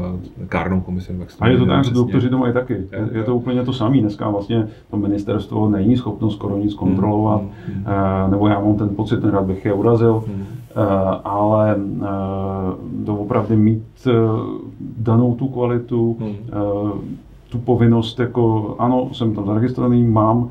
eh, 0.42 0.46
kárnou 0.46 0.80
komisi. 0.80 1.12
A 1.40 1.48
je 1.48 1.58
to 1.58 1.66
tak, 1.66 1.84
že 1.84 1.90
doktoři 1.90 2.28
to 2.28 2.38
mají 2.38 2.52
taky. 2.52 2.72
Je, 2.72 3.18
je 3.18 3.24
to 3.24 3.36
úplně 3.36 3.64
to 3.64 3.72
samé. 3.72 4.00
Dneska 4.00 4.30
vlastně 4.30 4.68
to 4.90 4.96
ministerstvo 4.96 5.70
není 5.70 5.96
schopno 5.96 6.30
skoro 6.30 6.56
nic 6.56 6.74
kontrolovat, 6.74 7.42
hmm, 7.66 7.84
nebo 8.30 8.48
já 8.48 8.60
mám 8.60 8.74
ten 8.76 8.88
pocit, 8.88 9.22
nerad 9.24 9.44
bych 9.44 9.64
je 9.64 9.72
urazil, 9.72 10.24
hmm. 10.26 10.46
ale 11.24 11.76
doopravdy 12.92 13.56
mít 13.56 14.08
danou 14.98 15.34
tu 15.34 15.48
kvalitu, 15.48 16.16
hmm. 16.20 16.36
Tu 17.50 17.58
povinnost, 17.58 18.20
jako 18.20 18.74
ano, 18.78 19.08
jsem 19.12 19.34
tam 19.34 19.46
zaregistrovaný, 19.46 20.04
mám, 20.04 20.50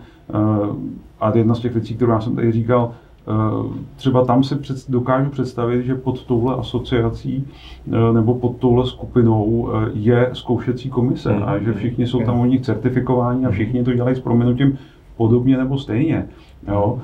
a 1.19 1.37
jedna 1.37 1.55
z 1.55 1.59
těch 1.59 1.73
věcí, 1.73 1.95
kterou 1.95 2.11
já 2.11 2.21
jsem 2.21 2.35
tady 2.35 2.51
říkal, 2.51 2.91
Eh, 3.29 3.73
třeba 3.95 4.25
tam 4.25 4.43
si 4.43 4.55
před, 4.55 4.89
dokážu 4.89 5.29
představit, 5.29 5.85
že 5.85 5.95
pod 5.95 6.23
touhle 6.23 6.55
asociací 6.55 7.47
eh, 7.87 8.13
nebo 8.13 8.35
pod 8.35 8.57
touhle 8.57 8.87
skupinou 8.87 9.69
eh, 9.73 9.89
je 9.93 10.29
zkoušecí 10.33 10.89
komise 10.89 11.35
a 11.35 11.57
že 11.59 11.73
všichni 11.73 12.07
jsou 12.07 12.19
tam 12.19 12.39
o 12.39 12.45
nich 12.45 12.61
certifikováni 12.61 13.45
a 13.45 13.49
všichni 13.49 13.83
to 13.83 13.93
dělají 13.93 14.15
s 14.15 14.19
proměnutím 14.19 14.77
podobně 15.17 15.57
nebo 15.57 15.77
stejně. 15.77 16.27
Jo? 16.67 17.01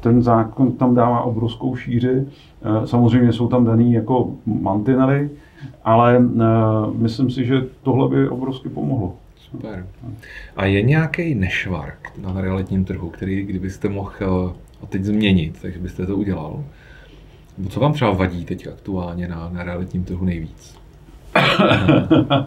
Ten 0.00 0.22
zákon 0.22 0.72
tam 0.72 0.94
dává 0.94 1.20
obrovskou 1.22 1.76
šíři, 1.76 2.26
samozřejmě 2.84 3.32
jsou 3.32 3.48
tam 3.48 3.64
daný 3.64 3.92
jako 3.92 4.30
mantinely, 4.46 5.30
ale 5.84 6.24
myslím 6.92 7.30
si, 7.30 7.44
že 7.44 7.66
tohle 7.82 8.08
by 8.08 8.28
obrovsky 8.28 8.68
pomohlo. 8.68 9.14
Super. 9.50 9.86
A 10.56 10.64
je 10.64 10.82
nějaký 10.82 11.34
nešvark 11.34 12.12
na 12.22 12.40
realitním 12.40 12.84
trhu, 12.84 13.08
který 13.08 13.42
kdybyste 13.44 13.88
mohl 13.88 14.54
teď 14.88 15.04
změnit, 15.04 15.58
takže 15.62 15.78
byste 15.78 16.06
to 16.06 16.16
udělal? 16.16 16.64
Co 17.68 17.80
vám 17.80 17.92
třeba 17.92 18.10
vadí 18.10 18.44
teď 18.44 18.66
aktuálně 18.66 19.28
na, 19.28 19.50
na 19.52 19.62
realitním 19.62 20.04
trhu 20.04 20.24
nejvíc? 20.24 20.78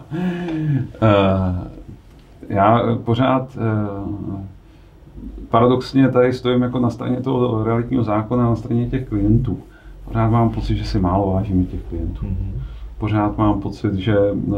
Eh, 1.02 1.68
já 2.48 2.96
pořád 3.04 3.56
eh, 3.56 4.53
paradoxně 5.54 6.08
tady 6.08 6.32
stojím 6.32 6.62
jako 6.62 6.78
na 6.78 6.90
straně 6.90 7.16
toho 7.16 7.64
realitního 7.64 8.04
zákona, 8.04 8.44
na 8.44 8.56
straně 8.56 8.86
těch 8.86 9.08
klientů. 9.08 9.58
Pořád 10.04 10.28
mám 10.30 10.50
pocit, 10.50 10.76
že 10.76 10.84
si 10.84 11.00
málo 11.00 11.32
vážíme 11.32 11.64
těch 11.64 11.82
klientů. 11.82 12.26
Mm-hmm. 12.26 12.60
Pořád 12.98 13.38
mám 13.38 13.60
pocit, 13.60 13.94
že 13.94 14.16
uh, 14.32 14.56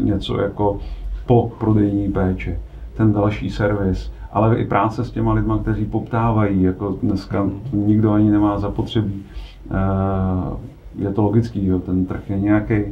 něco 0.00 0.40
jako 0.40 0.78
po 1.26 1.52
prodejní 1.58 2.12
péče, 2.12 2.58
ten 2.96 3.12
další 3.12 3.50
servis, 3.50 4.12
ale 4.32 4.56
i 4.56 4.64
práce 4.66 5.04
s 5.04 5.10
těma 5.10 5.32
lidma, 5.32 5.58
kteří 5.58 5.84
poptávají, 5.84 6.62
jako 6.62 6.98
dneska 7.02 7.46
nikdo 7.72 8.12
ani 8.12 8.30
nemá 8.30 8.58
zapotřebí. 8.58 9.22
Eh, 9.70 10.56
je 10.98 11.12
to 11.12 11.22
logický, 11.22 11.66
jo, 11.66 11.78
ten 11.78 12.06
trh 12.06 12.30
je 12.30 12.40
nějaký, 12.40 12.82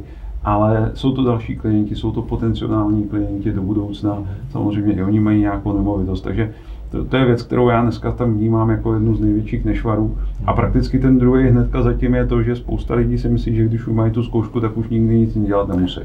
ale 0.43 0.91
jsou 0.93 1.11
to 1.11 1.23
další 1.23 1.55
klienti, 1.55 1.95
jsou 1.95 2.11
to 2.11 2.21
potenciální 2.21 3.03
klienti 3.03 3.51
do 3.51 3.61
budoucna, 3.61 4.23
samozřejmě 4.51 4.93
i 4.93 5.03
oni 5.03 5.19
mají 5.19 5.39
nějakou 5.39 5.77
nemovitost, 5.77 6.21
takže 6.21 6.53
to, 6.91 7.05
to 7.05 7.17
je 7.17 7.25
věc, 7.25 7.43
kterou 7.43 7.69
já 7.69 7.81
dneska 7.81 8.11
tam 8.11 8.33
vnímám 8.33 8.69
jako 8.69 8.93
jednu 8.93 9.15
z 9.15 9.21
největších 9.21 9.65
nešvarů. 9.65 10.17
A 10.45 10.53
prakticky 10.53 10.99
ten 10.99 11.19
druhý 11.19 11.47
hnedka 11.47 11.81
zatím 11.81 12.15
je 12.15 12.25
to, 12.25 12.43
že 12.43 12.55
spousta 12.55 12.95
lidí 12.95 13.17
si 13.17 13.29
myslí, 13.29 13.55
že 13.55 13.65
když 13.65 13.87
už 13.87 13.93
mají 13.93 14.11
tu 14.11 14.23
zkoušku, 14.23 14.59
tak 14.59 14.77
už 14.77 14.89
nikdy 14.89 15.19
nic 15.19 15.37
dělat 15.37 15.67
nemusí. 15.67 16.01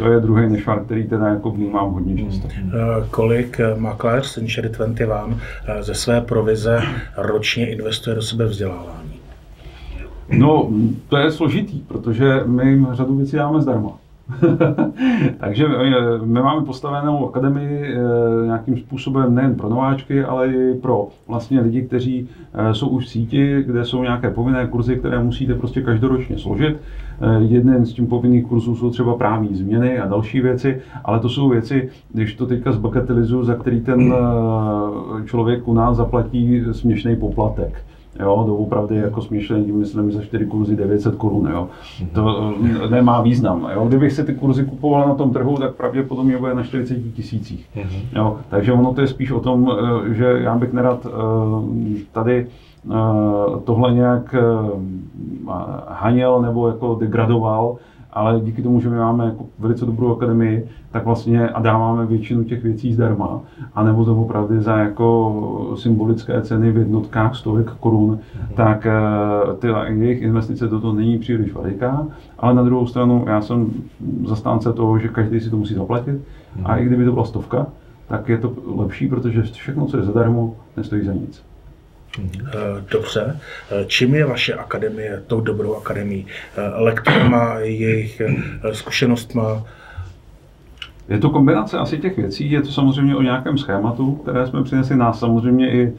To 0.00 0.12
je 0.12 0.20
druhý 0.20 0.48
nešvar, 0.48 0.84
který 0.84 1.08
teda 1.08 1.26
jako 1.28 1.50
vnímám 1.50 1.92
hodně 1.92 2.24
často. 2.24 2.48
Hmm. 2.54 2.72
Eh, 2.74 3.06
kolik 3.10 3.60
eh, 3.60 3.74
makléř 3.78 4.32
Century 4.32 4.68
21 4.68 5.28
eh, 5.66 5.82
ze 5.82 5.94
své 5.94 6.20
provize 6.20 6.82
ročně 7.16 7.70
investuje 7.70 8.16
do 8.16 8.22
sebe 8.22 8.44
vzdělávání? 8.44 9.10
No, 10.32 10.70
to 11.08 11.16
je 11.16 11.30
složitý, 11.30 11.80
protože 11.80 12.40
my 12.46 12.70
jim 12.70 12.88
řadu 12.92 13.16
věcí 13.16 13.36
dáme 13.36 13.62
zdarma. 13.62 13.90
Takže 15.40 15.68
my 16.24 16.42
máme 16.42 16.66
postavenou 16.66 17.28
akademii 17.28 17.94
nějakým 18.66 18.86
způsobem 18.86 19.34
nejen 19.34 19.54
pro 19.54 19.68
nováčky, 19.68 20.22
ale 20.22 20.48
i 20.48 20.74
pro 20.74 21.08
vlastně 21.28 21.60
lidi, 21.60 21.82
kteří 21.82 22.28
jsou 22.72 22.88
už 22.88 23.04
v 23.04 23.08
síti, 23.08 23.62
kde 23.66 23.84
jsou 23.84 24.02
nějaké 24.02 24.30
povinné 24.30 24.66
kurzy, 24.66 24.96
které 24.96 25.22
musíte 25.22 25.54
prostě 25.54 25.82
každoročně 25.82 26.38
složit. 26.38 26.76
Eh, 27.20 27.42
jeden 27.42 27.86
z 27.86 27.92
tím 27.92 28.06
povinných 28.06 28.46
kurzů 28.46 28.76
jsou 28.76 28.90
třeba 28.90 29.16
právní 29.16 29.54
změny 29.54 29.98
a 29.98 30.06
další 30.06 30.40
věci, 30.40 30.80
ale 31.04 31.20
to 31.20 31.28
jsou 31.28 31.48
věci, 31.48 31.88
když 32.12 32.34
to 32.34 32.46
teďka 32.46 32.72
zbagatelizuju, 32.72 33.44
za 33.44 33.54
který 33.54 33.80
ten 33.80 34.12
eh, 34.12 35.26
člověk 35.26 35.68
u 35.68 35.74
nás 35.74 35.96
zaplatí 35.96 36.62
směšný 36.72 37.16
poplatek. 37.16 37.84
Jo, 38.20 38.44
to 38.46 38.56
opravdu 38.56 38.94
jako 38.94 39.22
směšný, 39.22 39.72
myslím, 39.72 40.12
za 40.12 40.22
4 40.22 40.46
kurzy 40.46 40.76
900 40.76 41.14
korun, 41.14 41.48
jo. 41.52 41.68
To 42.12 42.54
eh, 42.84 42.90
nemá 42.90 43.20
význam, 43.20 43.68
jo. 43.74 43.84
Kdybych 43.88 44.12
si 44.12 44.24
ty 44.24 44.34
kurzy 44.34 44.64
kupoval 44.64 45.08
na 45.08 45.14
tom 45.14 45.32
trhu, 45.32 45.56
tak 45.56 45.74
pravděpodobně 45.74 46.38
bude 46.38 46.54
na 46.54 46.62
40 46.62 46.94
tisících, 47.14 47.68
jo. 48.12 48.38
Takže 48.48 48.72
ono 48.72 48.94
to 48.94 49.00
je 49.00 49.06
spíš 49.06 49.30
o 49.30 49.40
tom, 49.40 49.72
že 50.12 50.38
já 50.42 50.58
bych 50.58 50.72
nerad 50.72 51.06
tady 52.12 52.46
Eh, 52.86 53.60
tohle 53.64 53.92
nějak 53.92 54.34
eh, 54.34 54.40
haněl 55.88 56.42
nebo 56.42 56.68
jako 56.68 56.94
degradoval, 56.94 57.76
ale 58.12 58.40
díky 58.40 58.62
tomu, 58.62 58.80
že 58.80 58.88
my 58.88 58.96
máme 58.96 59.24
jako 59.24 59.44
velice 59.58 59.86
dobrou 59.86 60.16
akademii, 60.16 60.68
tak 60.90 61.04
vlastně 61.04 61.48
a 61.48 61.60
dáváme 61.60 62.06
většinu 62.06 62.44
těch 62.44 62.62
věcí 62.62 62.94
zdarma, 62.94 63.40
anebo 63.74 64.04
to 64.04 64.16
opravdu 64.16 64.62
za 64.62 64.78
jako 64.78 65.74
symbolické 65.78 66.42
ceny 66.42 66.72
v 66.72 66.76
jednotkách 66.76 67.36
stovek 67.36 67.70
korun, 67.70 68.10
mm-hmm. 68.10 68.54
tak 68.54 68.86
eh, 68.86 68.92
ty 69.58 69.68
jejich 69.88 70.22
investice 70.22 70.68
do 70.68 70.80
toho 70.80 70.92
není 70.92 71.18
příliš 71.18 71.54
veliká, 71.54 72.06
ale 72.38 72.54
na 72.54 72.62
druhou 72.62 72.86
stranu 72.86 73.24
já 73.26 73.40
jsem 73.40 73.70
zastánce 74.26 74.72
toho, 74.72 74.98
že 74.98 75.08
každý 75.08 75.40
si 75.40 75.50
to 75.50 75.56
musí 75.56 75.74
zaplatit 75.74 76.14
mm-hmm. 76.14 76.62
a 76.64 76.76
i 76.76 76.84
kdyby 76.84 77.04
to 77.04 77.12
byla 77.12 77.24
stovka, 77.24 77.66
tak 78.08 78.28
je 78.28 78.38
to 78.38 78.52
lepší, 78.76 79.08
protože 79.08 79.42
všechno, 79.42 79.86
co 79.86 79.96
je 79.96 80.02
zadarmo, 80.02 80.54
nestojí 80.76 81.04
za 81.04 81.12
nic. 81.12 81.49
Eh, 82.18 82.52
dobře. 82.90 83.40
Eh, 83.70 83.84
čím 83.86 84.14
je 84.14 84.26
vaše 84.26 84.54
akademie 84.54 85.22
tou 85.26 85.40
dobrou 85.40 85.76
akademií? 85.76 86.26
Eh, 86.56 86.80
lektorma, 86.82 87.58
jejich 87.58 88.22
zkušenostma? 88.72 89.64
Je 91.08 91.18
to 91.18 91.30
kombinace 91.30 91.78
asi 91.78 91.98
těch 91.98 92.16
věcí, 92.16 92.50
je 92.50 92.62
to 92.62 92.68
samozřejmě 92.72 93.16
o 93.16 93.22
nějakém 93.22 93.58
schématu, 93.58 94.14
které 94.14 94.46
jsme 94.46 94.64
přinesli 94.64 94.96
nás 94.96 95.18
samozřejmě 95.18 95.72
i 95.72 95.92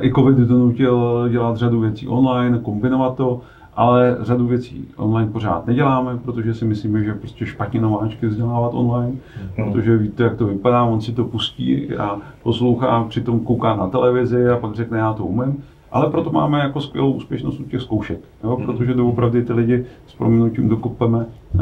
i 0.00 0.12
COVID 0.12 0.36
donutil 0.36 1.28
dělat 1.28 1.56
řadu 1.56 1.80
věcí 1.80 2.08
online, 2.08 2.58
kombinovat 2.58 3.16
to 3.16 3.40
ale 3.76 4.16
řadu 4.20 4.46
věcí 4.46 4.88
online 4.96 5.32
pořád 5.32 5.66
neděláme, 5.66 6.18
protože 6.24 6.54
si 6.54 6.64
myslíme, 6.64 7.04
že 7.04 7.14
prostě 7.14 7.46
špatně 7.46 7.80
nováčky 7.80 8.26
vzdělávat 8.26 8.70
online, 8.74 9.12
mm. 9.58 9.72
protože 9.72 9.96
víte, 9.96 10.22
jak 10.22 10.36
to 10.36 10.46
vypadá, 10.46 10.84
on 10.84 11.00
si 11.00 11.12
to 11.12 11.24
pustí 11.24 11.94
a 11.94 12.18
poslouchá, 12.42 13.04
přitom 13.08 13.40
kouká 13.40 13.76
na 13.76 13.86
televizi 13.86 14.48
a 14.48 14.56
pak 14.56 14.74
řekne, 14.74 14.98
já 14.98 15.12
to 15.12 15.24
umím. 15.24 15.62
Ale 15.92 16.10
proto 16.10 16.32
máme 16.32 16.58
jako 16.58 16.80
skvělou 16.80 17.12
úspěšnost 17.12 17.60
u 17.60 17.64
těch 17.64 17.80
zkoušek, 17.80 18.18
jo? 18.44 18.56
Mhm. 18.56 18.66
protože 18.66 18.94
doopravdy 18.94 19.44
ty 19.44 19.52
lidi 19.52 19.84
s 20.06 20.14
proměnutím 20.14 20.68
dokopeme 20.68 21.26
eh, 21.26 21.58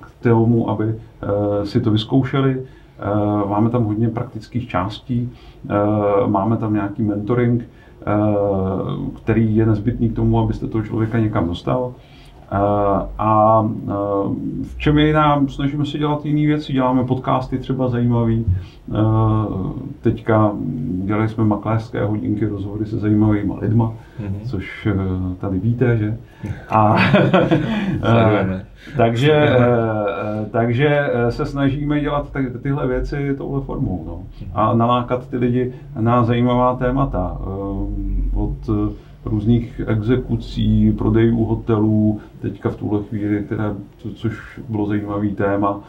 k 0.00 0.22
tomu, 0.22 0.70
aby 0.70 0.84
eh, 0.84 1.66
si 1.66 1.80
to 1.80 1.90
vyzkoušeli. 1.90 2.62
Eh, 2.62 3.48
máme 3.48 3.70
tam 3.70 3.84
hodně 3.84 4.08
praktických 4.08 4.68
částí, 4.68 5.32
máme 6.26 6.56
tam 6.56 6.74
nějaký 6.74 7.02
mentoring, 7.02 7.64
Eh, 7.64 7.89
který 9.16 9.56
je 9.56 9.66
nezbytný 9.66 10.10
k 10.10 10.16
tomu, 10.16 10.38
abyste 10.38 10.66
toho 10.66 10.84
člověka 10.84 11.18
někam 11.18 11.48
dostal. 11.48 11.94
Eh, 12.52 13.06
a 13.18 13.62
eh, 13.88 13.92
v 14.62 14.78
čem 14.78 14.98
je 14.98 15.06
jiná, 15.06 15.46
snažíme 15.48 15.86
se 15.86 15.98
dělat 15.98 16.26
jiné 16.26 16.46
věci, 16.46 16.72
děláme 16.72 17.04
podcasty 17.04 17.58
třeba 17.58 17.88
zajímavý. 17.88 18.46
Teďka 20.00 20.52
dělali 21.04 21.28
jsme 21.28 21.44
makléřské 21.44 22.04
hodinky, 22.04 22.46
rozhovory 22.46 22.86
se 22.86 22.98
zajímavými 22.98 23.52
lidma, 23.60 23.92
mm-hmm. 24.20 24.48
což 24.50 24.88
tady 25.40 25.58
víte, 25.58 25.96
že? 25.96 26.18
A, 26.68 26.96
takže, 28.96 29.48
takže 30.50 31.10
se 31.28 31.46
snažíme 31.46 32.00
dělat 32.00 32.32
tyhle 32.62 32.86
věci 32.86 33.34
touhle 33.38 33.60
formou 33.60 34.04
no. 34.06 34.22
a 34.54 34.74
nalákat 34.74 35.28
ty 35.28 35.36
lidi 35.36 35.72
na 36.00 36.24
zajímavá 36.24 36.76
témata. 36.76 37.38
Od 38.34 38.70
různých 39.24 39.80
exekucí, 39.86 40.92
prodejů 40.92 41.44
hotelů, 41.44 42.20
teďka 42.42 42.68
v 42.68 42.76
tuhle 42.76 43.02
chvíli, 43.08 43.42
která, 43.44 43.76
což 44.14 44.60
bylo 44.68 44.86
zajímavý 44.86 45.34
téma, 45.34 45.80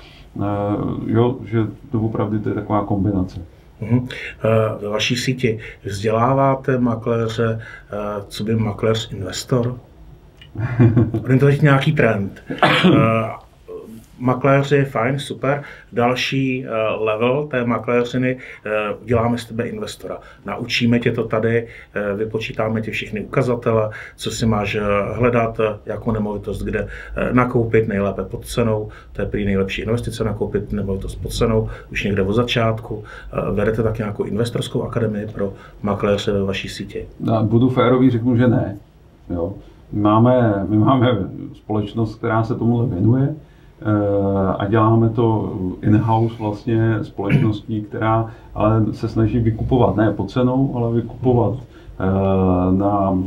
jo, 1.05 1.37
že 1.45 1.59
to 1.91 2.01
opravdu 2.01 2.39
to 2.39 2.49
je 2.49 2.55
taková 2.55 2.85
kombinace. 2.85 3.41
Uhum. 3.79 4.07
Ve 4.81 4.87
vaší 4.87 5.15
síti 5.15 5.59
vzděláváte 5.83 6.77
makléře, 6.77 7.61
co 8.27 8.43
by 8.43 8.55
makléř 8.55 9.11
investor? 9.11 9.77
On 11.23 11.31
je 11.31 11.39
to 11.39 11.45
teď 11.45 11.61
nějaký 11.61 11.93
trend. 11.93 12.43
Makléři, 14.21 14.85
fajn, 14.85 15.19
super. 15.19 15.63
Další 15.93 16.65
uh, 16.65 17.03
level 17.05 17.47
té 17.47 17.65
makléřiny, 17.65 18.35
uh, 18.35 19.05
děláme 19.05 19.37
z 19.37 19.45
tebe 19.45 19.63
investora. 19.63 20.17
Naučíme 20.45 20.99
tě 20.99 21.11
to 21.11 21.23
tady, 21.23 21.67
uh, 22.11 22.19
vypočítáme 22.19 22.81
ti 22.81 22.91
všechny 22.91 23.21
ukazatele, 23.21 23.89
co 24.15 24.31
si 24.31 24.45
máš 24.45 24.77
hledat, 25.13 25.59
jakou 25.85 26.11
nemovitost, 26.11 26.61
kde 26.63 26.87
nakoupit 27.31 27.87
nejlépe 27.87 28.23
pod 28.23 28.45
cenou. 28.45 28.89
To 29.13 29.21
je 29.21 29.27
prý 29.27 29.45
nejlepší 29.45 29.81
investice, 29.81 30.23
nakoupit 30.23 30.71
nemovitost 30.71 31.15
pod 31.15 31.33
cenou, 31.33 31.69
už 31.91 32.03
někde 32.03 32.21
od 32.21 32.33
začátku. 32.33 33.03
Vedete 33.51 33.83
tak 33.83 33.97
nějakou 33.97 34.23
investorskou 34.23 34.83
akademii 34.83 35.27
pro 35.27 35.53
makléře 35.81 36.31
ve 36.31 36.43
vaší 36.43 36.69
síti? 36.69 37.07
Budu 37.41 37.69
férový, 37.69 38.09
řeknu, 38.09 38.37
že 38.37 38.47
ne. 38.47 38.77
Jo. 39.29 39.53
Máme, 39.93 40.65
my 40.69 40.77
máme 40.77 41.29
společnost, 41.53 42.15
která 42.15 42.43
se 42.43 42.55
tomuhle 42.55 42.87
věnuje 42.87 43.29
eh, 43.29 43.50
a 44.57 44.67
děláme 44.67 45.09
to 45.09 45.53
in-house 45.81 46.35
vlastně 46.39 46.97
společností, 47.01 47.81
která 47.81 48.31
ale 48.55 48.85
se 48.91 49.07
snaží 49.07 49.39
vykupovat, 49.39 49.95
ne 49.95 50.11
po 50.11 50.23
cenou, 50.23 50.71
ale 50.75 50.93
vykupovat 50.93 51.53
eh, 51.99 52.75
na 52.77 53.17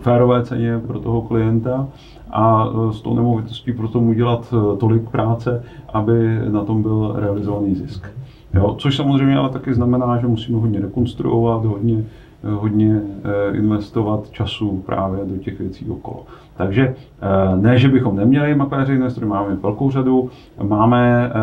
férové 0.00 0.44
ceně 0.44 0.78
pro 0.78 0.98
toho 0.98 1.22
klienta 1.22 1.88
a 2.30 2.68
eh, 2.68 2.92
s 2.92 3.00
tou 3.00 3.14
nemovitostí 3.14 3.72
pro 3.72 3.88
tomu 3.88 4.10
udělat 4.10 4.54
tolik 4.78 5.10
práce, 5.10 5.64
aby 5.92 6.40
na 6.48 6.64
tom 6.64 6.82
byl 6.82 7.12
realizovaný 7.16 7.74
zisk. 7.74 8.06
Jo, 8.54 8.74
což 8.78 8.96
samozřejmě 8.96 9.36
ale 9.36 9.48
taky 9.50 9.74
znamená, 9.74 10.18
že 10.20 10.26
musíme 10.26 10.58
hodně 10.58 10.80
rekonstruovat, 10.80 11.64
hodně 11.64 12.04
hodně 12.44 13.00
eh, 13.24 13.56
investovat 13.56 14.30
času 14.30 14.82
právě 14.86 15.24
do 15.24 15.36
těch 15.36 15.58
věcí 15.58 15.86
okolo. 15.90 16.24
Takže 16.56 16.94
eh, 17.22 17.56
ne, 17.56 17.78
že 17.78 17.88
bychom 17.88 18.16
neměli 18.16 18.54
makléře 18.54 18.94
investory, 18.94 19.26
máme 19.26 19.56
velkou 19.56 19.90
řadu, 19.90 20.30
máme 20.62 21.30
eh, 21.30 21.40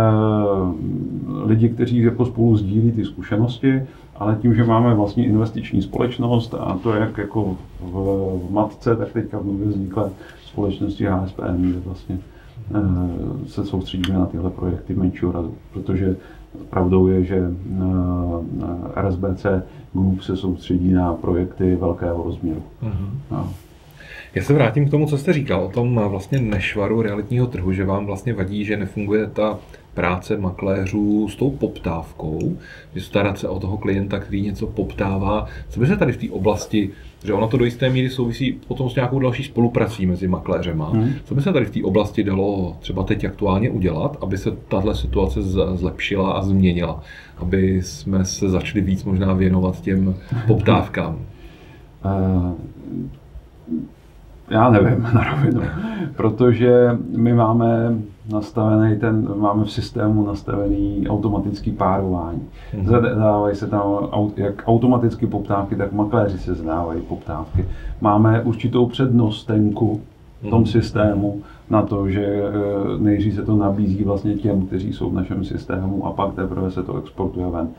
lidi, 1.45 1.69
kteří 1.69 2.01
jako 2.01 2.25
spolu 2.25 2.57
sdílí 2.57 2.91
ty 2.91 3.05
zkušenosti, 3.05 3.83
ale 4.15 4.37
tím, 4.41 4.55
že 4.55 4.63
máme 4.63 4.93
vlastní 4.93 5.25
investiční 5.25 5.81
společnost 5.81 6.53
a 6.59 6.79
to 6.83 6.93
jak 6.93 7.17
jako 7.17 7.57
v, 7.81 7.93
v 8.47 8.51
matce, 8.51 8.95
tak 8.95 9.11
teďka 9.11 9.39
v 9.39 9.45
nově 9.45 9.67
vzniklé 9.67 10.09
společnosti 10.45 11.05
HSPM, 11.05 11.61
kde 11.61 11.79
vlastně 11.79 12.19
se 13.47 13.65
soustředíme 13.65 14.19
na 14.19 14.25
tyhle 14.25 14.49
projekty 14.49 14.95
menšího 14.95 15.31
radu, 15.31 15.53
protože 15.73 16.15
pravdou 16.69 17.07
je, 17.07 17.23
že 17.23 17.51
RSBC 18.95 19.45
Group 19.93 20.21
se 20.21 20.37
soustředí 20.37 20.93
na 20.93 21.13
projekty 21.13 21.75
velkého 21.75 22.23
rozměru. 22.23 22.63
Mm-hmm. 22.83 23.09
No. 23.31 23.53
Já 24.35 24.43
se 24.43 24.53
vrátím 24.53 24.87
k 24.87 24.91
tomu, 24.91 25.07
co 25.07 25.17
jste 25.17 25.33
říkal 25.33 25.61
o 25.61 25.69
tom 25.69 26.01
vlastně 26.07 26.39
nešvaru 26.39 27.01
realitního 27.01 27.47
trhu, 27.47 27.71
že 27.71 27.85
vám 27.85 28.05
vlastně 28.05 28.33
vadí, 28.33 28.65
že 28.65 28.77
nefunguje 28.77 29.27
ta 29.27 29.59
práce 29.93 30.37
makléřů 30.37 31.27
s 31.29 31.35
tou 31.35 31.49
poptávkou, 31.49 32.57
že 32.95 33.01
starat 33.01 33.39
se 33.39 33.47
o 33.47 33.59
toho 33.59 33.77
klienta, 33.77 34.19
který 34.19 34.41
něco 34.41 34.67
poptává. 34.67 35.45
Co 35.69 35.79
by 35.79 35.87
se 35.87 35.97
tady 35.97 36.11
v 36.11 36.17
té 36.17 36.29
oblasti, 36.31 36.89
že 37.23 37.33
ono 37.33 37.47
to 37.47 37.57
do 37.57 37.65
jisté 37.65 37.89
míry 37.89 38.09
souvisí 38.09 38.59
potom 38.67 38.89
s 38.89 38.95
nějakou 38.95 39.19
další 39.19 39.43
spoluprací 39.43 40.05
mezi 40.05 40.27
makléřema. 40.27 40.89
Hmm. 40.89 41.13
Co 41.23 41.35
by 41.35 41.41
se 41.41 41.53
tady 41.53 41.65
v 41.65 41.71
té 41.71 41.83
oblasti 41.83 42.23
dalo 42.23 42.77
třeba 42.79 43.03
teď 43.03 43.25
aktuálně 43.25 43.69
udělat, 43.69 44.17
aby 44.21 44.37
se 44.37 44.51
tahle 44.51 44.95
situace 44.95 45.41
zlepšila 45.75 46.31
a 46.31 46.41
změnila? 46.41 47.01
Aby 47.37 47.81
jsme 47.81 48.25
se 48.25 48.49
začali 48.49 48.81
víc 48.81 49.03
možná 49.03 49.33
věnovat 49.33 49.81
těm 49.81 50.15
poptávkám? 50.47 51.19
Uh, 52.05 52.51
já 54.49 54.69
nevím 54.69 55.03
na 55.13 55.33
rovinu, 55.33 55.61
protože 56.15 56.97
my 57.17 57.33
máme 57.33 57.95
nastavený 58.31 58.99
ten, 58.99 59.27
máme 59.35 59.63
v 59.63 59.71
systému 59.71 60.25
nastavený 60.25 61.07
automatický 61.09 61.71
párování. 61.71 62.41
Zadávají 62.83 63.55
se 63.55 63.67
tam 63.67 63.83
jak 64.35 64.63
automaticky 64.65 65.27
poptávky, 65.27 65.75
tak 65.75 65.91
makléři 65.91 66.37
se 66.37 66.55
zadávají 66.55 67.01
poptávky. 67.01 67.65
Máme 68.01 68.41
určitou 68.41 68.85
přednostenku 68.85 70.01
v 70.41 70.49
tom 70.49 70.63
mm-hmm. 70.63 70.71
systému 70.71 71.41
na 71.69 71.81
to, 71.81 72.09
že 72.09 72.25
eh, 72.25 72.51
nejdřív 72.99 73.35
se 73.35 73.45
to 73.45 73.55
nabízí 73.55 74.03
vlastně 74.03 74.35
těm, 74.35 74.65
kteří 74.65 74.93
jsou 74.93 75.09
v 75.09 75.13
našem 75.13 75.43
systému 75.43 76.05
a 76.05 76.11
pak 76.11 76.33
teprve 76.33 76.71
se 76.71 76.83
to 76.83 76.97
exportuje 76.97 77.47
ven 77.47 77.69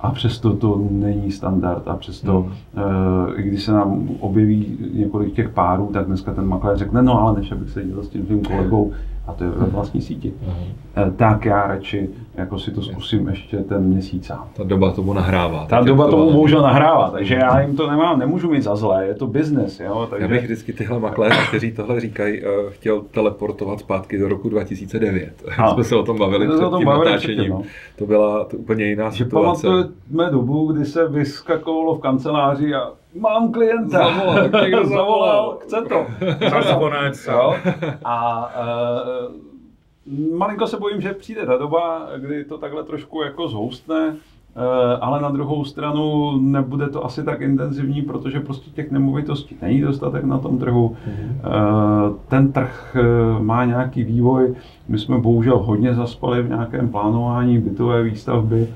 a 0.00 0.10
přesto 0.10 0.56
to 0.56 0.86
není 0.90 1.30
standard 1.30 1.88
a 1.88 1.96
přesto, 1.96 2.38
uh, 2.38 3.40
i 3.40 3.42
když 3.42 3.64
se 3.64 3.72
nám 3.72 4.08
objeví 4.20 4.78
několik 4.94 5.34
těch 5.34 5.48
párů, 5.48 5.90
tak 5.92 6.06
dneska 6.06 6.34
ten 6.34 6.46
makléř 6.46 6.78
řekne, 6.78 7.02
no 7.02 7.20
ale 7.20 7.38
než 7.40 7.52
abych 7.52 7.70
se 7.70 7.84
dělal 7.84 8.02
s 8.02 8.08
tím 8.08 8.26
svým 8.26 8.42
kolegou, 8.42 8.92
a 9.26 9.32
to 9.32 9.44
je 9.44 9.50
ve 9.50 9.66
vlastní 9.66 10.02
síti, 10.02 10.32
uh, 10.46 11.10
tak 11.16 11.44
já 11.44 11.66
radši 11.66 12.08
jako 12.34 12.58
si 12.58 12.70
to 12.70 12.82
zkusím 12.82 13.28
ještě 13.28 13.56
ten 13.56 13.82
měsíc 13.82 14.26
sám. 14.26 14.48
Ta 14.56 14.64
doba 14.64 14.92
tomu 14.92 15.12
nahrává. 15.12 15.66
Ta 15.66 15.80
doba 15.80 16.10
tomu 16.10 16.32
bohužel 16.32 16.62
nahrává, 16.62 17.10
takže 17.10 17.34
já 17.34 17.60
jim 17.60 17.76
to 17.76 17.90
nemám, 17.90 18.18
nemůžu 18.18 18.50
mít 18.50 18.62
za 18.62 18.76
zlé, 18.76 19.06
je 19.06 19.14
to 19.14 19.26
business. 19.26 19.80
Jo, 19.80 20.06
takže... 20.10 20.24
Já 20.24 20.28
bych 20.28 20.44
vždycky 20.44 20.72
tyhle 20.72 20.98
makléři, 20.98 21.38
kteří 21.48 21.72
tohle 21.72 22.00
říkají, 22.00 22.42
uh, 22.42 22.48
chtěl 22.70 23.00
teleportovat 23.00 23.80
zpátky 23.80 24.18
do 24.18 24.28
roku 24.28 24.48
2009. 24.48 25.42
A. 25.58 25.74
Jsme 25.74 25.84
se 25.84 25.96
o 25.96 26.02
tom 26.02 26.18
bavili 26.18 26.48
před 26.48 26.78
tím 26.78 26.88
natáčením. 26.88 27.50
No. 27.50 27.62
To 27.96 28.06
byla 28.06 28.44
to 28.44 28.56
úplně 28.56 28.84
jiná 28.84 29.10
že 29.10 29.24
situace. 29.24 29.66
Pamatujeme 29.66 30.30
dobu, 30.30 30.72
kdy 30.72 30.84
se 30.84 31.08
vyskakovalo 31.08 31.94
v 31.94 32.00
kanceláři 32.00 32.74
a 32.74 32.92
mám 33.20 33.52
klienta. 33.52 33.98
Zavolal, 33.98 34.48
někdo 34.62 34.86
zavolal, 34.88 35.58
chce 35.60 35.76
to. 35.88 36.06
Zakonec. 36.64 37.28
A 38.04 38.48
uh, 39.26 40.38
malinko 40.38 40.66
se 40.66 40.76
bojím, 40.78 41.00
že 41.00 41.12
přijde 41.12 41.46
ta 41.46 41.56
doba, 41.56 42.08
kdy 42.16 42.44
to 42.44 42.58
takhle 42.58 42.84
trošku 42.84 43.22
jako 43.22 43.48
zhoustne, 43.48 44.16
eh, 44.56 44.96
ale 45.00 45.22
na 45.22 45.30
druhou 45.30 45.64
stranu 45.64 46.32
nebude 46.40 46.88
to 46.88 47.04
asi 47.04 47.24
tak 47.24 47.40
intenzivní, 47.40 48.02
protože 48.02 48.40
prostě 48.40 48.70
těch 48.70 48.90
nemovitostí 48.90 49.56
není 49.62 49.80
dostatek 49.80 50.24
na 50.24 50.38
tom 50.38 50.58
trhu. 50.58 50.96
Mhm. 51.06 51.40
Eh, 51.44 51.50
ten 52.28 52.52
trh 52.52 52.96
má 53.38 53.64
nějaký 53.64 54.04
vývoj. 54.04 54.54
My 54.88 54.98
jsme 54.98 55.18
bohužel 55.18 55.58
hodně 55.58 55.94
zaspali 55.94 56.42
v 56.42 56.48
nějakém 56.48 56.88
plánování 56.88 57.58
bytové 57.58 58.02
výstavby. 58.02 58.68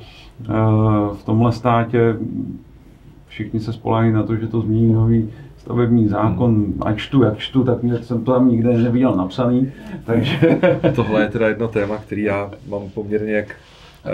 V 1.13 1.25
tomhle 1.25 1.53
státě 1.53 2.17
všichni 3.31 3.61
se 3.61 3.73
spolehají 3.73 4.13
na 4.13 4.23
to, 4.23 4.37
že 4.37 4.47
to 4.47 4.61
změní 4.61 4.93
nový 4.93 5.31
stavební 5.59 6.09
zákon, 6.09 6.55
hmm. 6.55 6.79
ať 6.81 6.99
čtu, 6.99 7.23
jak 7.23 7.39
čtu, 7.39 7.65
tak 7.65 7.83
mě 7.83 7.99
jsem 8.03 8.25
to 8.25 8.33
tam 8.33 8.51
nikde 8.51 8.79
neviděl 8.79 9.17
napsaný, 9.17 9.73
takže... 10.05 10.59
Tohle 10.95 11.23
je 11.23 11.29
teda 11.29 11.49
jedno 11.49 11.69
téma, 11.69 11.97
který 11.97 12.23
já 12.23 12.51
mám 12.69 12.91
poměrně 12.95 13.33
jak 13.33 13.57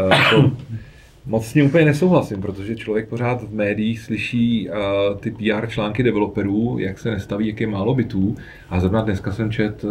uh, 0.05 0.41
to, 0.43 0.51
moc 1.27 1.47
s 1.47 1.55
ním 1.55 1.67
úplně 1.67 1.85
nesouhlasím, 1.85 2.41
protože 2.41 2.77
člověk 2.77 3.09
pořád 3.09 3.43
v 3.43 3.55
médiích 3.55 4.01
slyší 4.01 4.69
uh, 4.69 4.77
ty 5.21 5.31
PR 5.31 5.67
články 5.67 6.03
developerů, 6.03 6.77
jak 6.79 6.99
se 6.99 7.11
nestaví, 7.11 7.47
jak 7.47 7.61
je 7.61 7.67
málo 7.67 7.95
bytů. 7.95 8.37
A 8.71 8.81
zrovna 8.81 9.01
dneska 9.01 9.33
jsem 9.33 9.51
čet, 9.51 9.85
uh, 9.85 9.91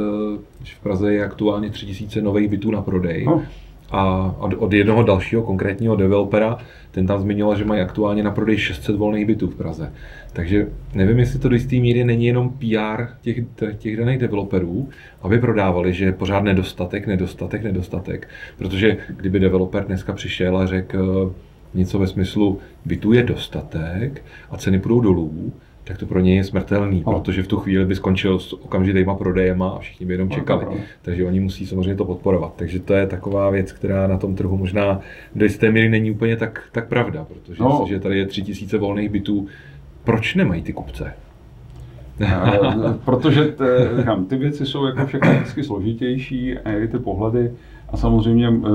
že 0.63 0.75
v 0.75 0.83
Praze 0.83 1.13
je 1.13 1.25
aktuálně 1.25 1.69
3000 1.69 2.21
nových 2.21 2.49
bytů 2.49 2.71
na 2.71 2.81
prodej. 2.81 3.25
No. 3.25 3.43
A 3.91 4.33
od, 4.39 4.53
od 4.57 4.73
jednoho 4.73 5.03
dalšího 5.03 5.43
konkrétního 5.43 5.95
developera, 5.95 6.57
ten 6.91 7.07
tam 7.07 7.19
zmiňoval, 7.19 7.55
že 7.55 7.65
mají 7.65 7.81
aktuálně 7.81 8.23
na 8.23 8.31
prodej 8.31 8.57
600 8.57 8.95
volných 8.95 9.25
bytů 9.25 9.47
v 9.47 9.55
Praze. 9.55 9.91
Takže 10.33 10.67
nevím, 10.93 11.19
jestli 11.19 11.39
to 11.39 11.49
do 11.49 11.55
jisté 11.55 11.75
míry 11.75 12.03
není 12.03 12.25
jenom 12.25 12.49
PR 12.49 13.03
těch, 13.21 13.37
těch 13.77 13.97
daných 13.97 14.19
developerů, 14.19 14.89
aby 15.21 15.39
prodávali, 15.39 15.93
že 15.93 16.05
je 16.05 16.11
pořád 16.11 16.43
nedostatek, 16.43 17.07
nedostatek, 17.07 17.63
nedostatek. 17.63 18.27
Protože 18.57 18.97
kdyby 19.07 19.39
developer 19.39 19.85
dneska 19.85 20.13
přišel 20.13 20.57
a 20.57 20.65
řekl 20.65 21.35
něco 21.73 21.99
ve 21.99 22.07
smyslu, 22.07 22.59
bytů 22.85 23.13
je 23.13 23.23
dostatek 23.23 24.23
a 24.51 24.57
ceny 24.57 24.79
půjdou 24.79 25.01
dolů, 25.01 25.53
tak 25.87 25.97
to 25.97 26.05
pro 26.05 26.19
něj 26.19 26.35
je 26.35 26.43
smrtelný, 26.43 27.03
no. 27.07 27.13
protože 27.13 27.43
v 27.43 27.47
tu 27.47 27.57
chvíli 27.57 27.85
by 27.85 27.95
skončil 27.95 28.39
s 28.39 28.53
okamžitýma 28.53 29.15
prodejema 29.15 29.69
a 29.69 29.79
všichni 29.79 30.05
by 30.05 30.13
jenom 30.13 30.29
čekali. 30.29 30.65
No, 30.65 30.77
Takže 31.01 31.25
oni 31.25 31.39
musí 31.39 31.65
samozřejmě 31.65 31.95
to 31.95 32.05
podporovat. 32.05 32.53
Takže 32.55 32.79
to 32.79 32.93
je 32.93 33.07
taková 33.07 33.49
věc, 33.49 33.71
která 33.71 34.07
na 34.07 34.17
tom 34.17 34.35
trhu 34.35 34.57
možná 34.57 34.99
do 35.35 35.45
jisté 35.45 35.71
míry 35.71 35.89
není 35.89 36.11
úplně 36.11 36.37
tak, 36.37 36.63
tak 36.71 36.87
pravda, 36.87 37.25
protože 37.25 37.63
no. 37.63 37.85
že 37.89 37.99
tady 37.99 38.17
je 38.17 38.25
tři 38.25 38.41
tisíce 38.41 38.77
volných 38.77 39.09
bytů, 39.09 39.47
proč 40.03 40.35
nemají 40.35 40.61
ty 40.61 40.73
kupce? 40.73 41.13
protože 43.05 43.45
ty, 43.45 43.63
ty 44.27 44.35
věci 44.35 44.65
jsou 44.65 44.85
jako 44.85 45.05
všechno 45.05 45.33
vždycky 45.33 45.63
složitější 45.63 46.57
a 46.57 46.71
i 46.71 46.87
ty 46.87 46.99
pohledy 46.99 47.51
a 47.89 47.97
samozřejmě 47.97 48.47
eh, 48.47 48.69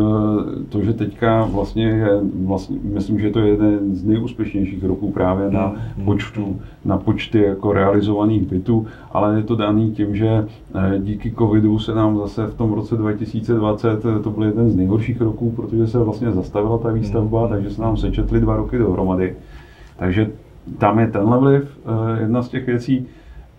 to, 0.69 0.83
že 0.83 0.93
teďka 0.93 1.45
vlastně 1.45 1.85
je, 1.85 2.21
vlastně, 2.47 2.79
myslím, 2.83 3.21
že 3.21 3.31
to 3.31 3.39
je 3.41 3.49
jeden 3.49 3.95
z 3.95 4.05
nejúspěšnějších 4.05 4.85
roků 4.85 5.11
právě 5.13 5.51
na 5.51 5.67
hmm. 5.67 6.05
počtu, 6.05 6.61
na 6.85 6.99
počty 6.99 7.43
jako 7.43 7.73
realizovaných 7.73 8.43
bytů, 8.43 8.87
ale 9.13 9.37
je 9.37 9.43
to 9.43 9.57
daný 9.57 9.91
tím, 9.91 10.17
že 10.17 10.29
eh, 10.75 10.99
díky 10.99 11.33
covidu 11.39 11.79
se 11.79 11.95
nám 11.95 12.19
zase 12.19 12.47
v 12.47 12.55
tom 12.55 12.73
roce 12.73 12.97
2020, 12.97 14.05
eh, 14.05 14.23
to 14.23 14.31
byl 14.31 14.45
jeden 14.45 14.71
z 14.71 14.77
nejhorších 14.77 15.21
roků, 15.21 15.51
protože 15.51 15.87
se 15.87 15.99
vlastně 15.99 16.31
zastavila 16.31 16.79
ta 16.79 16.93
výstavba, 16.93 17.41
hmm. 17.41 17.51
takže 17.51 17.71
se 17.71 17.83
nám 17.83 17.97
sečetly 17.97 18.41
dva 18.41 18.57
roky 18.57 18.79
dohromady. 18.79 19.37
Takže 19.97 20.31
tam 20.79 20.99
je 20.99 21.07
tenhle 21.07 21.39
vliv, 21.39 21.79
jedna 22.21 22.43
z 22.43 22.49
těch 22.49 22.67
věcí, 22.67 23.07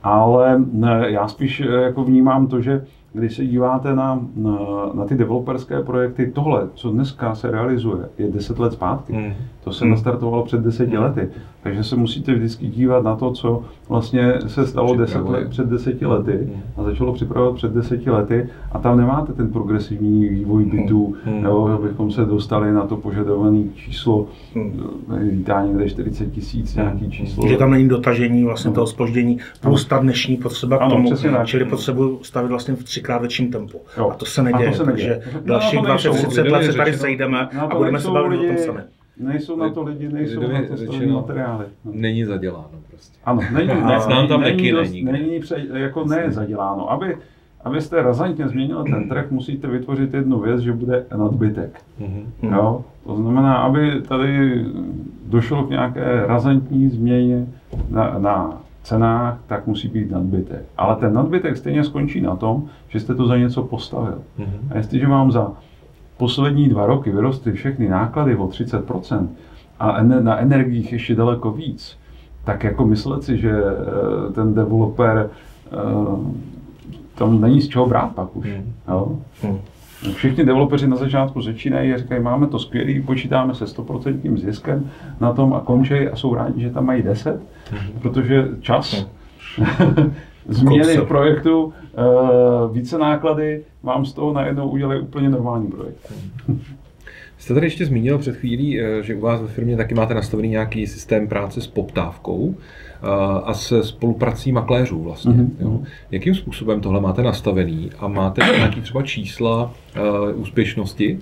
ale 0.04 0.64
já 1.08 1.28
spíš 1.28 1.60
jako 1.60 2.04
vnímám 2.04 2.47
to, 2.47 2.62
že 2.62 2.86
když 3.14 3.36
se 3.36 3.45
díváte 3.45 3.95
na, 3.95 4.20
na, 4.36 4.57
na 4.93 5.05
ty 5.05 5.16
developerské 5.16 5.84
projekty, 5.84 6.32
tohle, 6.36 6.68
co 6.74 6.91
dneska 6.91 7.36
se 7.36 7.51
realizuje, 7.51 8.09
je 8.18 8.32
10 8.32 8.59
let 8.59 8.74
zpátky. 8.74 9.14
Hmm. 9.14 9.34
To 9.64 9.74
se 9.74 9.86
hmm. 9.86 9.91
nastartovalo 9.91 10.43
před 10.43 10.62
deseti 10.62 10.95
hmm. 10.95 11.03
lety. 11.03 11.30
Takže 11.64 11.84
se 11.84 11.95
musíte 11.95 12.34
vždycky 12.34 12.68
dívat 12.68 13.03
na 13.03 13.16
to, 13.16 13.32
co 13.32 13.64
vlastně 13.89 14.34
se 14.47 14.68
stalo 14.68 14.95
deset 14.95 15.26
let, 15.26 15.49
před 15.49 15.68
deseti 15.68 16.05
lety 16.05 16.32
hmm. 16.32 16.62
a 16.78 16.84
začalo 16.84 17.14
připravovat 17.14 17.55
před 17.55 17.72
deseti 17.72 18.09
lety 18.09 18.49
a 18.72 18.80
tam 18.80 18.97
nemáte 18.97 19.34
ten 19.34 19.49
progresivní 19.49 20.30
vývoj 20.30 20.64
hmm. 20.64 20.72
bytů, 20.72 21.16
hmm. 21.26 21.43
nebo 21.43 21.68
abychom 21.68 22.12
se 22.12 22.26
dostali 22.26 22.72
na 22.72 22.86
to 22.88 22.97
požadované 22.97 23.64
číslo, 23.76 24.28
hmm. 24.55 24.84
vítá 25.30 25.66
někde 25.66 25.89
40 25.89 26.32
tisíc 26.32 26.76
nějaký 26.76 27.12
číslo. 27.12 27.47
Že 27.47 27.57
tam 27.57 27.72
není 27.72 27.89
dotažení 27.89 28.43
vlastně 28.43 28.70
no. 28.70 28.76
toho 28.76 28.88
spoždění, 28.88 29.38
plus 29.62 29.86
ta 29.86 29.99
dnešní 29.99 30.38
potřeba 30.38 30.78
k 30.78 30.89
tomu, 30.89 31.09
ano, 31.28 31.45
čili 31.45 31.66
potřebuji 31.66 32.20
stavit 32.24 32.49
vlastně 32.49 32.76
v 32.76 32.84
třikrát 33.02 33.18
větším 33.18 33.52
tempu. 33.52 33.82
Jo. 33.97 34.10
A 34.10 34.14
to 34.14 34.26
se 34.26 34.43
neděje, 34.43 34.70
a 34.70 34.72
to 34.72 34.78
se 34.78 34.86
neděje. 34.86 35.22
takže 35.24 35.38
no, 35.38 35.41
dalších 35.45 35.80
20-30 35.80 36.52
let 36.52 36.64
se 36.64 36.74
tady 36.74 36.93
sejdeme 36.93 37.49
a 37.70 37.76
budeme 37.76 37.99
se 37.99 38.12
bavit 38.12 38.39
o 38.39 38.47
tom 38.47 38.58
samém. 38.58 38.84
Nejsou 39.18 39.56
na 39.56 39.70
to 39.70 39.84
lidi, 39.84 40.10
nejsou 40.10 40.41
na 40.41 40.62
to 40.68 40.78
řečeno, 40.78 41.14
materiály. 41.22 41.66
No. 41.86 41.91
Není 41.95 42.26
zaděláno 42.26 42.70
prostě. 42.89 43.18
Ano, 43.26 43.41
není, 43.54 43.68
ne, 43.68 43.99
ne, 44.10 44.28
tam 44.28 44.41
není, 44.41 44.72
dost, 44.72 44.91
není, 44.91 45.04
není 45.04 45.39
pře, 45.39 45.66
jako 45.74 46.06
ne 46.06 46.32
zaděláno. 46.32 46.91
Aby, 46.91 47.18
abyste 47.64 48.02
razantně 48.02 48.47
změnili 48.47 48.91
ten 48.91 49.10
trh, 49.10 49.32
musíte 49.32 49.68
vytvořit 49.68 50.14
jednu 50.14 50.39
věc, 50.39 50.62
že 50.62 50.74
bude 50.74 51.06
nadbytek. 51.18 51.82
Mm-hmm. 52.02 52.54
Jo? 52.56 52.86
To 53.06 53.16
znamená, 53.16 53.56
aby 53.56 54.02
tady 54.02 54.66
došlo 55.26 55.64
k 55.64 55.70
nějaké 55.70 56.24
razantní 56.28 56.89
změně 56.89 57.47
na, 57.89 58.20
na 58.20 58.62
cenách, 58.84 59.39
tak 59.47 59.67
musí 59.67 59.88
být 59.88 60.11
nadbytek. 60.11 60.65
Ale 60.77 60.95
ten 60.95 61.13
nadbytek 61.13 61.57
stejně 61.57 61.84
skončí 61.84 62.21
na 62.21 62.36
tom, 62.36 62.69
že 62.89 62.99
jste 62.99 63.15
to 63.15 63.27
za 63.27 63.38
něco 63.38 63.63
postavil. 63.63 64.21
Mm-hmm. 64.39 64.71
A 64.71 64.77
jestliže 64.77 65.07
vám 65.07 65.32
za 65.32 65.51
poslední 66.17 66.69
dva 66.69 66.86
roky 66.86 67.11
vyrostly 67.11 67.53
všechny 67.53 67.89
náklady 67.89 68.36
o 68.36 68.47
30% 68.47 69.27
a 69.79 70.03
na 70.03 70.38
energiích 70.38 70.91
ještě 70.91 71.15
daleko 71.15 71.51
víc, 71.51 71.97
tak 72.43 72.63
jako 72.63 72.86
myslet 72.86 73.23
si, 73.23 73.38
že 73.38 73.51
eh, 73.51 74.34
ten 74.34 74.53
developer 74.53 75.29
eh, 75.29 75.77
tam 77.15 77.41
není 77.41 77.61
z 77.61 77.67
čeho 77.67 77.86
brát 77.88 78.15
pak 78.15 78.36
už. 78.36 78.45
Hmm. 78.47 78.73
Jo? 78.88 79.19
Hmm. 79.41 79.57
Všichni 80.16 80.45
developeři 80.45 80.88
na 80.88 80.95
začátku 80.95 81.41
začínají 81.41 81.93
a 81.93 81.97
říkají, 81.97 82.22
máme 82.22 82.47
to 82.47 82.60
skvělý, 82.60 83.02
počítáme 83.02 83.56
se 83.56 83.66
100% 83.66 84.38
ziskem 84.38 84.89
na 85.20 85.34
tom 85.34 85.54
a 85.54 85.60
končí 85.60 85.93
a 85.93 86.16
jsou 86.16 86.36
rádi, 86.36 86.62
že 86.62 86.70
tam 86.70 86.86
mají 86.86 87.04
10, 87.04 87.41
hmm. 87.72 87.99
protože 88.02 88.47
čas 88.62 89.06
hmm. 89.58 90.14
změny 90.47 90.97
v 90.97 91.06
projektu, 91.06 91.74
eh, 91.84 92.74
více 92.74 92.97
náklady, 92.97 93.64
vám 93.84 94.06
z 94.06 94.14
toho 94.14 94.34
najednou 94.34 94.70
udělají 94.70 95.02
úplně 95.02 95.30
normální 95.30 95.68
projekt. 95.68 96.14
Jste 97.38 97.54
tady 97.54 97.66
ještě 97.66 97.86
zmínil 97.86 98.18
před 98.18 98.36
chvílí, 98.36 98.82
eh, 98.82 99.04
že 99.04 99.16
u 99.16 99.20
vás 99.20 99.41
ve 99.41 99.47
firmě 99.47 99.78
taky 99.78 99.95
máte 99.95 100.14
nastavený 100.14 100.49
nějaký 100.49 100.88
systém 100.88 101.28
práce 101.28 101.62
s 101.62 101.68
poptávkou 101.68 102.56
a 103.43 103.54
se 103.54 103.84
spoluprací 103.84 104.52
makléřů 104.52 105.04
vlastně. 105.04 105.34
Mm-hmm. 105.34 105.49
Jo. 105.60 105.80
Jakým 106.12 106.36
způsobem 106.36 106.82
tohle 106.82 107.02
máte 107.02 107.24
nastavený 107.24 107.89
a 107.99 108.08
máte 108.08 108.41
nějaký 108.58 108.82
třeba 108.82 109.02
čísla 109.02 109.72
uh, 110.34 110.41
úspěšnosti, 110.41 111.20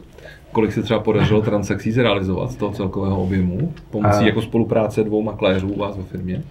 kolik 0.52 0.72
se 0.72 0.84
třeba 0.84 1.00
podařilo 1.00 1.42
transakcí 1.42 1.92
zrealizovat 1.92 2.52
z 2.52 2.56
toho 2.56 2.72
celkového 2.72 3.24
objemu 3.24 3.74
pomocí 3.92 4.20
uh, 4.20 4.26
jako 4.26 4.42
spolupráce 4.42 5.04
dvou 5.04 5.22
makléřů 5.22 5.70
u 5.70 5.80
vás 5.80 5.98
ve 5.98 6.04
firmě? 6.04 6.44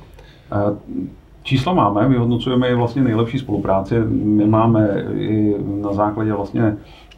Uh, 0.69 1.07
Čísla 1.49 1.73
máme, 1.73 2.09
vyhodnocujeme 2.09 2.69
i 2.69 2.75
vlastně 2.75 3.03
nejlepší 3.03 3.39
spolupráce. 3.39 4.05
My 4.11 4.47
máme 4.47 5.05
i 5.15 5.55
na 5.83 5.93
základě 5.93 6.33
vlastně 6.33 6.63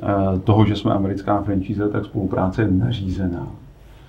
eh, 0.03 0.39
toho, 0.45 0.67
že 0.67 0.77
jsme 0.77 0.93
americká 0.93 1.43
franchise, 1.43 1.89
tak 1.89 2.05
spolupráce 2.05 2.63
je 2.63 2.71
nařízená. 2.71 3.47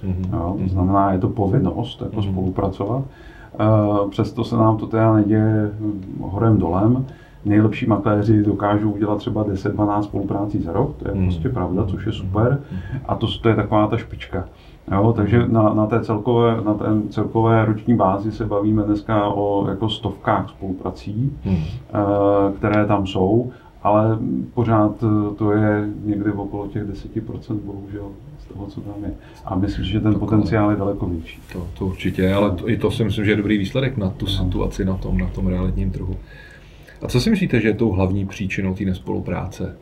Mm-hmm. 0.03 0.33
Jo, 0.33 0.57
to 0.63 0.69
znamená, 0.69 1.13
je 1.13 1.19
to 1.19 1.29
povinnost 1.29 2.01
jako 2.01 2.15
mm-hmm. 2.15 2.31
spolupracovat. 2.31 3.03
Přesto 4.09 4.43
se 4.43 4.55
nám 4.55 4.77
to 4.77 4.87
teda 4.87 5.13
neděje 5.13 5.71
horem 6.21 6.57
dolem. 6.57 7.05
Nejlepší 7.45 7.85
makléři 7.85 8.43
dokážou 8.43 8.91
udělat 8.91 9.17
třeba 9.17 9.43
10-12 9.43 10.01
spoluprácí 10.01 10.61
za 10.61 10.73
rok, 10.73 10.95
to 10.97 11.07
je 11.07 11.13
mm-hmm. 11.13 11.23
prostě 11.23 11.49
pravda, 11.49 11.85
což 11.85 12.05
je 12.05 12.11
super. 12.11 12.59
Mhm. 12.71 12.81
A 13.05 13.15
to, 13.15 13.27
to 13.41 13.49
je 13.49 13.55
taková 13.55 13.87
ta 13.87 13.97
špička. 13.97 14.45
Jo, 14.91 15.13
takže 15.15 15.47
na, 15.47 15.73
na, 15.73 15.85
té 15.85 15.99
celkové, 15.99 16.61
na 16.65 16.73
té 16.73 16.85
celkové 17.09 17.65
roční 17.65 17.95
bázi 17.95 18.31
se 18.31 18.45
bavíme 18.45 18.83
dneska 18.83 19.29
o 19.29 19.69
jako 19.69 19.89
stovkách 19.89 20.49
spoluprací, 20.49 21.37
hmm. 21.43 21.55
Eh, 21.55 22.53
které 22.57 22.85
tam 22.85 23.07
jsou, 23.07 23.51
ale 23.83 24.19
pořád 24.53 25.03
to 25.37 25.51
je 25.51 25.89
někdy 26.05 26.31
okolo 26.31 26.67
těch 26.67 26.83
10% 26.83 27.59
bohužel 27.59 28.11
z 28.39 28.45
toho, 28.53 28.67
co 28.67 28.81
tam 28.81 29.03
je. 29.03 29.13
A 29.45 29.55
myslím, 29.55 29.85
že 29.85 29.99
ten 29.99 30.19
potenciál 30.19 30.71
je 30.71 30.77
daleko 30.77 31.05
větší. 31.05 31.39
To, 31.53 31.67
to 31.77 31.85
určitě, 31.85 32.33
ale 32.33 32.51
to, 32.51 32.69
i 32.69 32.77
to 32.77 32.91
si 32.91 33.03
myslím, 33.03 33.25
že 33.25 33.31
je 33.31 33.37
dobrý 33.37 33.57
výsledek 33.57 33.97
na 33.97 34.09
tu 34.09 34.25
no. 34.25 34.31
situaci 34.31 34.85
na 34.85 34.97
tom, 34.97 35.17
na 35.17 35.27
tom 35.27 35.47
realitním 35.47 35.91
trhu. 35.91 36.15
A 37.01 37.07
co 37.07 37.21
si 37.21 37.29
myslíte, 37.29 37.61
že 37.61 37.67
je 37.67 37.73
tou 37.73 37.91
hlavní 37.91 38.25
příčinou 38.25 38.75
té 38.75 38.85
nespolupráce? 38.85 39.77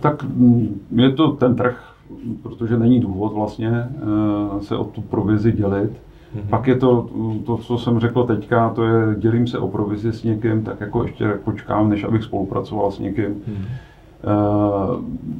Tak 0.00 0.24
mm, 0.24 0.80
je 0.96 1.12
to 1.12 1.32
ten 1.32 1.56
trh, 1.56 1.94
protože 2.42 2.78
není 2.78 3.00
důvod 3.00 3.32
vlastně 3.32 3.70
eh, 3.70 4.62
se 4.62 4.76
o 4.76 4.84
tu 4.84 5.00
provizi 5.00 5.52
dělit. 5.52 5.90
Mm-hmm. 6.34 6.48
Pak 6.50 6.66
je 6.66 6.76
to, 6.76 7.08
to, 7.46 7.56
co 7.56 7.78
jsem 7.78 8.00
řekl 8.00 8.24
teďka, 8.24 8.68
to 8.68 8.84
je, 8.84 9.14
dělím 9.18 9.46
se 9.46 9.58
o 9.58 9.68
provizi 9.68 10.12
s 10.12 10.22
někým, 10.24 10.62
tak 10.62 10.80
jako 10.80 11.02
ještě 11.02 11.28
počkám, 11.44 11.88
než 11.88 12.04
abych 12.04 12.22
spolupracoval 12.24 12.90
s 12.90 12.98
někým. 12.98 13.24
Mm-hmm. 13.24 13.66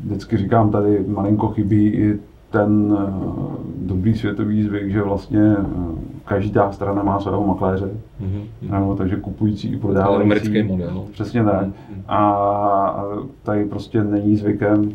Vždycky 0.04 0.36
říkám, 0.36 0.70
tady 0.70 1.04
malinko 1.08 1.48
chybí 1.48 1.86
i 1.86 2.18
ten 2.54 2.96
eh, 2.98 3.12
dobrý 3.86 4.14
světový 4.14 4.62
zvyk, 4.62 4.90
že 4.90 5.02
vlastně 5.02 5.56
každá 6.24 6.72
strana 6.72 7.02
má 7.02 7.20
svého 7.20 7.46
makléře, 7.46 7.90
mm-hmm. 8.22 8.70
no, 8.70 8.96
takže 8.96 9.16
kupující 9.16 9.72
i 9.72 9.76
prodávající. 9.76 10.22
Americký 10.22 10.62
model. 10.62 10.90
No. 10.94 11.04
Přesně 11.12 11.44
tak. 11.44 11.66
Mm-hmm. 11.66 12.02
A 12.08 13.04
tady 13.42 13.64
prostě 13.64 14.04
není 14.04 14.36
zvykem 14.36 14.92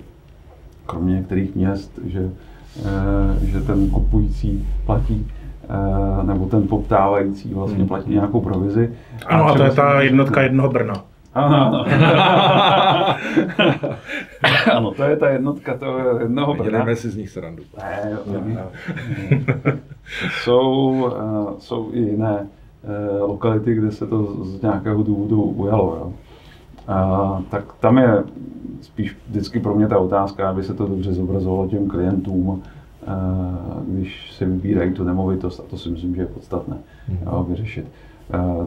kromě 0.86 1.16
některých 1.16 1.56
měst, 1.56 2.00
že, 2.06 2.30
eh, 2.86 3.46
že 3.46 3.62
ten 3.62 3.90
kupující 3.90 4.68
platí 4.86 5.28
eh, 5.28 5.39
nebo 6.24 6.46
ten 6.46 6.68
poptávající 6.68 7.54
vlastně 7.54 7.78
hmm. 7.78 7.88
platí 7.88 8.14
nějakou 8.14 8.42
provizi. 8.42 8.94
Ano, 9.26 9.46
a 9.48 9.54
to 9.54 9.64
je 9.64 9.72
ta 9.72 10.02
jednotka 10.02 10.42
jednoho 10.42 10.70
Brna. 10.70 10.94
Ano, 11.34 11.56
ano. 11.56 11.86
ano, 14.76 14.92
to 14.92 15.04
je 15.04 15.18
ta 15.18 15.30
jednotka 15.30 15.78
toho 15.78 16.20
jednoho 16.20 16.54
Brna. 16.54 16.70
Děláme 16.70 16.96
si 16.96 17.10
z 17.10 17.18
nich 17.18 17.30
srandu. 17.30 17.64
Ne, 17.78 18.18
ne. 18.42 18.64
jsou, 20.44 20.92
uh, 20.92 21.60
jsou 21.60 21.90
i 21.94 22.00
jiné 22.00 22.48
uh, 23.22 23.30
lokality, 23.30 23.76
kde 23.76 23.92
se 23.92 24.08
to 24.08 24.46
z 24.46 24.62
nějakého 24.62 25.04
důvodu 25.04 25.42
ujalo. 25.42 25.96
Jo. 25.96 26.14
Uh, 26.90 27.42
tak 27.50 27.64
tam 27.80 27.98
je 27.98 28.24
spíš 28.82 29.18
vždycky 29.28 29.60
pro 29.60 29.76
mě 29.76 29.88
ta 29.88 29.98
otázka, 29.98 30.50
aby 30.50 30.64
se 30.64 30.74
to 30.74 30.88
dobře 30.88 31.14
zobrazovalo 31.14 31.68
těm 31.68 31.88
klientům, 31.88 32.64
eh, 32.66 32.70
když 33.88 34.32
si 34.32 34.46
vybírají 34.46 34.94
tu 34.94 35.04
nemovitost, 35.04 35.60
a 35.60 35.64
to 35.70 35.78
si 35.78 35.90
myslím, 35.90 36.16
že 36.16 36.22
je 36.22 36.28
podstatné 36.28 36.78
mm-hmm. 37.10 37.46
vyřešit. 37.46 37.86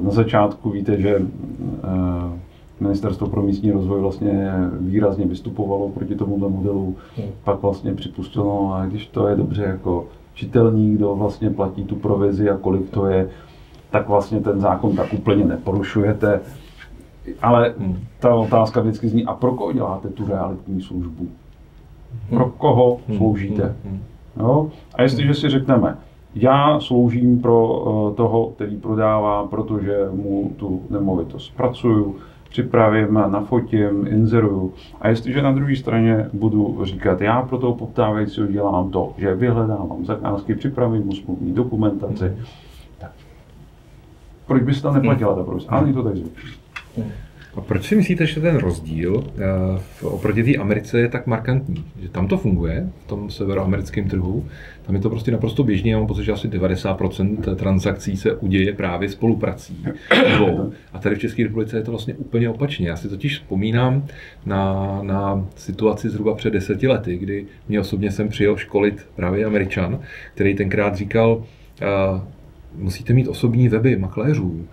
Na 0.00 0.10
začátku 0.10 0.70
víte, 0.70 1.00
že 1.00 1.16
eh, 1.18 2.38
Ministerstvo 2.80 3.26
pro 3.26 3.42
místní 3.42 3.70
rozvoj 3.70 4.00
vlastně 4.00 4.50
výrazně 4.80 5.26
vystupovalo 5.26 5.88
proti 5.88 6.14
tomuto 6.14 6.50
modelu, 6.50 6.96
mm. 7.18 7.24
pak 7.44 7.62
vlastně 7.62 7.94
připustilo, 7.94 8.44
no, 8.44 8.74
a 8.74 8.86
když 8.86 9.06
to 9.06 9.28
je 9.28 9.36
dobře 9.36 9.62
jako 9.62 10.06
čitelní, 10.34 10.94
kdo 10.94 11.14
vlastně 11.14 11.50
platí 11.50 11.84
tu 11.84 11.96
provizi 11.96 12.50
a 12.50 12.56
kolik 12.56 12.90
to 12.90 13.06
je, 13.06 13.28
tak 13.90 14.08
vlastně 14.08 14.40
ten 14.40 14.60
zákon 14.60 14.96
tak 14.96 15.12
úplně 15.12 15.44
neporušujete. 15.44 16.40
Ale 17.42 17.74
hmm. 17.78 17.96
ta 18.20 18.34
otázka 18.34 18.80
vždycky 18.80 19.08
zní, 19.08 19.24
a 19.24 19.34
pro 19.34 19.52
koho 19.52 19.72
děláte 19.72 20.08
tu 20.08 20.26
realitní 20.26 20.82
službu? 20.82 21.28
Pro 22.28 22.44
hmm. 22.44 22.52
koho 22.58 23.00
hmm. 23.08 23.16
sloužíte? 23.16 23.76
Jo? 24.36 24.70
A 24.94 25.02
jestliže 25.02 25.34
si 25.34 25.48
řekneme, 25.48 25.96
já 26.34 26.80
sloužím 26.80 27.40
pro 27.42 27.68
uh, 27.68 28.14
toho, 28.14 28.46
který 28.46 28.76
prodává, 28.76 29.46
protože 29.46 30.08
mu 30.12 30.52
tu 30.56 30.82
nemovitost 30.90 31.46
zpracuju, 31.46 32.16
připravím, 32.48 33.14
nafotím, 33.14 34.06
inzeruju. 34.06 34.72
A 35.00 35.08
jestliže 35.08 35.42
na 35.42 35.52
druhé 35.52 35.76
straně 35.76 36.28
budu 36.32 36.84
říkat, 36.84 37.20
já 37.20 37.42
pro 37.42 37.58
toho 37.58 37.74
poptávajícího 37.74 38.46
dělám 38.46 38.90
to, 38.90 39.12
že 39.18 39.34
vyhledávám 39.34 40.04
zakázky, 40.04 40.54
připravím 40.54 41.06
mu 41.06 41.12
smluvní 41.12 41.52
dokumentaci, 41.52 42.32
tak 42.98 43.10
proč 44.46 44.62
byste 44.62 44.82
to 44.82 44.94
neplatila 44.94 45.34
ta 45.34 45.44
provize? 45.44 45.66
Ale 45.68 45.92
to 45.92 46.02
tak 46.02 46.16
zvyklý. 46.16 46.50
A 47.54 47.60
proč 47.60 47.84
si 47.84 47.96
myslíte, 47.96 48.26
že 48.26 48.40
ten 48.40 48.56
rozdíl 48.56 49.24
eh, 50.02 50.06
oproti 50.06 50.44
té 50.44 50.56
Americe 50.56 51.00
je 51.00 51.08
tak 51.08 51.26
markantní? 51.26 51.84
Že 52.02 52.08
tam 52.08 52.28
to 52.28 52.38
funguje, 52.38 52.88
v 53.04 53.06
tom 53.06 53.30
severoamerickém 53.30 54.08
trhu, 54.08 54.46
tam 54.82 54.94
je 54.94 55.00
to 55.00 55.10
prostě 55.10 55.30
naprosto 55.30 55.64
běžný, 55.64 55.90
já 55.90 55.98
mám 55.98 56.06
pocit, 56.06 56.24
že 56.24 56.32
asi 56.32 56.48
90% 56.48 57.56
transakcí 57.56 58.16
se 58.16 58.34
uděje 58.34 58.72
právě 58.72 59.08
spoluprací 59.08 59.84
dvou. 60.36 60.72
A 60.92 60.98
tady 60.98 61.14
v 61.14 61.18
České 61.18 61.42
republice 61.42 61.76
je 61.76 61.82
to 61.82 61.90
vlastně 61.90 62.14
úplně 62.14 62.48
opačně. 62.48 62.88
Já 62.88 62.96
si 62.96 63.08
totiž 63.08 63.38
vzpomínám 63.38 64.06
na, 64.46 64.98
na 65.02 65.46
situaci 65.56 66.10
zhruba 66.10 66.34
před 66.34 66.52
deseti 66.52 66.88
lety, 66.88 67.16
kdy 67.16 67.46
mě 67.68 67.80
osobně 67.80 68.10
jsem 68.10 68.28
přijel 68.28 68.56
školit 68.56 69.06
právě 69.16 69.44
Američan, 69.44 70.00
který 70.34 70.54
tenkrát 70.54 70.96
říkal, 70.96 71.36
uh, 71.36 72.20
musíte 72.74 73.12
mít 73.12 73.28
osobní 73.28 73.68
weby 73.68 73.96
makléřů, 73.96 74.66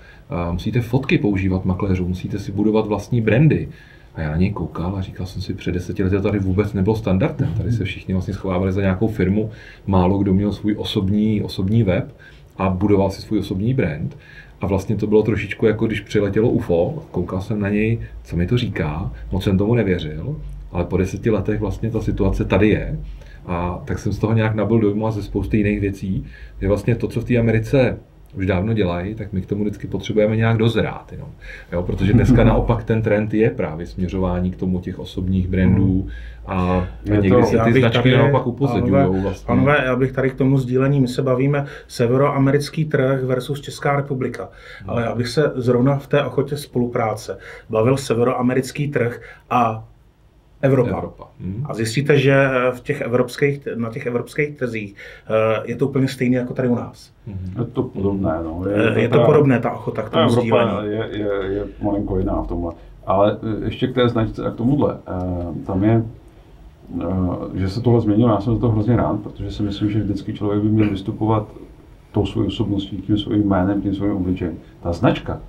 musíte 0.51 0.81
fotky 0.81 1.17
používat 1.17 1.65
makléřů, 1.65 2.07
musíte 2.07 2.39
si 2.39 2.51
budovat 2.51 2.87
vlastní 2.87 3.21
brandy. 3.21 3.69
A 4.15 4.21
já 4.21 4.31
na 4.31 4.37
něj 4.37 4.51
koukal 4.51 4.95
a 4.95 5.01
říkal 5.01 5.25
jsem 5.25 5.41
si, 5.41 5.53
před 5.53 5.71
deseti 5.71 6.03
lety 6.03 6.21
tady 6.21 6.39
vůbec 6.39 6.73
nebylo 6.73 6.95
standardem. 6.95 7.53
Tady 7.57 7.71
se 7.71 7.83
všichni 7.83 8.13
vlastně 8.13 8.33
schovávali 8.33 8.71
za 8.71 8.81
nějakou 8.81 9.07
firmu, 9.07 9.49
málo 9.87 10.17
kdo 10.17 10.33
měl 10.33 10.51
svůj 10.51 10.75
osobní, 10.77 11.41
osobní 11.41 11.83
web 11.83 12.15
a 12.57 12.69
budoval 12.69 13.09
si 13.09 13.21
svůj 13.21 13.39
osobní 13.39 13.73
brand. 13.73 14.17
A 14.61 14.67
vlastně 14.67 14.95
to 14.95 15.07
bylo 15.07 15.23
trošičku 15.23 15.65
jako 15.65 15.87
když 15.87 16.01
přiletělo 16.01 16.49
UFO, 16.49 17.03
koukal 17.11 17.41
jsem 17.41 17.59
na 17.59 17.69
něj, 17.69 17.99
co 18.23 18.35
mi 18.35 18.47
to 18.47 18.57
říká, 18.57 19.11
moc 19.31 19.43
jsem 19.43 19.57
tomu 19.57 19.75
nevěřil, 19.75 20.35
ale 20.71 20.85
po 20.85 20.97
deseti 20.97 21.29
letech 21.29 21.59
vlastně 21.59 21.91
ta 21.91 22.01
situace 22.01 22.45
tady 22.45 22.69
je. 22.69 22.99
A 23.45 23.81
tak 23.85 23.99
jsem 23.99 24.11
z 24.11 24.19
toho 24.19 24.33
nějak 24.33 24.55
nabil 24.55 24.79
dojmu 24.79 25.07
a 25.07 25.11
ze 25.11 25.23
spousty 25.23 25.57
jiných 25.57 25.79
věcí, 25.79 26.25
že 26.61 26.67
vlastně 26.67 26.95
to, 26.95 27.07
co 27.07 27.21
v 27.21 27.23
té 27.23 27.37
Americe 27.37 27.97
už 28.33 28.45
dávno 28.45 28.73
dělají, 28.73 29.15
tak 29.15 29.33
my 29.33 29.41
k 29.41 29.45
tomu 29.45 29.63
vždycky 29.63 29.87
potřebujeme 29.87 30.35
nějak 30.35 30.57
dozrát. 30.57 31.11
Jenom. 31.11 31.29
Jo, 31.71 31.83
protože 31.83 32.13
dneska 32.13 32.43
naopak 32.43 32.83
ten 32.83 33.01
trend 33.01 33.33
je 33.33 33.49
právě 33.49 33.87
směřování 33.87 34.51
k 34.51 34.55
tomu 34.55 34.79
těch 34.79 34.99
osobních 34.99 35.47
brandů 35.47 36.07
a, 36.45 36.55
a 36.55 36.87
někdy 37.05 37.29
to, 37.29 37.43
se 37.43 37.59
ty 37.59 37.79
značky 37.79 37.97
tady, 37.97 38.17
naopak 38.17 38.47
upozorňují. 38.47 39.21
Vlastně. 39.21 39.45
Panové, 39.47 39.81
já 39.85 39.95
bych 39.95 40.11
tady 40.11 40.29
k 40.29 40.35
tomu 40.35 40.57
sdílení, 40.57 41.01
my 41.01 41.07
se 41.07 41.21
bavíme 41.21 41.65
severoamerický 41.87 42.85
trh 42.85 43.23
versus 43.23 43.61
Česká 43.61 43.95
republika, 43.95 44.49
ale 44.87 45.03
já 45.03 45.15
bych 45.15 45.27
se 45.27 45.51
zrovna 45.55 45.97
v 45.97 46.07
té 46.07 46.23
ochotě 46.23 46.57
spolupráce 46.57 47.37
bavil 47.69 47.97
severoamerický 47.97 48.87
trh 48.87 49.21
a 49.49 49.88
Evropa. 50.61 50.89
Evropa. 50.89 51.27
Hmm. 51.39 51.65
A 51.65 51.73
zjistíte, 51.73 52.17
že 52.17 52.33
eh, 52.33 52.71
v 52.71 52.81
těch 52.81 53.01
evropských, 53.01 53.67
na 53.75 53.89
těch 53.89 54.05
evropských 54.05 54.57
trzích 54.57 54.95
eh, 54.95 55.61
je 55.65 55.75
to 55.75 55.87
úplně 55.87 56.07
stejné 56.07 56.37
jako 56.37 56.53
tady 56.53 56.67
u 56.67 56.75
nás. 56.75 57.11
Hmm. 57.27 57.53
Je 57.59 57.65
to 57.65 57.83
podobné. 57.83 58.39
No. 58.43 58.63
Je, 58.67 58.83
je, 58.83 58.91
to, 58.91 58.99
je 58.99 59.09
to 59.09 59.19
podobné, 59.25 59.59
ta 59.59 59.71
ochota 59.71 60.01
k 60.01 60.09
tomu 60.09 60.23
Evropa 60.23 60.41
sdílení. 60.41 60.93
Je, 60.93 61.07
je, 61.11 61.53
je 61.53 61.65
malinko 61.81 62.17
jiná 62.17 62.41
v 62.41 62.47
tomhle. 62.47 62.73
Ale 63.05 63.37
eh, 63.43 63.65
ještě 63.65 63.87
k 63.87 63.95
té 63.95 64.09
značce 64.09 64.45
a 64.45 64.51
k 64.51 64.55
tomuhle. 64.55 64.97
Tam 65.65 65.83
je, 65.83 66.03
že 67.53 67.69
se 67.69 67.81
tohle 67.81 68.01
změnilo, 68.01 68.29
já 68.29 68.41
jsem 68.41 68.53
za 68.53 68.59
to 68.59 68.69
hrozně 68.69 68.95
rád, 68.95 69.19
protože 69.19 69.51
si 69.51 69.63
myslím, 69.63 69.89
že 69.89 69.99
vždycky 69.99 70.33
člověk 70.33 70.63
by 70.63 70.69
měl 70.69 70.89
vystupovat 70.89 71.47
tou 72.11 72.25
svou 72.25 72.45
osobností, 72.45 72.97
tím 72.97 73.17
svým 73.17 73.49
jménem, 73.49 73.81
tím 73.81 73.95
svým 73.95 74.11
obličejem. 74.11 74.57
Ta 74.83 74.93
značka, 74.93 75.39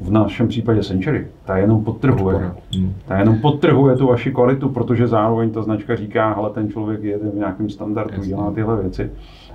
v 0.00 0.10
našem 0.10 0.48
případě 0.48 0.82
Century, 0.82 1.26
ta 1.44 1.56
jenom 1.56 1.84
podtrhuje. 1.84 2.50
Hmm. 2.74 2.92
Ta 3.06 3.18
jenom 3.18 3.38
podtrhuje 3.38 3.96
tu 3.96 4.06
vaši 4.06 4.32
kvalitu, 4.32 4.68
protože 4.68 5.08
zároveň 5.08 5.50
ta 5.50 5.62
značka 5.62 5.96
říká, 5.96 6.32
hele, 6.32 6.50
ten 6.50 6.70
člověk 6.70 7.02
jede 7.02 7.30
v 7.30 7.34
nějakém 7.34 7.70
standardu, 7.70 8.12
Jasně. 8.12 8.28
dělá 8.28 8.52
tyhle 8.52 8.82
věci. 8.82 9.10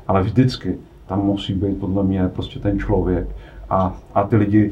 Ale 0.08 0.24
vždycky 0.24 0.78
tam 1.08 1.26
musí 1.26 1.54
být 1.54 1.80
podle 1.80 2.04
mě 2.04 2.28
prostě 2.28 2.60
ten 2.60 2.80
člověk. 2.80 3.28
A, 3.70 3.98
a 4.14 4.24
ty 4.24 4.36
lidi, 4.36 4.72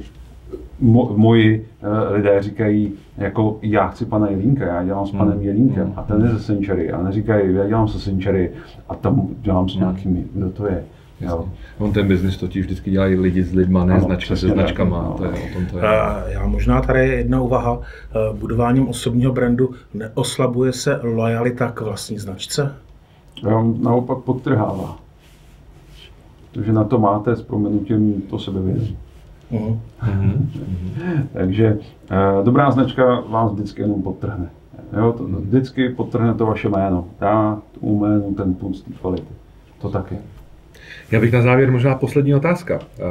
mo, 0.80 1.14
moji 1.16 1.68
uh, 1.82 2.16
lidé 2.16 2.42
říkají, 2.42 2.94
jako 3.18 3.58
já 3.62 3.88
chci 3.88 4.06
pana 4.06 4.30
Jelínka, 4.30 4.66
já 4.66 4.84
dělám 4.84 5.08
s 5.08 5.12
hmm. 5.12 5.20
panem 5.20 5.42
Jelínkem 5.42 5.84
hmm. 5.84 5.94
a 5.96 6.04
ten 6.04 6.22
je 6.22 6.28
ze 6.28 6.40
Century. 6.40 6.92
A 6.92 7.04
neříkají, 7.04 7.56
já 7.56 7.68
dělám 7.68 7.88
se 7.88 8.00
Century 8.00 8.52
a 8.90 8.96
tam 8.96 9.28
dělám 9.42 9.70
s 9.70 9.74
hmm. 9.74 9.82
nějakými, 9.82 10.24
kdo 10.34 10.50
to 10.50 10.68
je. 10.68 10.84
Jo. 11.22 11.50
On 11.78 11.94
ten 11.94 12.08
biznis 12.08 12.38
totiž 12.38 12.66
vždycky 12.66 12.92
dělají 12.92 13.16
lidi 13.16 13.44
s 13.44 13.54
lidma, 13.54 13.86
ne 13.86 13.94
ano, 13.94 14.04
značky 14.04 14.36
se 14.38 14.48
značkama. 14.48 15.04
No. 15.04 15.14
To 15.18 15.24
je, 15.26 15.32
o 15.32 15.54
tom 15.54 15.66
to 15.66 15.78
je. 15.78 15.84
Já 16.28 16.48
možná 16.48 16.82
tady 16.82 17.08
jedna 17.10 17.42
úvaha. 17.42 17.80
Budováním 18.34 18.88
osobního 18.88 19.32
brandu 19.32 19.72
neoslabuje 19.94 20.74
se 20.74 21.00
lojalita 21.04 21.72
k 21.72 21.82
vlastní 21.82 22.18
značce? 22.18 22.76
Já 23.50 23.64
naopak 23.82 24.18
podtrhává. 24.18 24.98
Protože 26.52 26.74
na 26.74 26.84
to 26.84 27.00
máte 27.00 27.36
s 27.36 27.42
proměnutím 27.42 28.22
to 28.22 28.40
sebevědomí. 28.40 28.98
Uh-huh. 29.52 29.78
Takže 31.34 31.78
uh, 31.78 32.46
dobrá 32.46 32.72
značka 32.72 33.20
vás 33.20 33.52
vždycky 33.52 33.82
jenom 33.82 34.02
podtrhne. 34.02 34.50
Jo, 34.98 35.14
to, 35.14 35.24
vždycky 35.24 35.90
podtrhne 35.90 36.34
to 36.34 36.46
vaše 36.46 36.70
jméno. 36.70 37.06
Dá 37.20 37.62
tomu 37.80 38.00
jménu 38.00 38.34
ten 38.34 38.54
puls 38.54 38.84
kvality. 39.02 39.34
To 39.82 39.90
taky. 39.90 40.18
Já 41.14 41.20
bych 41.20 41.34
na 41.34 41.42
závěr 41.42 41.72
možná 41.72 41.96
poslední 41.96 42.36
otázka. 42.36 42.80
Eh, 42.80 43.02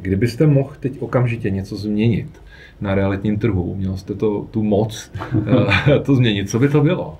kdybyste 0.00 0.46
mohl 0.46 0.70
teď 0.80 1.02
okamžitě 1.02 1.50
něco 1.50 1.76
změnit 1.76 2.42
na 2.80 2.94
realitním 2.94 3.38
trhu, 3.38 3.74
měl 3.74 3.96
jste 3.96 4.14
to, 4.14 4.46
tu 4.50 4.62
moc 4.62 5.12
eh, 5.86 5.98
to 5.98 6.14
změnit, 6.14 6.50
co 6.50 6.58
by 6.58 6.68
to 6.68 6.80
bylo? 6.80 7.18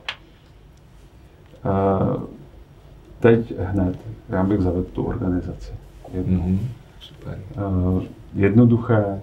Uh, 1.65 2.23
teď 3.21 3.53
hned 3.59 3.99
já 4.29 4.45
bych 4.45 4.61
zavedl 4.61 4.87
tu 4.93 5.05
organizaci. 5.05 5.73
Jedno. 6.15 6.39
Mm-hmm. 6.39 6.59
Super. 7.01 7.39
Uh, 7.57 8.03
jednoduché, 8.35 9.21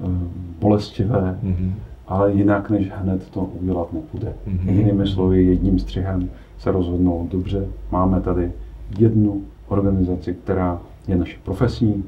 uh, 0.00 0.12
bolestivé, 0.60 1.38
mm-hmm. 1.44 1.72
ale 2.08 2.32
jinak 2.32 2.70
než 2.70 2.90
hned 2.90 3.30
to 3.30 3.40
udělat 3.40 3.92
nepůjde. 3.92 4.32
Mm-hmm. 4.48 4.70
Jinými 4.70 5.06
slovy, 5.06 5.44
jedním 5.44 5.78
střihem 5.78 6.30
se 6.58 6.70
rozhodnou, 6.70 7.28
dobře, 7.30 7.66
máme 7.90 8.20
tady 8.20 8.52
jednu 8.98 9.42
organizaci, 9.68 10.34
která 10.34 10.80
je 11.08 11.16
naše 11.16 11.36
profesní. 11.44 12.04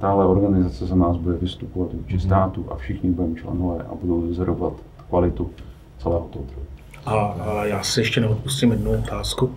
Tahle 0.00 0.26
organizace 0.26 0.86
za 0.86 0.94
nás 0.94 1.16
bude 1.16 1.36
vystupovat 1.36 1.92
vůči 1.92 2.14
mhm. 2.14 2.20
státu 2.20 2.66
a 2.70 2.76
všichni 2.76 3.10
budeme 3.10 3.34
členové 3.34 3.84
a 3.84 3.94
budou 3.94 4.26
dozorovat 4.26 4.72
kvalitu 5.08 5.50
celého 5.98 6.28
toho 6.30 6.44
trhu. 6.44 6.62
A, 7.06 7.20
a 7.20 7.64
já 7.64 7.82
si 7.82 8.00
ještě 8.00 8.20
neodpustím 8.20 8.70
jednu 8.70 8.90
otázku. 8.90 9.50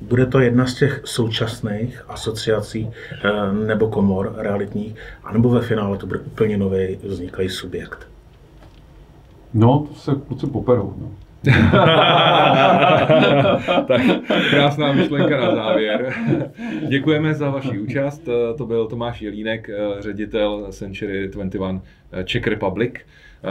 Bude 0.00 0.26
to 0.26 0.40
jedna 0.40 0.66
z 0.66 0.74
těch 0.74 1.00
současných 1.04 2.04
asociací 2.08 2.90
eh, 3.24 3.52
nebo 3.52 3.88
komor 3.88 4.34
realitních, 4.36 4.94
anebo 5.24 5.48
ve 5.48 5.60
finále 5.60 5.98
to 5.98 6.06
bude 6.06 6.20
úplně 6.20 6.56
nový 6.56 6.98
vzniklý 7.02 7.48
subjekt? 7.48 8.08
No, 9.54 9.86
to 9.88 9.94
se 9.94 10.12
kluci 10.26 10.46
poperou. 10.46 10.94
No. 10.98 11.10
tak 13.86 14.00
krásná 14.50 14.92
myšlenka 14.92 15.40
na 15.40 15.54
závěr. 15.54 16.14
Děkujeme 16.88 17.34
za 17.34 17.50
vaši 17.50 17.78
účast. 17.78 18.28
To 18.58 18.66
byl 18.66 18.86
Tomáš 18.86 19.22
Jelínek, 19.22 19.70
ředitel 19.98 20.66
Century 20.70 21.28
21 21.28 21.80
Czech 22.24 22.46
Republic. 22.46 22.94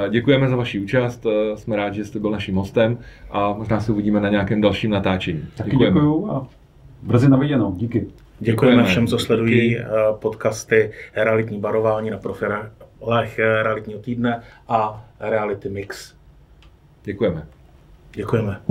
Děkujeme 0.10 0.50
za 0.50 0.56
vaši 0.56 0.80
účast, 0.80 1.26
jsme 1.56 1.76
rádi, 1.76 1.98
že 1.98 2.06
jste 2.06 2.20
byl 2.20 2.32
naším 2.32 2.56
hostem 2.56 2.98
a 3.32 3.54
možná 3.54 3.80
se 3.80 3.92
uvidíme 3.92 4.20
na 4.20 4.30
nějakém 4.30 4.62
dalším 4.62 4.92
natáčení. 4.92 5.46
Taky 5.58 5.70
děkujeme. 5.70 5.94
děkuju 5.96 6.32
a 6.32 6.48
brzy 7.04 7.30
na 7.30 7.38
viděnou. 7.38 7.74
Díky. 7.76 8.00
Děkujeme, 8.00 8.16
Děkujeme 8.40 8.84
všem, 8.84 9.08
co 9.08 9.20
sledují 9.20 9.70
Díky. 9.70 9.80
Eh, 9.80 9.86
podcasty 10.20 10.92
Realitní 11.16 11.60
barování 11.60 12.10
na 12.10 12.18
profilech 12.18 13.40
Realitního 13.40 14.00
týdne 14.00 14.42
a 14.68 15.06
Reality 15.20 15.70
Mix. 15.70 16.14
Děkujeme. 17.04 17.46
Děkujeme. 18.16 18.62